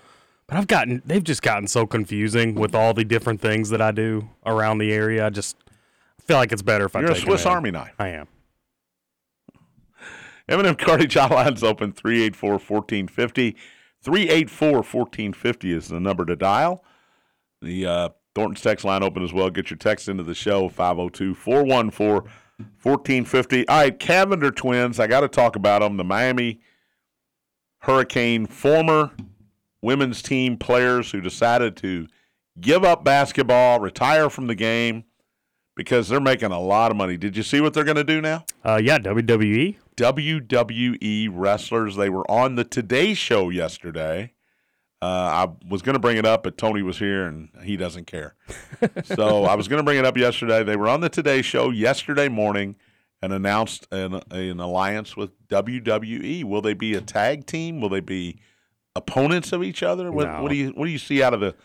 But 0.47 0.57
I've 0.57 0.67
gotten 0.67 1.01
they've 1.05 1.23
just 1.23 1.41
gotten 1.41 1.67
so 1.67 1.85
confusing 1.85 2.55
with 2.55 2.73
all 2.73 2.93
the 2.93 3.03
different 3.03 3.41
things 3.41 3.69
that 3.69 3.81
I 3.81 3.91
do 3.91 4.29
around 4.45 4.77
the 4.77 4.93
area. 4.93 5.25
I 5.25 5.29
just 5.29 5.57
feel 6.21 6.37
like 6.37 6.53
it's 6.53 6.61
better 6.61 6.85
if 6.85 6.95
I 6.95 7.01
You're 7.01 7.11
a 7.11 7.15
Swiss. 7.15 7.45
Army 7.45 7.71
knife. 7.71 7.93
I 7.99 8.09
am. 8.09 8.27
M&M 10.49 10.75
Cartage 10.75 11.15
Hotlines 11.15 11.63
open 11.63 11.91
384-1450. 11.91 13.55
384-1450 14.05 15.75
is 15.75 15.89
the 15.89 15.99
number 15.99 16.23
to 16.23 16.37
dial. 16.37 16.85
The 17.61 17.85
uh, 17.85 18.09
Thornton's 18.33 18.61
text 18.61 18.85
line 18.85 19.03
open 19.03 19.23
as 19.23 19.33
well. 19.33 19.49
Get 19.49 19.69
your 19.69 19.77
text 19.77 20.07
into 20.07 20.23
the 20.23 20.35
show, 20.35 20.69
502-414-1450. 20.69 23.65
All 23.67 23.81
right, 23.81 23.99
Cavinder 23.99 24.55
twins. 24.55 24.99
I 24.99 25.07
got 25.07 25.21
to 25.21 25.27
talk 25.27 25.57
about 25.57 25.81
them. 25.81 25.97
The 25.97 26.03
Miami 26.05 26.61
Hurricane 27.79 28.45
former 28.45 29.11
women's 29.81 30.21
team 30.21 30.57
players 30.57 31.11
who 31.11 31.21
decided 31.21 31.77
to 31.77 32.07
give 32.59 32.83
up 32.83 33.03
basketball, 33.03 33.79
retire 33.79 34.29
from 34.29 34.47
the 34.47 34.55
game 34.55 35.03
because 35.75 36.09
they're 36.09 36.19
making 36.19 36.51
a 36.51 36.59
lot 36.59 36.91
of 36.91 36.97
money. 36.97 37.17
Did 37.17 37.37
you 37.37 37.43
see 37.43 37.61
what 37.61 37.73
they're 37.73 37.83
going 37.83 37.97
to 37.97 38.03
do 38.03 38.19
now? 38.19 38.45
Uh, 38.65 38.81
yeah, 38.83 38.97
WWE. 38.97 39.77
WWE 39.95 41.29
wrestlers. 41.31 41.95
They 41.95 42.09
were 42.09 42.29
on 42.29 42.55
the 42.55 42.63
Today 42.63 43.13
Show 43.13 43.49
yesterday. 43.49 44.33
Uh, 44.99 45.05
I 45.05 45.67
was 45.69 45.83
going 45.83 45.93
to 45.93 45.99
bring 45.99 46.17
it 46.17 46.25
up, 46.25 46.41
but 46.41 46.57
Tony 46.57 46.81
was 46.81 46.97
here 46.97 47.25
and 47.25 47.49
he 47.63 47.77
doesn't 47.77 48.07
care. 48.07 48.33
so 49.03 49.43
I 49.43 49.53
was 49.53 49.67
going 49.67 49.77
to 49.77 49.83
bring 49.83 49.99
it 49.99 50.05
up 50.05 50.17
yesterday. 50.17 50.63
They 50.63 50.75
were 50.75 50.87
on 50.87 51.01
the 51.01 51.09
Today 51.09 51.43
Show 51.43 51.69
yesterday 51.69 52.27
morning 52.27 52.75
and 53.21 53.31
announced 53.31 53.87
an, 53.91 54.21
an 54.31 54.59
alliance 54.59 55.15
with 55.15 55.47
WWE. 55.49 56.43
Will 56.43 56.61
they 56.61 56.73
be 56.73 56.95
a 56.95 57.01
tag 57.01 57.45
team? 57.45 57.79
Will 57.79 57.89
they 57.89 57.99
be 57.99 58.39
opponents 58.97 59.51
of 59.53 59.63
each 59.63 59.83
other? 59.83 60.11
What, 60.11 60.27
No. 60.27 60.41
what 60.43 60.49
do 60.49 60.55
you 60.55 60.69
What 60.71 60.85
do 60.85 60.91
you 60.91 60.97
see 60.99 61.21
out 61.23 61.33
of 61.33 61.39
the? 61.39 61.55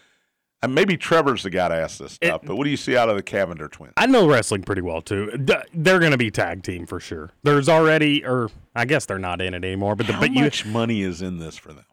And 0.64 0.76
maybe 0.76 0.96
Trevor's 0.96 1.42
the 1.42 1.50
guy 1.50 1.68
to 1.68 1.74
ask 1.74 1.98
this 1.98 2.12
stuff. 2.12 2.42
but 2.44 2.54
what 2.54 2.62
do 2.64 2.70
you 2.70 2.76
see 2.76 2.96
out 2.96 3.08
of 3.08 3.16
the 3.16 3.22
Cavinder 3.22 3.68
twins? 3.68 3.94
I 3.96 4.06
know 4.06 4.28
wrestling 4.28 4.62
pretty 4.62 4.82
well 4.82 5.02
too. 5.02 5.32
They're 5.74 5.98
going 5.98 6.12
to 6.12 6.18
be 6.18 6.30
tag 6.30 6.62
team 6.62 6.86
for 6.86 7.00
sure. 7.00 7.30
There's 7.42 7.68
already, 7.68 8.24
or 8.24 8.48
I 8.76 8.84
guess 8.84 9.04
they're 9.04 9.18
not 9.18 9.40
in 9.40 9.54
it 9.54 9.64
anymore. 9.64 9.96
But 9.96 10.06
the, 10.06 10.12
How 10.12 10.20
but 10.20 10.30
you, 10.32 10.42
much 10.44 10.64
money 10.64 11.02
is 11.02 11.20
in 11.20 11.38
this 11.38 11.56
for 11.56 11.72
them? 11.72 11.84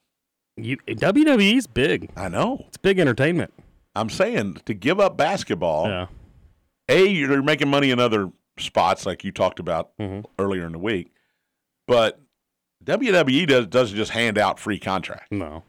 you 0.56 0.78
WWE's 0.88 1.66
big. 1.66 2.12
I 2.16 2.30
know. 2.30 2.64
It's 2.68 2.78
big 2.78 3.00
entertainment. 3.00 3.52
I'm 3.96 4.10
saying 4.12 4.62
to 4.66 4.74
give 4.76 5.00
up 5.00 5.18
basketball, 5.18 5.88
Yeah. 5.88 6.06
A, 6.90 7.08
you're 7.08 7.42
making 7.42 7.70
money 7.70 7.90
in 7.90 8.00
other 8.00 8.32
spots 8.60 9.04
like 9.06 9.24
you 9.24 9.32
talked 9.32 9.60
about 9.60 9.98
Mhm. 9.98 10.26
earlier 10.38 10.66
in 10.68 10.74
the 10.74 10.80
week, 10.80 11.12
but 11.88 12.20
WWE 12.86 13.48
does, 13.48 13.68
doesn't 13.68 13.96
just 13.98 14.12
hand 14.12 14.38
out 14.38 14.60
free 14.60 14.80
contracts. 14.80 15.28
No. 15.32 15.64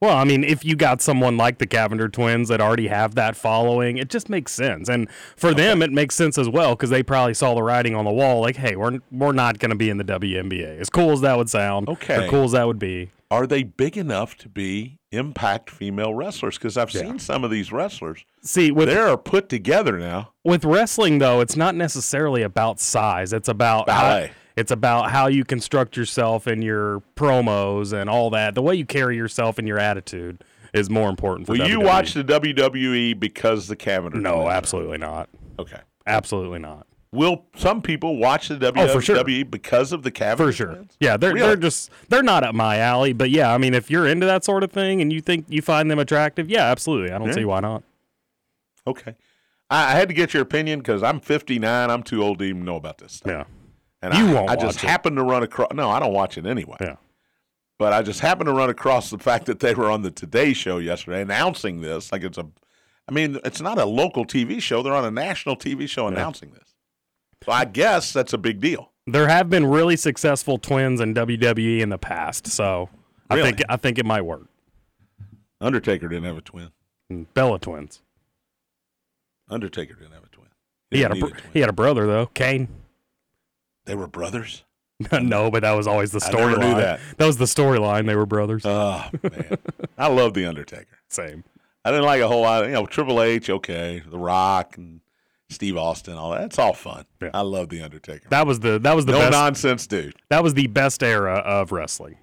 Well, 0.00 0.16
I 0.16 0.22
mean, 0.22 0.44
if 0.44 0.64
you 0.64 0.76
got 0.76 1.02
someone 1.02 1.36
like 1.36 1.58
the 1.58 1.66
Cavinder 1.66 2.10
twins 2.12 2.48
that 2.50 2.60
already 2.60 2.86
have 2.86 3.16
that 3.16 3.34
following, 3.34 3.98
it 3.98 4.08
just 4.08 4.28
makes 4.28 4.52
sense. 4.52 4.88
And 4.88 5.10
for 5.36 5.52
them, 5.52 5.82
it 5.82 5.90
makes 5.90 6.14
sense 6.14 6.38
as 6.38 6.48
well 6.48 6.76
because 6.76 6.90
they 6.90 7.02
probably 7.02 7.34
saw 7.34 7.52
the 7.54 7.64
writing 7.64 7.96
on 7.96 8.04
the 8.04 8.12
wall. 8.12 8.40
Like, 8.40 8.54
hey, 8.54 8.76
we're 8.76 9.00
we're 9.10 9.32
not 9.32 9.58
going 9.58 9.70
to 9.70 9.76
be 9.76 9.90
in 9.90 9.96
the 9.98 10.04
WNBA. 10.04 10.78
As 10.78 10.88
cool 10.88 11.10
as 11.10 11.20
that 11.22 11.36
would 11.36 11.50
sound, 11.50 11.88
Okay. 11.88 12.26
or 12.26 12.30
cool 12.30 12.44
as 12.44 12.52
that 12.52 12.64
would 12.68 12.78
be. 12.78 13.10
Are 13.30 13.44
they 13.46 13.64
big 13.64 13.96
enough 13.98 14.36
to 14.36 14.48
be 14.48 14.98
impact 15.10 15.68
female 15.68 16.14
wrestlers? 16.14 16.56
Because 16.58 16.76
I've 16.76 16.94
Yeah. 16.94 17.00
seen 17.02 17.18
some 17.18 17.42
of 17.42 17.50
these 17.50 17.72
wrestlers. 17.72 18.24
See, 18.40 18.70
with 18.70 18.88
They're 18.88 19.16
put 19.16 19.48
together 19.48 19.98
now. 19.98 20.30
with 20.44 20.64
wrestling 20.64 21.18
though, 21.18 21.40
it's 21.40 21.56
not 21.56 21.74
necessarily 21.74 22.42
about 22.42 22.78
size. 22.78 23.32
It's 23.32 23.48
about 23.48 23.90
how- 23.90 24.00
Ballet. 24.02 24.30
It's 24.58 24.70
about 24.70 25.10
how 25.10 25.26
you 25.28 25.44
construct 25.44 25.96
yourself 25.96 26.46
and 26.46 26.64
your 26.64 27.00
promos 27.16 27.92
and 27.92 28.10
all 28.10 28.30
that. 28.30 28.54
The 28.54 28.62
way 28.62 28.74
you 28.74 28.84
carry 28.84 29.16
yourself 29.16 29.58
and 29.58 29.68
your 29.68 29.78
attitude 29.78 30.42
is 30.74 30.90
more 30.90 31.08
important. 31.08 31.46
For 31.46 31.52
Will 31.52 31.68
you 31.68 31.80
watch 31.80 32.14
the 32.14 32.24
WWE 32.24 33.18
because 33.18 33.68
the 33.68 33.76
Cavinder? 33.76 34.14
No, 34.20 34.48
absolutely 34.48 34.98
not. 34.98 35.28
Okay. 35.58 35.80
Absolutely 36.06 36.58
not. 36.58 36.86
Will 37.12 37.46
some 37.56 37.80
people 37.80 38.16
watch 38.18 38.48
the 38.48 38.56
WWE 38.56 38.88
Oh, 38.94 39.00
sure. 39.00 39.24
because 39.44 39.92
of 39.92 40.02
the 40.02 40.10
Cavinder? 40.10 40.36
For 40.36 40.52
sure. 40.52 40.84
Yeah, 41.00 41.16
they're 41.16 41.32
Really? 41.32 41.46
they're 41.46 41.56
just 41.56 41.90
they're 42.10 42.22
not 42.22 42.44
up 42.44 42.54
my 42.54 42.78
alley, 42.78 43.12
but 43.14 43.30
yeah, 43.30 43.52
I 43.54 43.58
mean 43.58 43.72
if 43.74 43.90
you're 43.90 44.06
into 44.06 44.26
that 44.26 44.44
sort 44.44 44.62
of 44.62 44.70
thing 44.72 45.00
and 45.00 45.10
you 45.12 45.20
think 45.22 45.46
you 45.48 45.62
find 45.62 45.90
them 45.90 45.98
attractive, 45.98 46.50
yeah, 46.50 46.64
absolutely. 46.64 47.10
I 47.12 47.18
don't 47.18 47.28
Yeah. 47.28 47.34
see 47.34 47.44
why 47.46 47.60
not. 47.60 47.82
Okay. 48.86 49.14
I, 49.70 49.92
I 49.92 49.96
had 49.96 50.08
to 50.08 50.14
get 50.14 50.34
your 50.34 50.42
opinion 50.42 50.80
because 50.80 51.02
I'm 51.02 51.20
59. 51.20 51.90
I'm 51.90 52.02
too 52.02 52.22
old 52.22 52.40
to 52.40 52.44
even 52.44 52.64
know 52.64 52.76
about 52.76 52.98
this 52.98 53.12
stuff. 53.12 53.30
Yeah. 53.30 53.44
And 54.02 54.14
You 54.14 54.28
I, 54.28 54.32
won't 54.34 54.50
I 54.50 54.56
just 54.56 54.80
happened 54.80 55.16
to 55.16 55.22
run 55.22 55.42
across. 55.42 55.68
No, 55.74 55.90
I 55.90 55.98
don't 56.00 56.12
watch 56.12 56.38
it 56.38 56.46
anyway. 56.46 56.76
Yeah. 56.80 56.96
But 57.78 57.92
I 57.92 58.02
just 58.02 58.20
happened 58.20 58.46
to 58.46 58.52
run 58.52 58.70
across 58.70 59.10
the 59.10 59.18
fact 59.18 59.46
that 59.46 59.60
they 59.60 59.74
were 59.74 59.90
on 59.90 60.02
the 60.02 60.10
Today 60.10 60.52
Show 60.52 60.78
yesterday 60.78 61.22
announcing 61.22 61.80
this. 61.80 62.10
Like 62.10 62.22
it's 62.24 62.38
a, 62.38 62.46
I 63.08 63.12
mean, 63.12 63.38
it's 63.44 63.60
not 63.60 63.78
a 63.78 63.84
local 63.84 64.24
TV 64.24 64.60
show. 64.60 64.82
They're 64.82 64.94
on 64.94 65.04
a 65.04 65.10
national 65.10 65.56
TV 65.56 65.88
show 65.88 66.08
announcing 66.08 66.50
this. 66.50 66.74
So 67.44 67.52
I 67.52 67.64
guess 67.64 68.12
that's 68.12 68.32
a 68.32 68.38
big 68.38 68.60
deal. 68.60 68.92
There 69.06 69.28
have 69.28 69.48
been 69.48 69.64
really 69.64 69.96
successful 69.96 70.58
twins 70.58 71.00
in 71.00 71.14
WWE 71.14 71.80
in 71.80 71.88
the 71.88 71.98
past, 71.98 72.48
so 72.48 72.90
I 73.30 73.40
think 73.40 73.62
I 73.68 73.76
think 73.76 73.98
it 73.98 74.04
might 74.04 74.22
work. 74.22 74.48
Undertaker 75.60 76.08
didn't 76.08 76.24
have 76.24 76.36
a 76.36 76.42
twin. 76.42 76.70
Mm, 77.10 77.26
Bella 77.32 77.58
twins. 77.58 78.02
Undertaker 79.48 79.94
didn't 79.94 80.12
have 80.12 80.24
a 80.24 80.28
twin. 80.28 80.48
He 80.90 81.00
had 81.00 81.12
a 81.12 81.14
br- 81.14 81.26
need 81.26 81.30
twin. 81.38 81.50
he 81.54 81.60
had 81.60 81.68
a 81.68 81.72
brother 81.72 82.06
though, 82.06 82.26
Kane. 82.26 82.68
They 83.88 83.94
were 83.94 84.06
brothers. 84.06 84.64
no, 85.12 85.50
but 85.50 85.62
that 85.62 85.72
was 85.72 85.86
always 85.86 86.12
the 86.12 86.20
I 86.24 86.30
never 86.30 86.50
knew 86.50 86.56
storyline. 86.66 86.76
that. 86.76 87.00
That 87.16 87.26
was 87.26 87.36
the 87.38 87.44
storyline. 87.46 88.06
They 88.06 88.16
were 88.16 88.26
brothers. 88.26 88.62
Oh 88.66 89.08
man, 89.22 89.56
I 89.96 90.08
love 90.08 90.34
the 90.34 90.44
Undertaker. 90.44 90.98
Same. 91.08 91.42
I 91.84 91.90
didn't 91.90 92.04
like 92.04 92.20
a 92.20 92.28
whole 92.28 92.42
lot. 92.42 92.64
You 92.66 92.72
know, 92.72 92.84
Triple 92.86 93.22
H, 93.22 93.48
okay, 93.48 94.02
The 94.06 94.18
Rock, 94.18 94.76
and 94.76 95.00
Steve 95.48 95.76
Austin, 95.78 96.14
all 96.14 96.32
that. 96.32 96.42
It's 96.42 96.58
all 96.58 96.74
fun. 96.74 97.06
Yeah. 97.22 97.30
I 97.32 97.40
love 97.40 97.70
the 97.70 97.80
Undertaker. 97.80 98.28
That 98.28 98.46
was 98.46 98.60
the 98.60 98.78
that 98.80 98.94
was 98.94 99.06
the 99.06 99.12
no 99.12 99.20
best. 99.20 99.32
nonsense, 99.32 99.86
dude. 99.86 100.14
that 100.28 100.42
was 100.42 100.52
the 100.54 100.66
best 100.66 101.02
era 101.02 101.36
of 101.38 101.72
wrestling. 101.72 102.18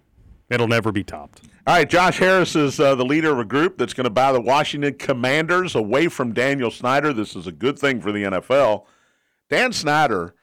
It'll 0.50 0.68
never 0.68 0.92
be 0.92 1.04
topped. 1.04 1.42
All 1.66 1.74
right, 1.74 1.90
Josh 1.90 2.20
Harris 2.20 2.56
is 2.56 2.80
uh, 2.80 2.94
the 2.94 3.06
leader 3.06 3.32
of 3.32 3.40
a 3.40 3.46
group 3.46 3.80
that's 3.80 3.96
going 3.96 4.04
to 4.04 4.12
buy 4.12 4.32
the 4.32 4.42
Washington 4.42 4.94
Commanders 4.94 5.74
away 5.74 6.10
from 6.10 6.32
Daniel 6.34 6.70
Snyder. 6.70 7.12
This 7.12 7.36
is 7.36 7.48
a 7.48 7.52
good 7.52 7.80
thing 7.80 8.00
for 8.02 8.12
the 8.12 8.24
NFL. 8.24 8.84
Dan 9.50 9.74
Snyder, 9.74 10.35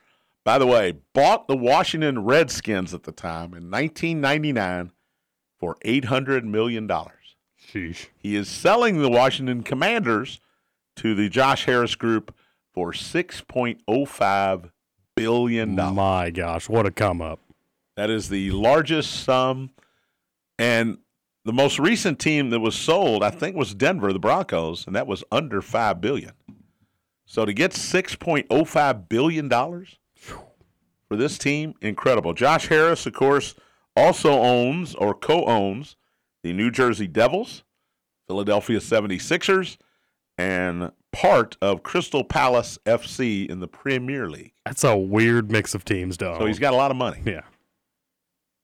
by 0.45 0.59
the 0.59 0.67
way, 0.67 0.95
bought 1.15 1.47
the 1.49 1.57
Washington 1.57 2.25
Redskins 2.25 2.93
at 2.93 3.05
the 3.05 3.13
time 3.13 3.55
in 3.55 3.71
1999 3.71 4.93
for 5.59 5.77
$800 5.85 6.45
million. 6.45 6.89
Sheesh. 6.89 8.09
He 8.17 8.35
is 8.35 8.49
selling 8.49 9.01
the 9.01 9.11
Washington 9.11 9.63
Commanders 9.63 10.41
to 10.97 11.15
the 11.15 11.29
Josh 11.29 11.65
Harris 11.65 11.95
Group 11.95 12.35
for 12.73 12.93
$6.05 12.93 14.71
billion. 15.15 15.75
My 15.75 16.31
gosh, 16.31 16.69
what 16.69 16.87
a 16.87 16.91
come 16.91 17.23
up. 17.23 17.39
That 17.97 18.11
is 18.11 18.29
the 18.29 18.51
largest 18.51 19.23
sum. 19.25 19.71
And 20.59 20.99
the 21.45 21.53
most 21.53 21.79
recent 21.79 22.19
team 22.19 22.51
that 22.51 22.61
was 22.61 22.75
sold, 22.75 23.23
I 23.23 23.31
think, 23.31 23.57
was 23.57 23.75
Denver, 23.75 24.13
the 24.13 24.19
Broncos, 24.19 24.87
and 24.87 24.97
that 24.97 25.07
was 25.07 25.23
under 25.31 25.61
5 25.61 26.01
billion. 26.01 26.33
So 27.27 27.45
to 27.45 27.53
get 27.55 27.73
six 27.73 28.15
point 28.15 28.47
oh 28.51 28.65
five 28.65 29.09
billion 29.09 29.49
dollars 29.49 29.99
for 31.13 31.17
this 31.19 31.37
team, 31.37 31.75
incredible. 31.83 32.33
Josh 32.33 32.69
Harris, 32.69 33.05
of 33.05 33.13
course, 33.13 33.55
also 33.95 34.31
owns 34.33 34.95
or 34.95 35.13
co-owns 35.13 35.95
the 36.43 36.55
New 36.55 36.71
Jersey 36.71 37.07
Devils, 37.07 37.65
Philadelphia 38.29 38.79
76ers, 38.79 39.77
and 40.39 40.91
part 41.13 41.59
of 41.61 41.83
Crystal 41.83 42.25
Palace 42.25 42.79
FC 42.87 43.47
in 43.47 43.61
the 43.61 43.69
Premier 43.69 44.27
League. 44.31 44.55
That's 44.65 44.85
a 44.85 44.97
weird 44.97 45.51
mix 45.51 45.75
of 45.75 45.85
teams, 45.85 46.17
though. 46.17 46.39
So 46.39 46.47
he's 46.47 46.59
got 46.59 46.73
a 46.73 46.77
lot 46.77 46.91
of 46.91 46.97
money. 46.97 47.21
yeah. 47.27 47.43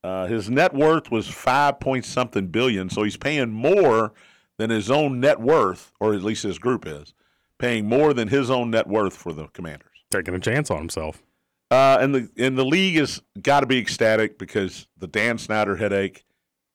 Uh, 0.02 0.26
his 0.26 0.48
net 0.48 0.72
worth 0.72 1.10
was 1.10 1.28
five 1.28 1.80
point 1.80 2.06
something 2.06 2.46
billion, 2.46 2.88
so 2.88 3.02
he's 3.02 3.18
paying 3.18 3.50
more 3.50 4.14
than 4.56 4.70
his 4.70 4.90
own 4.90 5.20
net 5.20 5.38
worth, 5.38 5.92
or 6.00 6.14
at 6.14 6.22
least 6.22 6.44
his 6.44 6.58
group 6.58 6.86
is 6.86 7.12
paying 7.58 7.86
more 7.86 8.14
than 8.14 8.28
his 8.28 8.48
own 8.50 8.70
net 8.70 8.86
worth 8.86 9.14
for 9.14 9.34
the 9.34 9.48
Commanders. 9.48 9.84
Taking 10.10 10.34
a 10.34 10.40
chance 10.40 10.70
on 10.70 10.78
himself. 10.78 11.22
Uh, 11.70 11.98
and 12.00 12.14
the 12.14 12.30
and 12.38 12.56
the 12.56 12.64
league 12.64 12.96
has 12.96 13.20
got 13.42 13.60
to 13.60 13.66
be 13.66 13.78
ecstatic 13.78 14.38
because 14.38 14.86
the 14.96 15.06
Dan 15.06 15.36
Snyder 15.36 15.76
headache 15.76 16.24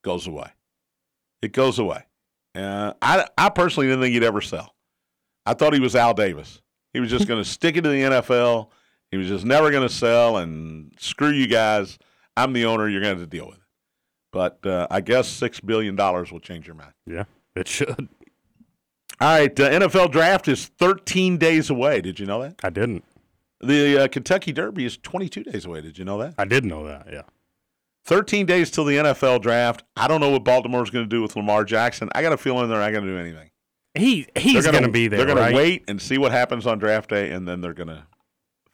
goes 0.04 0.28
away. 0.28 0.52
It 1.42 1.52
goes 1.52 1.80
away. 1.80 2.04
Uh, 2.56 2.94
I 3.02 3.28
I 3.38 3.50
personally 3.50 3.88
didn't 3.88 4.02
think 4.02 4.14
he'd 4.14 4.24
ever 4.24 4.42
sell. 4.42 4.76
I 5.46 5.56
thought 5.56 5.74
he 5.74 5.80
was 5.80 5.96
Al 5.96 6.14
Davis. 6.14 6.62
He 6.94 7.00
was 7.00 7.10
just 7.10 7.28
going 7.28 7.44
to 7.44 7.50
stick 7.50 7.76
it 7.76 7.82
to 7.82 7.90
the 7.90 8.02
NFL. 8.02 8.70
He 9.10 9.18
was 9.18 9.28
just 9.28 9.46
never 9.46 9.72
going 9.72 9.88
to 9.88 9.94
sell 9.94 10.38
and 10.38 10.94
screw 11.00 11.30
you 11.32 11.48
guys. 11.48 11.98
I'm 12.38 12.54
the 12.54 12.66
owner. 12.66 12.88
You're 12.88 13.02
going 13.02 13.16
to 13.16 13.22
to 13.22 13.28
deal 13.28 13.48
with 13.48 13.58
it. 13.58 13.64
But 14.32 14.66
uh, 14.66 14.88
I 14.90 15.02
guess 15.02 15.28
six 15.28 15.60
billion 15.60 15.96
dollars 15.96 16.32
will 16.32 16.40
change 16.40 16.68
your 16.68 16.76
mind. 16.76 16.94
Yeah, 17.06 17.26
it 17.56 17.68
should. 17.68 18.10
All 19.22 19.40
right, 19.40 19.56
the 19.56 19.64
NFL 19.64 20.12
draft 20.12 20.48
is 20.48 20.66
13 20.80 21.38
days 21.38 21.70
away. 21.70 22.02
Did 22.02 22.20
you 22.20 22.26
know 22.26 22.42
that? 22.42 22.56
I 22.64 22.70
didn't. 22.72 23.04
The 23.68 24.04
uh, 24.04 24.08
Kentucky 24.08 24.52
Derby 24.52 24.86
is 24.86 24.98
22 24.98 25.44
days 25.44 25.66
away. 25.66 25.82
Did 25.82 25.98
you 25.98 26.06
know 26.06 26.18
that? 26.20 26.36
I 26.38 26.46
did 26.46 26.66
know 26.66 26.86
that. 26.86 27.08
Yeah. 27.12 27.22
13 28.06 28.46
days 28.46 28.70
till 28.70 28.84
the 28.86 28.98
NFL 28.98 29.42
draft. 29.42 29.84
I 29.96 30.08
don't 30.08 30.20
know 30.20 30.30
what 30.30 30.44
Baltimore's 30.44 30.90
going 30.90 31.06
to 31.06 31.10
do 31.10 31.22
with 31.22 31.36
Lamar 31.36 31.64
Jackson. 31.64 32.10
I 32.14 32.22
got 32.22 32.34
a 32.34 32.38
feeling 32.38 32.68
they're 32.70 32.80
not 32.80 32.92
going 32.92 33.06
to 33.06 33.10
do 33.12 33.18
anything. 33.18 33.50
He 33.96 34.28
he's 34.36 34.66
going 34.68 34.84
to 34.84 34.90
be 34.90 35.08
there. 35.08 35.18
They're 35.18 35.28
going 35.28 35.38
right? 35.38 35.52
to 35.52 35.56
wait 35.56 35.84
and 35.88 36.02
see 36.02 36.18
what 36.18 36.32
happens 36.32 36.66
on 36.66 36.80
draft 36.80 37.10
day, 37.12 37.32
and 37.32 37.48
then 37.48 37.62
they're 37.62 37.76
going 37.76 37.90
to 37.90 38.04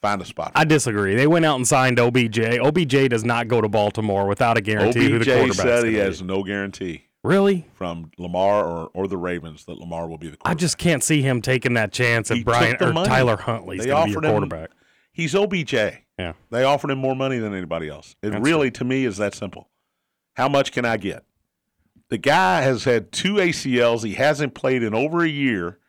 find 0.01 0.21
a 0.21 0.25
spot. 0.25 0.53
I 0.55 0.63
disagree. 0.63 1.15
They 1.15 1.27
went 1.27 1.45
out 1.45 1.57
and 1.57 1.67
signed 1.67 1.99
OBJ. 1.99 2.39
OBJ 2.39 3.09
does 3.09 3.25
not 3.25 3.49
go 3.49 3.59
to 3.59 3.67
Baltimore 3.67 4.27
without 4.27 4.57
a 4.57 4.61
guarantee 4.61 5.09
who 5.11 5.19
the 5.19 5.43
OBJ 5.43 5.55
said 5.55 5.85
he 5.85 5.95
has 5.95 6.21
be. 6.21 6.27
no 6.27 6.41
guarantee 6.43 7.03
Really? 7.21 7.67
from 7.73 8.11
Lamar 8.17 8.65
or, 8.65 8.89
or 8.93 9.07
the 9.09 9.17
Ravens 9.17 9.65
that 9.65 9.77
Lamar 9.77 10.07
will 10.07 10.17
be 10.17 10.29
the 10.29 10.37
quarterback. 10.37 10.51
I 10.51 10.57
just 10.57 10.77
can't 10.77 11.03
see 11.03 11.21
him 11.21 11.41
taking 11.41 11.73
that 11.73 11.91
chance 11.91 12.31
if 12.31 12.45
Brian 12.45 12.77
or 12.81 12.93
money. 12.93 13.09
Tyler 13.09 13.35
Huntley's 13.35 13.85
going 13.85 13.97
to 13.97 14.05
be 14.05 14.11
your 14.11 14.19
offered 14.19 14.25
him- 14.25 14.31
quarterback. 14.31 14.69
He's 15.11 15.35
OBJ. 15.35 15.73
Yeah. 15.73 16.33
They 16.49 16.63
offered 16.63 16.91
him 16.91 16.99
more 16.99 17.15
money 17.15 17.39
than 17.39 17.53
anybody 17.53 17.89
else. 17.89 18.15
It 18.21 18.31
That's 18.31 18.43
really, 18.43 18.71
to 18.71 18.83
me, 18.83 19.05
is 19.05 19.17
that 19.17 19.33
simple. 19.33 19.69
How 20.35 20.49
much 20.49 20.71
can 20.71 20.85
I 20.85 20.97
get? 20.97 21.23
The 22.09 22.17
guy 22.17 22.61
has 22.61 22.83
had 22.83 23.11
two 23.11 23.35
ACLs. 23.35 24.03
He 24.03 24.15
hasn't 24.15 24.53
played 24.53 24.83
in 24.83 24.93
over 24.93 25.23
a 25.23 25.29
year. 25.29 25.79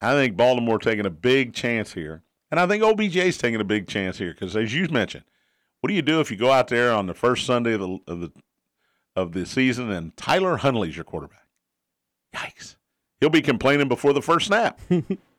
I 0.00 0.12
think 0.14 0.36
Baltimore 0.36 0.78
taking 0.78 1.06
a 1.06 1.10
big 1.10 1.54
chance 1.54 1.92
here. 1.92 2.22
And 2.50 2.60
I 2.60 2.66
think 2.66 2.82
OBJ's 2.82 3.38
taking 3.38 3.60
a 3.60 3.64
big 3.64 3.88
chance 3.88 4.18
here 4.18 4.32
because, 4.32 4.56
as 4.56 4.74
you 4.74 4.86
mentioned, 4.88 5.24
what 5.80 5.88
do 5.88 5.94
you 5.94 6.02
do 6.02 6.20
if 6.20 6.30
you 6.30 6.36
go 6.36 6.50
out 6.50 6.68
there 6.68 6.92
on 6.92 7.06
the 7.06 7.14
first 7.14 7.46
Sunday 7.46 7.74
of 7.74 7.80
the, 7.80 7.98
of 8.06 8.20
the, 8.20 8.32
of 9.16 9.32
the 9.32 9.46
season 9.46 9.90
and 9.90 10.16
Tyler 10.16 10.58
Huntley's 10.58 10.96
your 10.96 11.04
quarterback? 11.04 11.46
Yikes. 12.34 12.76
He'll 13.20 13.30
be 13.30 13.42
complaining 13.42 13.88
before 13.88 14.12
the 14.12 14.22
first 14.22 14.48
snap. 14.48 14.80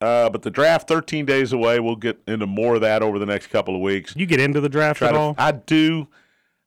uh, 0.00 0.30
but 0.30 0.42
the 0.42 0.50
draft, 0.50 0.88
13 0.88 1.26
days 1.26 1.52
away. 1.52 1.80
We'll 1.80 1.96
get 1.96 2.20
into 2.26 2.46
more 2.46 2.76
of 2.76 2.80
that 2.80 3.02
over 3.02 3.18
the 3.18 3.26
next 3.26 3.48
couple 3.48 3.74
of 3.74 3.80
weeks. 3.80 4.14
You 4.16 4.26
get 4.26 4.40
into 4.40 4.60
the 4.60 4.68
draft 4.68 4.98
Try 4.98 5.08
at 5.08 5.12
to- 5.12 5.18
all? 5.18 5.34
I 5.38 5.52
do. 5.52 6.08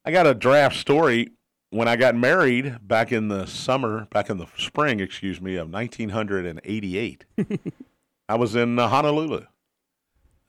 I 0.06 0.12
got 0.12 0.28
a 0.28 0.34
draft 0.34 0.76
story 0.76 1.32
when 1.70 1.88
I 1.88 1.96
got 1.96 2.16
married 2.16 2.78
back 2.88 3.12
in 3.12 3.30
the 3.30 3.46
summer, 3.46 4.06
back 4.12 4.30
in 4.30 4.38
the 4.38 4.48
spring, 4.58 5.00
excuse 5.00 5.40
me, 5.42 5.56
of 5.56 5.70
1988. 5.72 7.26
I 8.30 8.36
was 8.36 8.56
in 8.56 8.78
Honolulu 8.78 9.46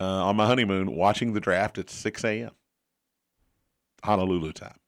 uh, 0.01 0.05
on 0.05 0.37
my 0.37 0.47
honeymoon 0.47 0.95
watching 0.95 1.32
the 1.32 1.41
draft 1.41 1.78
at 1.78 1.89
6 1.89 2.24
a.m. 2.24 2.51
Honolulu 4.03 4.53
time. 4.53 4.78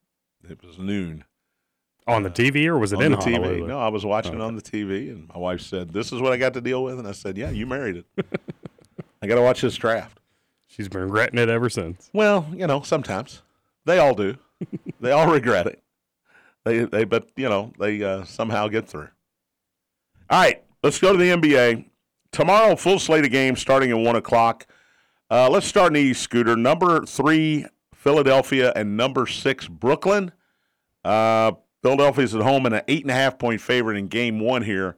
It 0.48 0.62
was 0.64 0.78
noon 0.78 1.24
on 2.06 2.22
the 2.22 2.30
TV 2.30 2.66
or 2.66 2.78
was 2.78 2.92
it 2.92 2.96
on 2.96 3.04
in 3.04 3.12
the 3.12 3.18
TV. 3.18 3.34
Honolulu? 3.34 3.66
No, 3.66 3.78
I 3.78 3.88
was 3.88 4.04
watching 4.04 4.34
it 4.34 4.40
on 4.40 4.54
the 4.54 4.62
TV, 4.62 5.10
and 5.10 5.28
my 5.28 5.38
wife 5.38 5.60
said, 5.60 5.92
"This 5.92 6.12
is 6.12 6.20
what 6.20 6.32
I 6.32 6.36
got 6.36 6.54
to 6.54 6.60
deal 6.60 6.84
with," 6.84 6.98
and 6.98 7.06
I 7.06 7.12
said, 7.12 7.36
"Yeah, 7.36 7.50
you 7.50 7.66
married 7.66 8.04
it. 8.16 8.26
I 9.22 9.26
got 9.26 9.36
to 9.36 9.42
watch 9.42 9.60
this 9.60 9.76
draft." 9.76 10.20
She's 10.68 10.88
been 10.88 11.02
regretting 11.02 11.38
it 11.38 11.48
ever 11.48 11.68
since. 11.68 12.10
Well, 12.12 12.46
you 12.54 12.66
know, 12.66 12.82
sometimes 12.82 13.42
they 13.84 13.98
all 13.98 14.14
do. 14.14 14.36
they 15.00 15.10
all 15.10 15.30
regret 15.30 15.66
it. 15.66 15.82
They, 16.64 16.84
they, 16.84 17.04
but 17.04 17.30
you 17.36 17.48
know, 17.48 17.72
they 17.78 18.02
uh, 18.02 18.24
somehow 18.24 18.68
get 18.68 18.88
through. 18.88 19.08
All 20.28 20.40
right, 20.40 20.62
let's 20.82 20.98
go 20.98 21.12
to 21.12 21.18
the 21.18 21.30
NBA 21.30 21.86
tomorrow. 22.32 22.76
Full 22.76 22.98
slate 22.98 23.24
of 23.24 23.30
games 23.30 23.60
starting 23.60 23.90
at 23.90 23.98
one 23.98 24.16
o'clock. 24.16 24.66
Uh, 25.30 25.48
let's 25.50 25.66
start 25.66 25.88
in 25.88 25.94
the 25.94 26.00
East, 26.00 26.22
Scooter. 26.22 26.56
Number 26.56 27.04
three, 27.04 27.66
Philadelphia, 27.94 28.72
and 28.76 28.96
number 28.96 29.26
six, 29.26 29.66
Brooklyn. 29.66 30.32
Uh, 31.04 31.52
Philadelphia's 31.82 32.34
at 32.34 32.42
home 32.42 32.66
and 32.66 32.74
an 32.74 32.82
eight 32.88 33.02
and 33.02 33.10
a 33.10 33.14
half 33.14 33.38
point 33.38 33.60
favorite 33.60 33.96
in 33.96 34.08
game 34.08 34.40
one 34.40 34.62
here. 34.62 34.96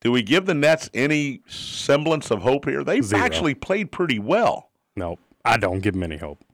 Do 0.00 0.10
we 0.10 0.22
give 0.22 0.46
the 0.46 0.54
Nets 0.54 0.90
any 0.92 1.42
semblance 1.46 2.30
of 2.30 2.42
hope 2.42 2.64
here? 2.64 2.82
They've 2.82 3.04
Zero. 3.04 3.22
actually 3.22 3.54
played 3.54 3.92
pretty 3.92 4.18
well. 4.18 4.70
No, 4.96 5.18
I 5.44 5.56
don't 5.56 5.80
give 5.80 5.94
them 5.94 6.02
any 6.02 6.16
hope. 6.16 6.44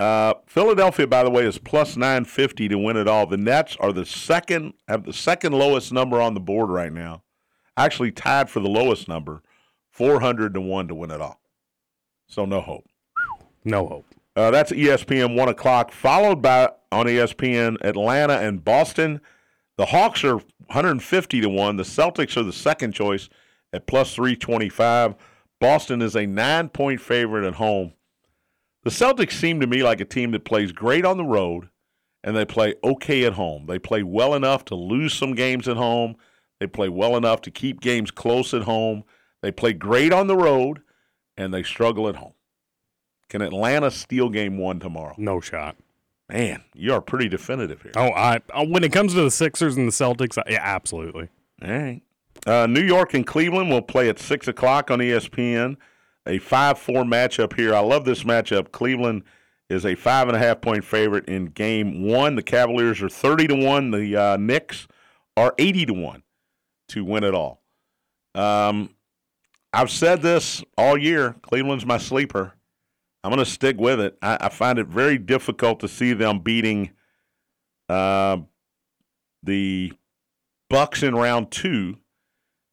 Uh, 0.00 0.34
Philadelphia, 0.46 1.06
by 1.06 1.22
the 1.22 1.30
way, 1.30 1.44
is 1.44 1.58
plus 1.58 1.96
nine 1.96 2.24
fifty 2.24 2.68
to 2.68 2.78
win 2.78 2.96
it 2.96 3.06
all. 3.06 3.26
The 3.26 3.36
Nets 3.36 3.76
are 3.80 3.92
the 3.92 4.04
second 4.06 4.74
have 4.88 5.04
the 5.04 5.12
second 5.12 5.52
lowest 5.52 5.92
number 5.92 6.20
on 6.20 6.34
the 6.34 6.40
board 6.40 6.70
right 6.70 6.92
now. 6.92 7.22
Actually 7.76 8.10
tied 8.10 8.50
for 8.50 8.60
the 8.60 8.68
lowest 8.68 9.08
number, 9.08 9.42
four 9.90 10.20
hundred 10.20 10.54
to 10.54 10.60
one 10.60 10.88
to 10.88 10.94
win 10.94 11.10
it 11.10 11.20
all. 11.20 11.40
So 12.26 12.44
no 12.44 12.60
hope. 12.60 12.86
No 13.64 13.86
hope. 13.86 14.06
Uh, 14.40 14.50
that's 14.50 14.72
ESPN 14.72 15.36
one 15.36 15.50
o'clock, 15.50 15.92
followed 15.92 16.40
by 16.40 16.70
on 16.90 17.04
ESPN 17.04 17.76
Atlanta 17.82 18.38
and 18.38 18.64
Boston. 18.64 19.20
The 19.76 19.84
Hawks 19.84 20.24
are 20.24 20.36
150 20.36 21.42
to 21.42 21.48
one. 21.50 21.76
The 21.76 21.82
Celtics 21.82 22.38
are 22.38 22.42
the 22.42 22.50
second 22.50 22.92
choice 22.92 23.28
at 23.70 23.86
plus 23.86 24.14
325. 24.14 25.14
Boston 25.60 26.00
is 26.00 26.16
a 26.16 26.26
nine 26.26 26.70
point 26.70 27.02
favorite 27.02 27.46
at 27.46 27.56
home. 27.56 27.92
The 28.82 28.88
Celtics 28.88 29.32
seem 29.32 29.60
to 29.60 29.66
me 29.66 29.82
like 29.82 30.00
a 30.00 30.06
team 30.06 30.30
that 30.30 30.46
plays 30.46 30.72
great 30.72 31.04
on 31.04 31.18
the 31.18 31.24
road 31.24 31.68
and 32.24 32.34
they 32.34 32.46
play 32.46 32.76
okay 32.82 33.24
at 33.24 33.34
home. 33.34 33.66
They 33.66 33.78
play 33.78 34.02
well 34.02 34.34
enough 34.34 34.64
to 34.66 34.74
lose 34.74 35.12
some 35.12 35.34
games 35.34 35.68
at 35.68 35.76
home. 35.76 36.16
They 36.60 36.66
play 36.66 36.88
well 36.88 37.14
enough 37.14 37.42
to 37.42 37.50
keep 37.50 37.82
games 37.82 38.10
close 38.10 38.54
at 38.54 38.62
home. 38.62 39.04
They 39.42 39.52
play 39.52 39.74
great 39.74 40.14
on 40.14 40.28
the 40.28 40.36
road 40.36 40.80
and 41.36 41.52
they 41.52 41.62
struggle 41.62 42.08
at 42.08 42.16
home. 42.16 42.32
Can 43.30 43.40
Atlanta 43.40 43.90
steal 43.90 44.28
game 44.28 44.58
one 44.58 44.80
tomorrow? 44.80 45.14
No 45.16 45.40
shot. 45.40 45.76
Man, 46.28 46.62
you 46.74 46.92
are 46.92 47.00
pretty 47.00 47.28
definitive 47.28 47.80
here. 47.80 47.92
Oh, 47.96 48.10
I 48.10 48.40
uh, 48.52 48.66
when 48.66 48.84
it 48.84 48.92
comes 48.92 49.14
to 49.14 49.22
the 49.22 49.30
Sixers 49.30 49.76
and 49.76 49.88
the 49.88 49.92
Celtics, 49.92 50.36
I, 50.36 50.50
yeah, 50.50 50.60
absolutely. 50.62 51.28
All 51.62 51.70
right. 51.70 52.02
Uh, 52.46 52.66
New 52.66 52.82
York 52.82 53.14
and 53.14 53.26
Cleveland 53.26 53.70
will 53.70 53.82
play 53.82 54.08
at 54.08 54.18
6 54.18 54.48
o'clock 54.48 54.90
on 54.90 54.98
ESPN. 54.98 55.76
A 56.26 56.38
5 56.38 56.78
4 56.78 57.04
matchup 57.04 57.56
here. 57.56 57.74
I 57.74 57.80
love 57.80 58.04
this 58.04 58.24
matchup. 58.24 58.72
Cleveland 58.72 59.22
is 59.70 59.86
a 59.86 59.94
five 59.94 60.26
and 60.26 60.36
a 60.36 60.40
half 60.40 60.60
point 60.60 60.84
favorite 60.84 61.26
in 61.26 61.46
game 61.46 62.02
one. 62.02 62.34
The 62.34 62.42
Cavaliers 62.42 63.00
are 63.00 63.08
30 63.08 63.46
to 63.48 63.54
1. 63.54 63.90
The 63.92 64.16
uh, 64.16 64.36
Knicks 64.36 64.88
are 65.36 65.54
80 65.58 65.86
to 65.86 65.94
1 65.94 66.22
to 66.88 67.04
win 67.04 67.24
it 67.24 67.34
all. 67.34 67.62
Um, 68.34 68.94
I've 69.72 69.90
said 69.90 70.22
this 70.22 70.64
all 70.76 70.98
year. 70.98 71.36
Cleveland's 71.42 71.86
my 71.86 71.98
sleeper. 71.98 72.54
I'm 73.22 73.30
going 73.30 73.44
to 73.44 73.50
stick 73.50 73.78
with 73.78 74.00
it. 74.00 74.16
I, 74.22 74.38
I 74.40 74.48
find 74.48 74.78
it 74.78 74.86
very 74.86 75.18
difficult 75.18 75.80
to 75.80 75.88
see 75.88 76.12
them 76.12 76.40
beating 76.40 76.90
uh, 77.88 78.38
the 79.42 79.92
Bucks 80.68 81.02
in 81.02 81.14
round 81.14 81.50
two, 81.50 81.98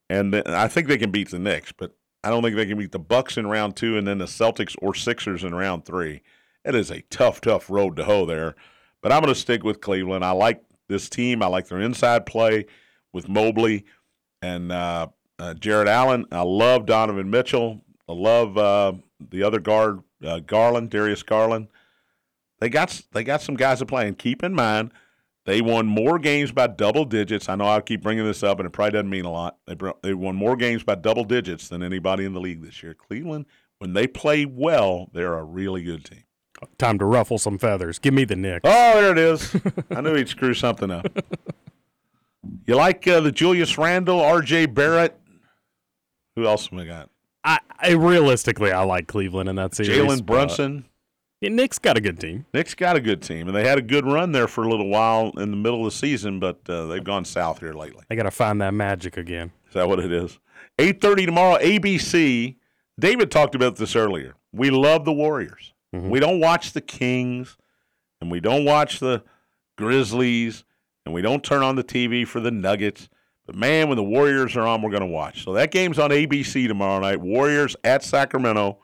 and 0.10 0.34
then, 0.34 0.44
I 0.46 0.68
think 0.68 0.88
they 0.88 0.98
can 0.98 1.12
beat 1.12 1.32
the 1.32 1.40
Knicks, 1.40 1.72
but 1.72 1.96
I 2.24 2.30
don't 2.30 2.44
think 2.44 2.56
they 2.56 2.66
can 2.66 2.78
beat 2.78 2.92
the 2.92 3.00
Bucks 3.00 3.38
in 3.38 3.48
round 3.48 3.76
two, 3.76 3.98
and 3.98 4.08
then 4.08 4.20
the 4.20 4.26
Celtics 4.26 4.76
or 4.82 4.94
Sixers 4.94 5.44
in 5.44 5.56
round 5.56 5.86
three. 5.86 6.22
It 6.64 6.76
is 6.76 6.92
a 6.92 7.02
tough, 7.10 7.42
tough 7.42 7.70
road 7.70 7.96
to 7.96 8.04
hoe 8.04 8.26
there. 8.26 8.56
But 9.02 9.12
I'm 9.12 9.22
going 9.22 9.34
to 9.34 9.40
stick 9.40 9.64
with 9.64 9.80
Cleveland. 9.80 10.26
I 10.26 10.32
like 10.32 10.62
this 10.90 11.10
team. 11.10 11.42
I 11.42 11.48
like 11.48 11.68
their 11.68 11.80
inside 11.80 12.26
play 12.26 12.66
with 13.14 13.30
Mobley 13.30 13.86
and 14.42 14.72
uh, 14.72 15.08
uh, 15.40 15.54
Jarrett 15.54 15.88
Allen. 15.88 16.26
I 16.32 16.42
love 16.42 16.86
Donovan 16.86 17.30
Mitchell. 17.30 17.82
I 18.10 18.14
love 18.14 18.58
uh, 18.58 18.94
the 19.30 19.44
other 19.44 19.60
guard, 19.60 20.02
uh, 20.24 20.40
Garland, 20.40 20.90
Darius 20.90 21.24
Garland. 21.24 21.68
They 22.60 22.70
got 22.70 23.02
they 23.12 23.24
got 23.24 23.42
some 23.42 23.56
guys 23.56 23.80
to 23.80 23.86
play. 23.86 24.08
And 24.08 24.18
keep 24.18 24.44
in 24.44 24.54
mind, 24.54 24.92
they 25.46 25.62
won 25.62 25.86
more 25.86 26.20
games 26.20 26.52
by 26.52 26.68
double 26.68 27.06
digits. 27.06 27.48
I 27.50 27.56
know 27.56 27.68
I 27.68 27.80
keep 27.82 28.02
bringing 28.02 28.26
this 28.26 28.44
up, 28.44 28.60
and 28.60 28.66
it 28.68 28.72
probably 28.72 28.92
doesn't 28.92 29.10
mean 29.10 29.26
a 29.26 29.32
lot. 29.32 29.58
They 29.68 29.76
br- 29.76 29.92
they 30.02 30.14
won 30.14 30.36
more 30.36 30.56
games 30.56 30.84
by 30.84 30.96
double 30.96 31.24
digits 31.24 31.70
than 31.70 31.84
anybody 31.84 32.26
in 32.26 32.34
the 32.34 32.40
league 32.42 32.64
this 32.64 32.82
year. 32.82 32.94
Cleveland, 32.94 33.46
when 33.78 33.94
they 33.94 34.08
play 34.08 34.46
well, 34.46 35.10
they're 35.14 35.36
a 35.38 35.44
really 35.44 35.84
good 35.84 36.04
team. 36.04 36.24
Time 36.80 36.98
to 36.98 37.06
ruffle 37.06 37.38
some 37.38 37.58
feathers. 37.60 38.00
Give 38.00 38.14
me 38.14 38.26
the 38.26 38.36
Knicks. 38.36 38.62
Oh, 38.64 39.00
there 39.00 39.12
it 39.12 39.20
is. 39.20 39.56
I 39.92 40.02
knew 40.02 40.16
he'd 40.16 40.28
screw 40.28 40.56
something 40.56 40.90
up. 40.90 41.06
You 42.66 42.76
like 42.76 43.08
uh, 43.08 43.20
the 43.22 43.32
Julius 43.32 43.78
Randle, 43.78 44.20
R.J. 44.20 44.68
Barrett? 44.68 45.20
Who 46.36 46.46
else 46.46 46.68
have 46.68 46.80
we 46.80 46.86
got? 46.86 47.10
I, 47.48 47.60
I 47.80 47.92
realistically, 47.92 48.72
I 48.72 48.84
like 48.84 49.08
Cleveland 49.08 49.48
in 49.48 49.56
that 49.56 49.74
series. 49.74 49.98
Jalen 49.98 50.26
Brunson. 50.26 50.86
Yeah, 51.40 51.50
Knicks 51.50 51.80
got 51.80 51.98
a 51.98 52.02
good 52.02 52.20
team. 52.20 52.46
Knicks 52.54 52.74
got 52.74 52.96
a 52.98 53.00
good 53.00 53.22
team, 53.22 53.48
and 53.48 53.56
they 53.56 53.66
had 53.66 53.78
a 53.78 53.82
good 53.82 54.06
run 54.06 54.34
there 54.34 54.48
for 54.48 54.64
a 54.64 54.70
little 54.70 54.90
while 54.90 55.32
in 55.38 55.52
the 55.52 55.58
middle 55.58 55.86
of 55.86 55.94
the 55.94 55.98
season, 55.98 56.40
but 56.40 56.60
uh, 56.68 56.88
they've 56.88 57.04
gone 57.04 57.24
south 57.24 57.60
here 57.60 57.74
lately. 57.74 58.04
They 58.10 58.16
got 58.16 58.24
to 58.24 58.32
find 58.32 58.60
that 58.62 58.74
magic 58.74 59.16
again. 59.18 59.52
Is 59.68 59.76
that 59.76 59.88
what 59.88 60.00
it 60.00 60.12
is? 60.12 60.40
Eight 60.78 61.00
thirty 61.00 61.26
tomorrow, 61.26 61.58
ABC. 61.60 62.56
David 63.00 63.32
talked 63.32 63.56
about 63.56 63.76
this 63.78 63.96
earlier. 63.96 64.36
We 64.52 64.72
love 64.72 65.06
the 65.06 65.14
Warriors. 65.14 65.74
We 65.94 66.20
don't 66.20 66.40
watch 66.40 66.74
the 66.74 66.82
Kings, 66.82 67.58
and 68.22 68.30
we 68.30 68.40
don't 68.40 68.66
watch 68.66 69.00
the 69.00 69.24
Grizzlies, 69.78 70.64
and 71.06 71.14
we 71.16 71.22
don't 71.22 71.44
turn 71.44 71.64
on 71.64 71.76
the 71.76 71.84
TV 71.84 72.28
for 72.28 72.40
the 72.40 72.52
Nuggets. 72.52 73.10
But 73.48 73.56
man, 73.56 73.88
when 73.88 73.96
the 73.96 74.04
Warriors 74.04 74.56
are 74.56 74.68
on, 74.68 74.82
we're 74.82 74.92
going 74.92 75.02
to 75.02 75.08
watch. 75.08 75.44
So 75.44 75.54
that 75.54 75.72
game's 75.72 75.98
on 75.98 76.12
ABC 76.12 76.68
tomorrow 76.68 77.00
night. 77.00 77.20
Warriors 77.22 77.76
at 77.84 78.04
Sacramento. 78.04 78.78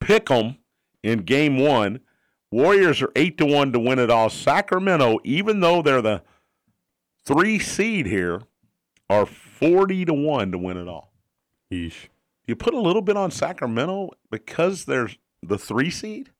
Pick 0.00 0.30
'em 0.30 0.58
in 1.02 1.20
game 1.20 1.58
one. 1.58 2.00
Warriors 2.50 3.00
are 3.02 3.12
eight 3.16 3.38
to 3.38 3.46
one 3.46 3.72
to 3.72 3.78
win 3.78 3.98
it 3.98 4.10
all. 4.10 4.28
Sacramento, 4.30 5.18
even 5.24 5.60
though 5.60 5.80
they're 5.82 6.02
the 6.02 6.22
three 7.24 7.58
seed 7.58 8.06
here, 8.06 8.42
are 9.10 9.26
forty 9.26 10.04
to 10.04 10.12
one 10.14 10.50
to 10.52 10.58
win 10.58 10.76
it 10.76 10.88
all. 10.88 11.12
Yeesh. 11.72 12.08
You 12.46 12.56
put 12.56 12.74
a 12.74 12.80
little 12.80 13.02
bit 13.02 13.16
on 13.16 13.30
Sacramento 13.30 14.10
because 14.30 14.86
they're 14.86 15.10
the 15.42 15.58
three 15.58 15.90
seed 15.90 16.30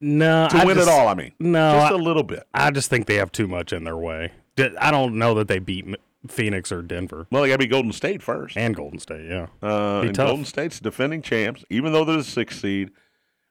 No, 0.00 0.48
to 0.50 0.56
I 0.58 0.64
win 0.64 0.76
just- 0.76 0.88
it 0.88 0.92
all. 0.92 1.08
I 1.08 1.14
mean, 1.14 1.32
No, 1.38 1.72
just 1.80 1.92
a 1.92 1.96
little 1.96 2.22
bit. 2.24 2.46
I 2.52 2.70
just 2.70 2.90
think 2.90 3.06
they 3.06 3.16
have 3.16 3.32
too 3.32 3.46
much 3.48 3.72
in 3.72 3.84
their 3.84 3.96
way. 3.96 4.32
I 4.58 4.90
don't 4.90 5.14
know 5.16 5.34
that 5.34 5.48
they 5.48 5.58
beat 5.58 5.86
Phoenix 6.28 6.72
or 6.72 6.82
Denver 6.82 7.26
Well, 7.30 7.42
they 7.42 7.48
got 7.48 7.54
to 7.54 7.58
be 7.58 7.66
Golden 7.66 7.92
State 7.92 8.22
first. 8.22 8.56
and 8.56 8.74
Golden 8.74 8.98
State. 8.98 9.26
Yeah, 9.28 9.46
Uh, 9.62 10.00
and. 10.02 10.16
Golden 10.16 10.44
State's 10.44 10.80
defending 10.80 11.22
champs, 11.22 11.64
even 11.70 11.92
though 11.92 12.04
they're 12.04 12.16
the 12.16 12.24
sixth 12.24 12.60
seed. 12.60 12.90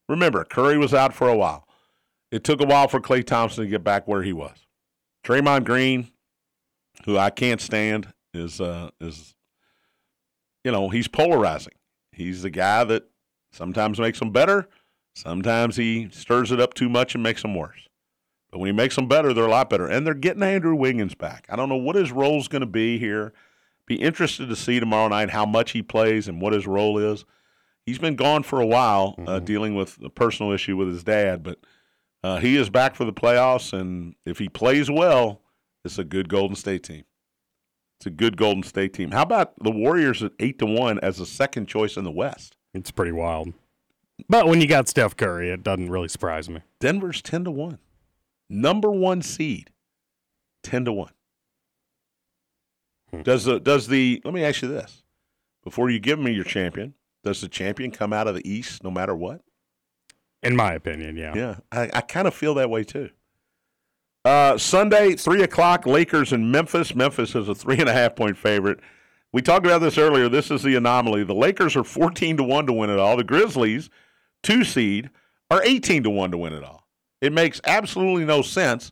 Remember, 0.10 0.44
Curry 0.44 0.78
was 0.78 0.94
out 0.94 1.14
for 1.14 1.28
a 1.30 1.36
while. 1.36 1.68
It 2.32 2.44
took 2.44 2.62
a 2.62 2.66
while 2.66 2.88
for 2.88 3.00
Klay 3.00 3.26
Thompson 3.26 3.64
to 3.64 3.70
get 3.70 3.84
back 3.84 4.08
where 4.08 4.24
he 4.24 4.34
was. 4.34 4.66
Draymond 5.26 5.64
Green, 5.66 6.12
who 7.06 7.18
I 7.18 7.30
can't 7.30 7.62
stand, 7.62 8.14
is 8.34 8.60
uh, 8.62 8.90
is 9.00 9.34
you 10.64 10.72
know 10.72 10.90
he's 10.90 11.08
polarizing. 11.08 11.74
He's 12.12 12.42
the 12.42 12.50
guy 12.50 12.84
that 12.86 13.04
sometimes 13.52 14.00
makes 14.00 14.20
them 14.20 14.32
better, 14.32 14.68
sometimes 15.16 15.76
he 15.78 16.10
stirs 16.12 16.52
it 16.52 16.60
up 16.60 16.74
too 16.74 16.90
much 16.90 17.14
and 17.16 17.24
makes 17.24 17.42
them 17.42 17.56
worse. 17.56 17.87
But 18.52 18.60
when 18.60 18.68
he 18.68 18.74
makes 18.74 18.96
them 18.96 19.08
better, 19.08 19.34
they're 19.34 19.46
a 19.46 19.50
lot 19.50 19.70
better. 19.70 19.88
And 19.88 20.06
they're 20.06 20.14
getting 20.14 20.44
Andrew 20.44 20.76
Wiggins 20.76 21.16
back. 21.16 21.46
I 21.50 21.56
don't 21.56 21.70
know 21.70 21.76
what 21.76 21.96
his 21.96 22.12
role's 22.12 22.48
going 22.48 22.62
to 22.62 22.66
be 22.66 22.98
here. 22.98 23.34
Be 23.86 23.96
interested 23.96 24.48
to 24.50 24.56
see 24.56 24.80
tomorrow 24.80 25.08
night 25.08 25.30
how 25.30 25.46
much 25.46 25.72
he 25.72 25.82
plays 25.82 26.28
and 26.28 26.42
what 26.42 26.54
his 26.54 26.68
role 26.68 26.98
is. 26.98 27.26
He's 27.86 28.00
been 28.00 28.16
gone 28.16 28.44
for 28.44 28.60
a 28.60 28.66
while, 28.66 29.16
uh, 29.26 29.40
dealing 29.40 29.74
with 29.76 29.98
a 30.04 30.10
personal 30.10 30.52
issue 30.52 30.76
with 30.76 30.90
his 30.90 31.06
dad, 31.06 31.42
but 31.42 31.60
uh, 32.22 32.38
he 32.40 32.58
is 32.58 32.70
back 32.70 32.96
for 32.96 33.06
the 33.06 33.14
playoffs. 33.14 33.72
And 33.72 34.16
if 34.26 34.40
he 34.40 34.50
plays 34.50 34.92
well, 34.92 35.42
it's 35.86 35.98
a 35.98 36.04
good 36.04 36.28
Golden 36.28 36.56
State 36.58 36.84
team. 36.84 37.06
It's 37.98 38.06
a 38.06 38.12
good 38.12 38.36
Golden 38.36 38.64
State 38.64 38.94
team. 38.94 39.12
How 39.12 39.22
about 39.24 39.54
the 39.64 39.72
Warriors 39.72 40.22
at 40.22 40.34
eight 40.40 40.60
to 40.60 40.66
one 40.66 41.00
as 41.00 41.20
a 41.20 41.26
second 41.26 41.68
choice 41.68 41.98
in 41.98 42.04
the 42.04 42.12
West? 42.12 42.58
it's 42.74 42.92
pretty 42.92 43.12
wild. 43.14 43.54
But 44.30 44.48
when 44.48 44.62
you 44.62 44.68
got 44.68 44.88
Steph 44.88 45.16
Curry, 45.16 45.50
it 45.50 45.64
doesn't 45.64 45.90
really 45.90 46.08
surprise 46.08 46.50
me. 46.50 46.62
Denver's 46.80 47.22
ten 47.22 47.44
to 47.46 47.52
one, 47.52 47.80
number 48.50 48.92
one 48.92 49.22
seed, 49.22 49.72
ten 50.64 50.86
to 50.86 50.94
one. 50.94 51.12
Does 53.24 53.46
the 53.46 53.60
does 53.60 53.88
the 53.88 54.22
let 54.26 54.34
me 54.34 54.44
ask 54.44 54.62
you 54.62 54.68
this 54.68 55.04
before 55.64 55.90
you 55.90 56.00
give 56.00 56.20
me 56.20 56.32
your 56.32 56.44
champion? 56.44 56.94
Does 57.24 57.42
the 57.42 57.48
champion 57.48 57.92
come 57.92 58.14
out 58.14 58.28
of 58.28 58.36
the 58.36 58.48
East 58.50 58.84
no 58.84 58.92
matter 58.92 59.16
what? 59.16 59.42
In 60.44 60.56
my 60.56 60.74
opinion, 60.74 61.18
yeah. 61.18 61.34
Yeah, 61.36 61.56
I, 61.72 61.90
I 61.94 62.02
kind 62.02 62.28
of 62.28 62.34
feel 62.34 62.54
that 62.56 62.70
way 62.70 62.84
too. 62.84 63.10
Uh, 64.24 64.58
Sunday, 64.58 65.16
three 65.16 65.42
o'clock, 65.42 65.86
Lakers 65.86 66.34
in 66.34 66.52
Memphis. 66.52 66.94
Memphis 66.94 67.34
is 67.34 67.48
a 67.48 67.56
three 67.56 67.80
and 67.80 67.90
a 67.90 67.94
half 67.94 68.16
point 68.16 68.38
favorite. 68.38 68.80
We 69.32 69.42
talked 69.42 69.66
about 69.66 69.80
this 69.80 69.98
earlier. 69.98 70.30
This 70.30 70.52
is 70.52 70.64
the 70.64 70.76
anomaly. 70.76 71.24
The 71.24 71.34
Lakers 71.34 71.76
are 71.76 71.84
fourteen 71.84 72.38
to 72.38 72.44
one 72.44 72.68
to 72.68 72.74
win 72.74 72.90
it 72.90 73.00
all. 73.00 73.18
The 73.18 73.24
Grizzlies, 73.24 73.90
two 74.44 74.64
seed, 74.64 75.10
are 75.50 75.64
eighteen 75.64 76.04
to 76.04 76.10
one 76.10 76.32
to 76.32 76.38
win 76.38 76.54
it 76.54 76.64
all. 76.64 76.77
It 77.22 77.34
makes 77.34 77.60
absolutely 77.66 78.26
no 78.26 78.42
sense, 78.42 78.92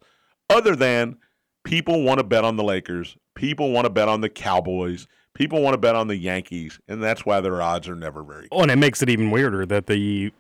other 0.50 0.76
than 0.76 1.18
people 1.64 2.04
want 2.04 2.20
to 2.20 2.24
bet 2.24 2.44
on 2.44 2.56
the 2.56 2.64
Lakers. 2.64 3.18
People 3.36 3.72
want 3.72 3.86
to 3.86 3.90
bet 3.90 4.08
on 4.08 4.22
the 4.22 4.30
Cowboys. 4.30 5.08
People 5.34 5.62
want 5.62 5.74
to 5.74 5.78
bet 5.78 5.96
on 5.96 6.08
the 6.08 6.16
Yankees, 6.16 6.80
and 6.88 7.04
that's 7.04 7.26
why 7.26 7.42
their 7.42 7.62
odds 7.62 7.90
are 7.90 7.96
never 7.96 8.24
very. 8.24 8.48
Oh, 8.52 8.62
and 8.62 8.72
it 8.72 8.78
makes 8.78 9.02
it 9.02 9.10
even 9.10 9.32
weirder 9.32 9.66
that 9.66 9.88
the 9.88 10.32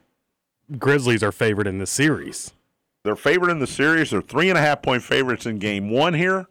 Grizzlies 0.79 1.21
are 1.21 1.33
favored 1.33 1.67
in 1.67 1.77
the 1.77 1.85
series. 1.85 2.53
They're 3.03 3.15
favored 3.15 3.51
in 3.51 3.59
the 3.59 3.67
series. 3.67 4.09
They're 4.09 4.21
three 4.21 4.49
and 4.49 4.57
a 4.57 4.61
half 4.61 4.81
point 4.81 5.03
favorites 5.03 5.45
in 5.45 5.59
game 5.59 5.89
one 5.91 6.13
here. 6.13 6.47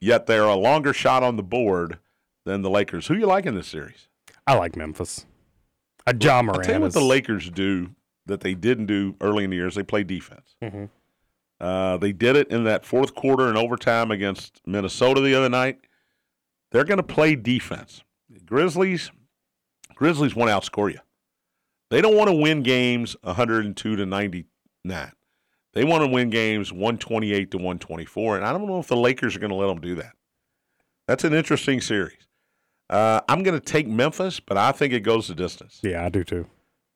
Yet 0.00 0.26
they're 0.26 0.42
a 0.42 0.56
longer 0.56 0.92
shot 0.92 1.22
on 1.22 1.36
the 1.36 1.44
board 1.44 1.98
than 2.44 2.62
the 2.62 2.70
Lakers. 2.70 3.06
Who 3.06 3.14
you 3.14 3.26
like 3.26 3.46
in 3.46 3.54
this 3.54 3.68
series? 3.68 4.08
I 4.46 4.54
like 4.56 4.74
Memphis. 4.74 5.26
A 6.06 6.14
Ja 6.18 6.42
Morant. 6.42 6.64
tell 6.64 6.74
you 6.74 6.80
what 6.80 6.92
the 6.92 7.00
Lakers 7.00 7.50
do 7.50 7.90
that 8.26 8.40
they 8.40 8.54
didn't 8.54 8.86
do 8.86 9.16
early 9.20 9.44
in 9.44 9.50
the 9.50 9.56
years. 9.56 9.74
They 9.74 9.82
play 9.82 10.02
defense. 10.04 10.54
Mhm. 10.62 10.90
Uh, 11.60 11.96
they 11.96 12.12
did 12.12 12.34
it 12.36 12.48
in 12.50 12.64
that 12.64 12.84
fourth 12.84 13.14
quarter 13.14 13.48
and 13.48 13.56
overtime 13.56 14.10
against 14.10 14.60
Minnesota 14.66 15.20
the 15.20 15.34
other 15.34 15.48
night. 15.48 15.78
They're 16.70 16.84
going 16.84 16.98
to 16.98 17.02
play 17.04 17.36
defense. 17.36 18.02
Grizzlies, 18.46 19.10
Grizzlies 19.94 20.34
want 20.34 20.50
to 20.50 20.56
outscore 20.56 20.92
you. 20.92 20.98
They 21.90 22.00
don't 22.00 22.16
want 22.16 22.28
to 22.30 22.34
win 22.34 22.62
games 22.62 23.14
102 23.22 23.96
to 23.96 24.06
99. 24.06 25.12
They 25.74 25.84
want 25.84 26.02
to 26.04 26.08
win 26.10 26.30
games 26.30 26.72
128 26.72 27.50
to 27.50 27.58
124. 27.58 28.36
And 28.36 28.44
I 28.44 28.52
don't 28.52 28.66
know 28.66 28.78
if 28.78 28.88
the 28.88 28.96
Lakers 28.96 29.36
are 29.36 29.38
going 29.38 29.50
to 29.50 29.56
let 29.56 29.66
them 29.68 29.80
do 29.80 29.94
that. 29.96 30.12
That's 31.06 31.24
an 31.24 31.34
interesting 31.34 31.80
series. 31.80 32.26
Uh, 32.90 33.20
I'm 33.28 33.42
going 33.42 33.58
to 33.58 33.64
take 33.64 33.86
Memphis, 33.86 34.40
but 34.40 34.56
I 34.56 34.72
think 34.72 34.92
it 34.92 35.00
goes 35.00 35.28
the 35.28 35.34
distance. 35.34 35.80
Yeah, 35.82 36.04
I 36.04 36.08
do 36.08 36.24
too. 36.24 36.46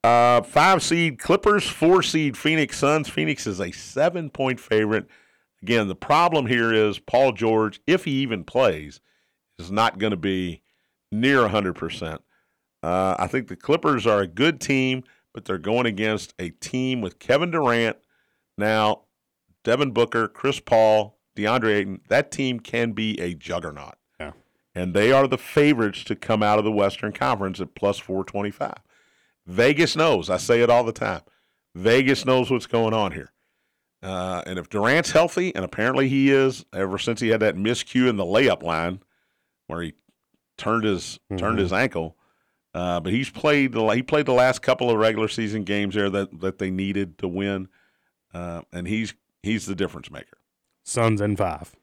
Uh, 0.06 0.40
five 0.40 0.84
seed 0.84 1.18
Clippers, 1.18 1.66
four 1.66 2.00
seed 2.00 2.36
Phoenix 2.36 2.78
Suns. 2.78 3.08
Phoenix 3.08 3.44
is 3.44 3.60
a 3.60 3.72
seven 3.72 4.30
point 4.30 4.60
favorite. 4.60 5.08
Again, 5.62 5.88
the 5.88 5.96
problem 5.96 6.46
here 6.46 6.72
is 6.72 7.00
Paul 7.00 7.32
George, 7.32 7.80
if 7.88 8.04
he 8.04 8.12
even 8.12 8.44
plays, 8.44 9.00
is 9.58 9.72
not 9.72 9.98
going 9.98 10.12
to 10.12 10.16
be 10.16 10.62
near 11.10 11.38
100%. 11.38 12.20
Uh, 12.84 13.16
I 13.18 13.26
think 13.26 13.48
the 13.48 13.56
Clippers 13.56 14.06
are 14.06 14.20
a 14.20 14.28
good 14.28 14.60
team, 14.60 15.02
but 15.34 15.44
they're 15.44 15.58
going 15.58 15.86
against 15.86 16.34
a 16.38 16.50
team 16.50 17.00
with 17.00 17.18
Kevin 17.18 17.50
Durant, 17.50 17.96
now 18.56 19.06
Devin 19.64 19.90
Booker, 19.90 20.28
Chris 20.28 20.60
Paul, 20.60 21.18
DeAndre 21.36 21.78
Ayton. 21.78 22.00
That 22.10 22.30
team 22.30 22.60
can 22.60 22.92
be 22.92 23.20
a 23.20 23.34
juggernaut. 23.34 23.96
Yeah. 24.20 24.32
And 24.72 24.94
they 24.94 25.10
are 25.10 25.26
the 25.26 25.36
favorites 25.36 26.04
to 26.04 26.14
come 26.14 26.44
out 26.44 26.60
of 26.60 26.64
the 26.64 26.70
Western 26.70 27.10
Conference 27.10 27.60
at 27.60 27.74
plus 27.74 27.98
425. 27.98 28.72
Vegas 29.46 29.96
knows. 29.96 30.28
I 30.30 30.36
say 30.36 30.62
it 30.62 30.70
all 30.70 30.84
the 30.84 30.92
time. 30.92 31.22
Vegas 31.74 32.24
knows 32.24 32.50
what's 32.50 32.66
going 32.66 32.94
on 32.94 33.12
here. 33.12 33.32
Uh, 34.02 34.42
and 34.46 34.58
if 34.58 34.68
Durant's 34.68 35.10
healthy, 35.10 35.54
and 35.54 35.64
apparently 35.64 36.08
he 36.08 36.30
is, 36.30 36.64
ever 36.72 36.98
since 36.98 37.20
he 37.20 37.28
had 37.28 37.40
that 37.40 37.56
miscue 37.56 38.08
in 38.08 38.16
the 38.16 38.24
layup 38.24 38.62
line 38.62 39.00
where 39.66 39.82
he 39.82 39.94
turned 40.58 40.84
his 40.84 41.18
turned 41.36 41.58
his 41.58 41.72
ankle, 41.72 42.16
uh, 42.74 43.00
but 43.00 43.12
he's 43.12 43.30
played 43.30 43.72
the 43.72 43.84
he 43.88 44.02
played 44.02 44.26
the 44.26 44.32
last 44.32 44.62
couple 44.62 44.90
of 44.90 44.96
regular 44.96 45.28
season 45.28 45.64
games 45.64 45.94
there 45.94 46.10
that 46.10 46.40
that 46.40 46.58
they 46.58 46.70
needed 46.70 47.18
to 47.18 47.26
win, 47.26 47.68
uh, 48.34 48.62
and 48.72 48.86
he's 48.86 49.14
he's 49.42 49.66
the 49.66 49.74
difference 49.74 50.10
maker. 50.10 50.38
Suns 50.84 51.20
in 51.20 51.36
five. 51.36 51.74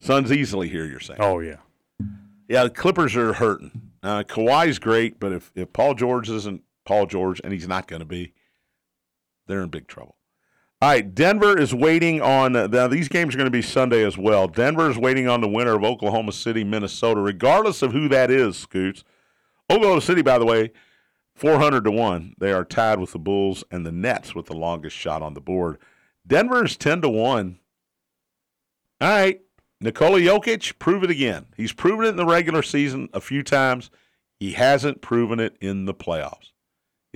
Suns 0.00 0.30
easily 0.30 0.68
here. 0.68 0.84
You're 0.84 1.00
saying? 1.00 1.20
Oh 1.20 1.40
yeah. 1.40 1.56
Yeah, 2.48 2.64
the 2.64 2.70
Clippers 2.70 3.16
are 3.16 3.32
hurting. 3.32 3.90
Uh, 4.02 4.22
Kawhi's 4.22 4.78
great, 4.78 5.18
but 5.18 5.32
if, 5.32 5.50
if 5.56 5.72
Paul 5.72 5.94
George 5.94 6.30
isn't 6.30 6.62
Paul 6.86 7.06
George, 7.06 7.40
and 7.44 7.52
he's 7.52 7.68
not 7.68 7.86
going 7.86 8.00
to 8.00 8.06
be, 8.06 8.32
they're 9.46 9.62
in 9.62 9.68
big 9.68 9.86
trouble. 9.86 10.16
All 10.80 10.90
right, 10.90 11.14
Denver 11.14 11.58
is 11.58 11.74
waiting 11.74 12.20
on. 12.20 12.52
Now 12.52 12.86
these 12.86 13.08
games 13.08 13.34
are 13.34 13.38
going 13.38 13.46
to 13.46 13.50
be 13.50 13.62
Sunday 13.62 14.04
as 14.04 14.18
well. 14.18 14.46
Denver 14.46 14.90
is 14.90 14.98
waiting 14.98 15.26
on 15.26 15.40
the 15.40 15.48
winner 15.48 15.74
of 15.74 15.84
Oklahoma 15.84 16.32
City, 16.32 16.64
Minnesota, 16.64 17.20
regardless 17.20 17.80
of 17.82 17.92
who 17.92 18.08
that 18.08 18.30
is. 18.30 18.58
Scoots, 18.58 19.02
Oklahoma 19.70 20.02
City, 20.02 20.20
by 20.20 20.38
the 20.38 20.44
way, 20.44 20.72
four 21.34 21.58
hundred 21.58 21.84
to 21.84 21.90
one. 21.90 22.34
They 22.38 22.52
are 22.52 22.64
tied 22.64 23.00
with 23.00 23.12
the 23.12 23.18
Bulls 23.18 23.64
and 23.70 23.86
the 23.86 23.92
Nets 23.92 24.34
with 24.34 24.46
the 24.46 24.56
longest 24.56 24.94
shot 24.94 25.22
on 25.22 25.32
the 25.32 25.40
board. 25.40 25.78
Denver 26.26 26.64
is 26.64 26.76
ten 26.76 27.00
to 27.00 27.08
one. 27.08 27.58
All 29.00 29.08
right, 29.08 29.40
Nikola 29.80 30.20
Jokic, 30.20 30.78
prove 30.78 31.02
it 31.04 31.10
again. 31.10 31.46
He's 31.56 31.72
proven 31.72 32.04
it 32.04 32.10
in 32.10 32.16
the 32.16 32.26
regular 32.26 32.62
season 32.62 33.08
a 33.14 33.20
few 33.22 33.42
times. 33.42 33.90
He 34.38 34.52
hasn't 34.52 35.00
proven 35.00 35.40
it 35.40 35.56
in 35.60 35.86
the 35.86 35.94
playoffs. 35.94 36.52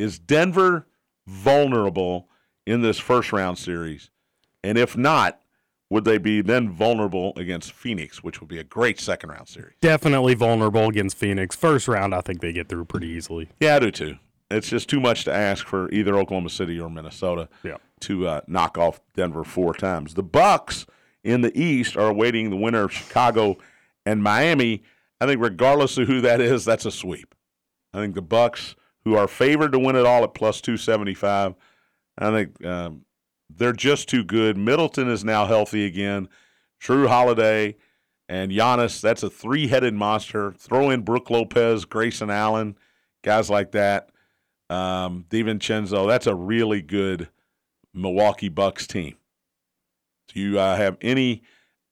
Is 0.01 0.19
Denver 0.19 0.87
vulnerable 1.27 2.29
in 2.67 2.81
this 2.81 2.99
first 2.99 3.33
round 3.33 3.59
series? 3.59 4.11
And 4.65 4.79
if 4.79 4.97
not, 4.97 5.41
would 5.91 6.05
they 6.05 6.17
be 6.17 6.41
then 6.41 6.71
vulnerable 6.71 7.33
against 7.37 7.73
Phoenix, 7.73 8.23
which 8.23 8.41
would 8.41 8.49
be 8.49 8.59
a 8.59 8.65
great 8.65 8.99
second 8.99 9.29
round 9.31 9.49
series? 9.49 9.75
Definitely 9.83 10.35
vulnerable 10.35 10.89
against 10.89 11.17
Phoenix. 11.19 11.55
First 11.55 11.87
round, 11.87 12.15
I 12.15 12.23
think 12.23 12.41
they 12.41 12.53
get 12.53 12.69
through 12.71 12.87
pretty 12.87 13.09
easily. 13.09 13.51
Yeah, 13.61 13.77
I 13.77 13.79
do 13.81 13.91
too. 13.91 14.17
It's 14.51 14.69
just 14.71 14.89
too 14.89 15.01
much 15.01 15.25
to 15.25 15.33
ask 15.33 15.67
for 15.67 15.91
either 15.93 16.17
Oklahoma 16.17 16.49
City 16.49 16.81
or 16.81 16.89
Minnesota 16.89 17.49
Yeah. 17.63 17.77
to 18.01 18.27
uh, 18.27 18.41
knock 18.47 18.79
off 18.79 19.01
Denver 19.15 19.45
four 19.45 19.75
times. 19.75 20.15
The 20.15 20.23
Bucks 20.23 20.87
in 21.23 21.43
the 21.43 21.57
East 21.61 21.95
are 21.97 22.09
awaiting 22.09 22.49
the 22.51 22.57
winner 22.57 22.85
of 22.85 22.93
Chicago 22.93 23.59
and 24.07 24.23
Miami. 24.23 24.83
I 25.21 25.27
think 25.27 25.43
regardless 25.43 25.99
of 25.99 26.09
who 26.09 26.21
that 26.23 26.41
is, 26.41 26.65
that's 26.65 26.87
a 26.87 26.91
sweep. 26.91 27.35
I 27.93 27.99
think 27.99 28.15
the 28.15 28.23
Bucks, 28.23 28.75
who 29.05 29.17
are 29.17 29.29
favored 29.29 29.73
to 29.73 29.79
win 29.79 29.97
it 29.97 30.07
all 30.07 30.25
at 30.25 30.35
plus 30.35 30.61
two 30.61 30.77
seventy 30.77 31.15
five, 31.15 31.55
I 32.19 32.31
think 32.31 32.65
um, 32.65 33.05
they're 33.49 33.73
just 33.73 34.09
too 34.09 34.25
good. 34.25 34.57
Middleton 34.57 35.09
is 35.09 35.25
now 35.25 35.47
healthy 35.47 35.87
again. 35.87 36.29
Jrue 36.81 37.09
Holiday 37.09 37.77
and 38.29 38.53
Giannis, 38.53 39.01
that's 39.01 39.23
a 39.23 39.31
three 39.31 39.67
headed 39.69 39.95
monster. 39.95 40.53
Throw 40.53 40.91
in 40.91 41.03
Brook 41.03 41.31
Lopez, 41.31 41.85
Grayson 41.85 42.31
Allen, 42.31 42.77
guys 43.23 43.51
like 43.51 43.73
that. 43.73 44.11
Um, 44.71 45.25
DiVincenzo, 45.29 46.07
that's 46.07 46.29
a 46.29 46.35
really 46.35 46.81
good 46.81 47.29
Milwaukee 47.93 48.49
Bucks 48.49 48.87
team. 48.87 49.17
Do 50.29 50.39
you 50.39 50.61
uh, 50.61 50.77
have 50.77 50.97
any 51.01 51.43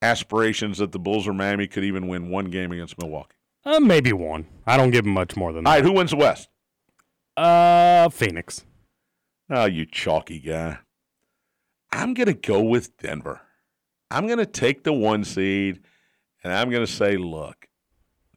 aspirations 0.01 0.79
that 0.79 0.93
the 0.93 0.99
Bulls 1.01 1.27
or 1.27 1.33
Miami 1.35 1.67
could 1.67 1.83
even 1.83 2.07
win 2.07 2.31
one 2.31 2.51
game 2.51 2.71
against 2.71 2.97
Milwaukee? 2.99 3.35
Uh, 3.65 3.81
maybe 3.81 4.13
one. 4.13 4.47
I 4.65 4.77
don't 4.77 4.93
give 4.93 5.05
them 5.05 5.15
much 5.15 5.37
more 5.37 5.53
than 5.53 5.65
that. 5.65 5.71
All 5.71 5.77
right, 5.77 5.85
who 5.85 5.93
wins 5.93 6.13
the 6.13 6.17
West? 6.17 6.49
Uh, 7.39 8.09
Phoenix. 8.09 8.65
Oh, 9.49 9.67
you 9.67 9.87
chalky 9.87 10.41
guy. 10.41 10.79
I'm 11.93 12.13
going 12.13 12.27
to 12.27 12.35
go 12.35 12.61
with 12.61 12.97
Denver. 12.97 13.41
I'm 14.11 14.27
going 14.27 14.41
to 14.41 14.47
take 14.47 14.83
the 14.83 14.93
one 14.93 15.23
seed, 15.23 15.81
and 16.43 16.53
I'm 16.53 16.69
going 16.69 16.85
to 16.85 16.93
say, 16.93 17.17
look, 17.17 17.69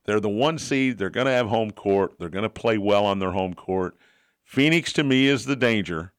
they're 0.05 0.19
the 0.19 0.29
one 0.29 0.59
seed. 0.59 0.99
They're 0.99 1.09
going 1.09 1.25
to 1.25 1.31
have 1.31 1.47
home 1.47 1.71
court. 1.71 2.13
They're 2.19 2.29
going 2.29 2.43
to 2.43 2.49
play 2.49 2.77
well 2.77 3.03
on 3.07 3.17
their 3.17 3.31
home 3.31 3.55
court. 3.55 3.97
Phoenix, 4.43 4.93
to 4.93 5.03
me, 5.03 5.25
is 5.25 5.45
the 5.45 5.55
danger. 5.55 6.13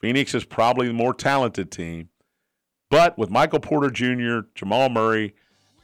Phoenix 0.00 0.32
is 0.32 0.44
probably 0.44 0.86
the 0.86 0.92
more 0.92 1.14
talented 1.14 1.72
team. 1.72 2.08
But 2.88 3.18
with 3.18 3.30
Michael 3.30 3.58
Porter 3.58 3.90
Jr., 3.90 4.46
Jamal 4.54 4.90
Murray 4.90 5.34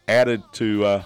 added 0.06 0.44
to 0.52 0.84
uh, 0.84 1.02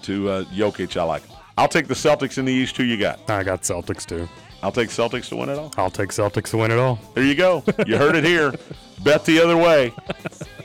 to 0.00 0.28
uh, 0.30 0.44
Jokic, 0.44 0.96
I 0.98 1.02
like. 1.02 1.31
I'll 1.58 1.68
take 1.68 1.86
the 1.88 1.94
Celtics 1.94 2.38
in 2.38 2.44
the 2.44 2.52
East. 2.52 2.76
Who 2.76 2.84
you 2.84 2.96
got? 2.96 3.28
I 3.30 3.42
got 3.42 3.62
Celtics 3.62 4.06
too. 4.06 4.28
I'll 4.62 4.72
take 4.72 4.88
Celtics 4.88 5.28
to 5.30 5.36
win 5.36 5.48
it 5.48 5.58
all. 5.58 5.72
I'll 5.76 5.90
take 5.90 6.10
Celtics 6.10 6.50
to 6.50 6.58
win 6.58 6.70
it 6.70 6.78
all. 6.78 6.98
There 7.14 7.24
you 7.24 7.34
go. 7.34 7.64
You 7.86 7.96
heard 7.96 8.14
it 8.14 8.24
here. 8.24 8.52
Bet 9.02 9.24
the 9.24 9.40
other 9.42 9.56
way. 9.56 9.92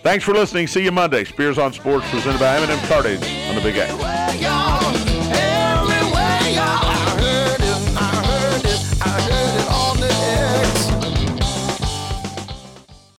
Thanks 0.03 0.23
for 0.23 0.33
listening. 0.33 0.67
See 0.67 0.83
you 0.83 0.91
Monday. 0.91 1.23
Spears 1.23 1.57
on 1.57 1.73
Sports 1.73 2.07
presented 2.11 2.39
by 2.39 2.57
M&M 2.57 2.87
Cartage 2.87 3.23
on 3.49 3.55
the 3.55 3.61
Big 3.61 3.75
X. 3.77 4.26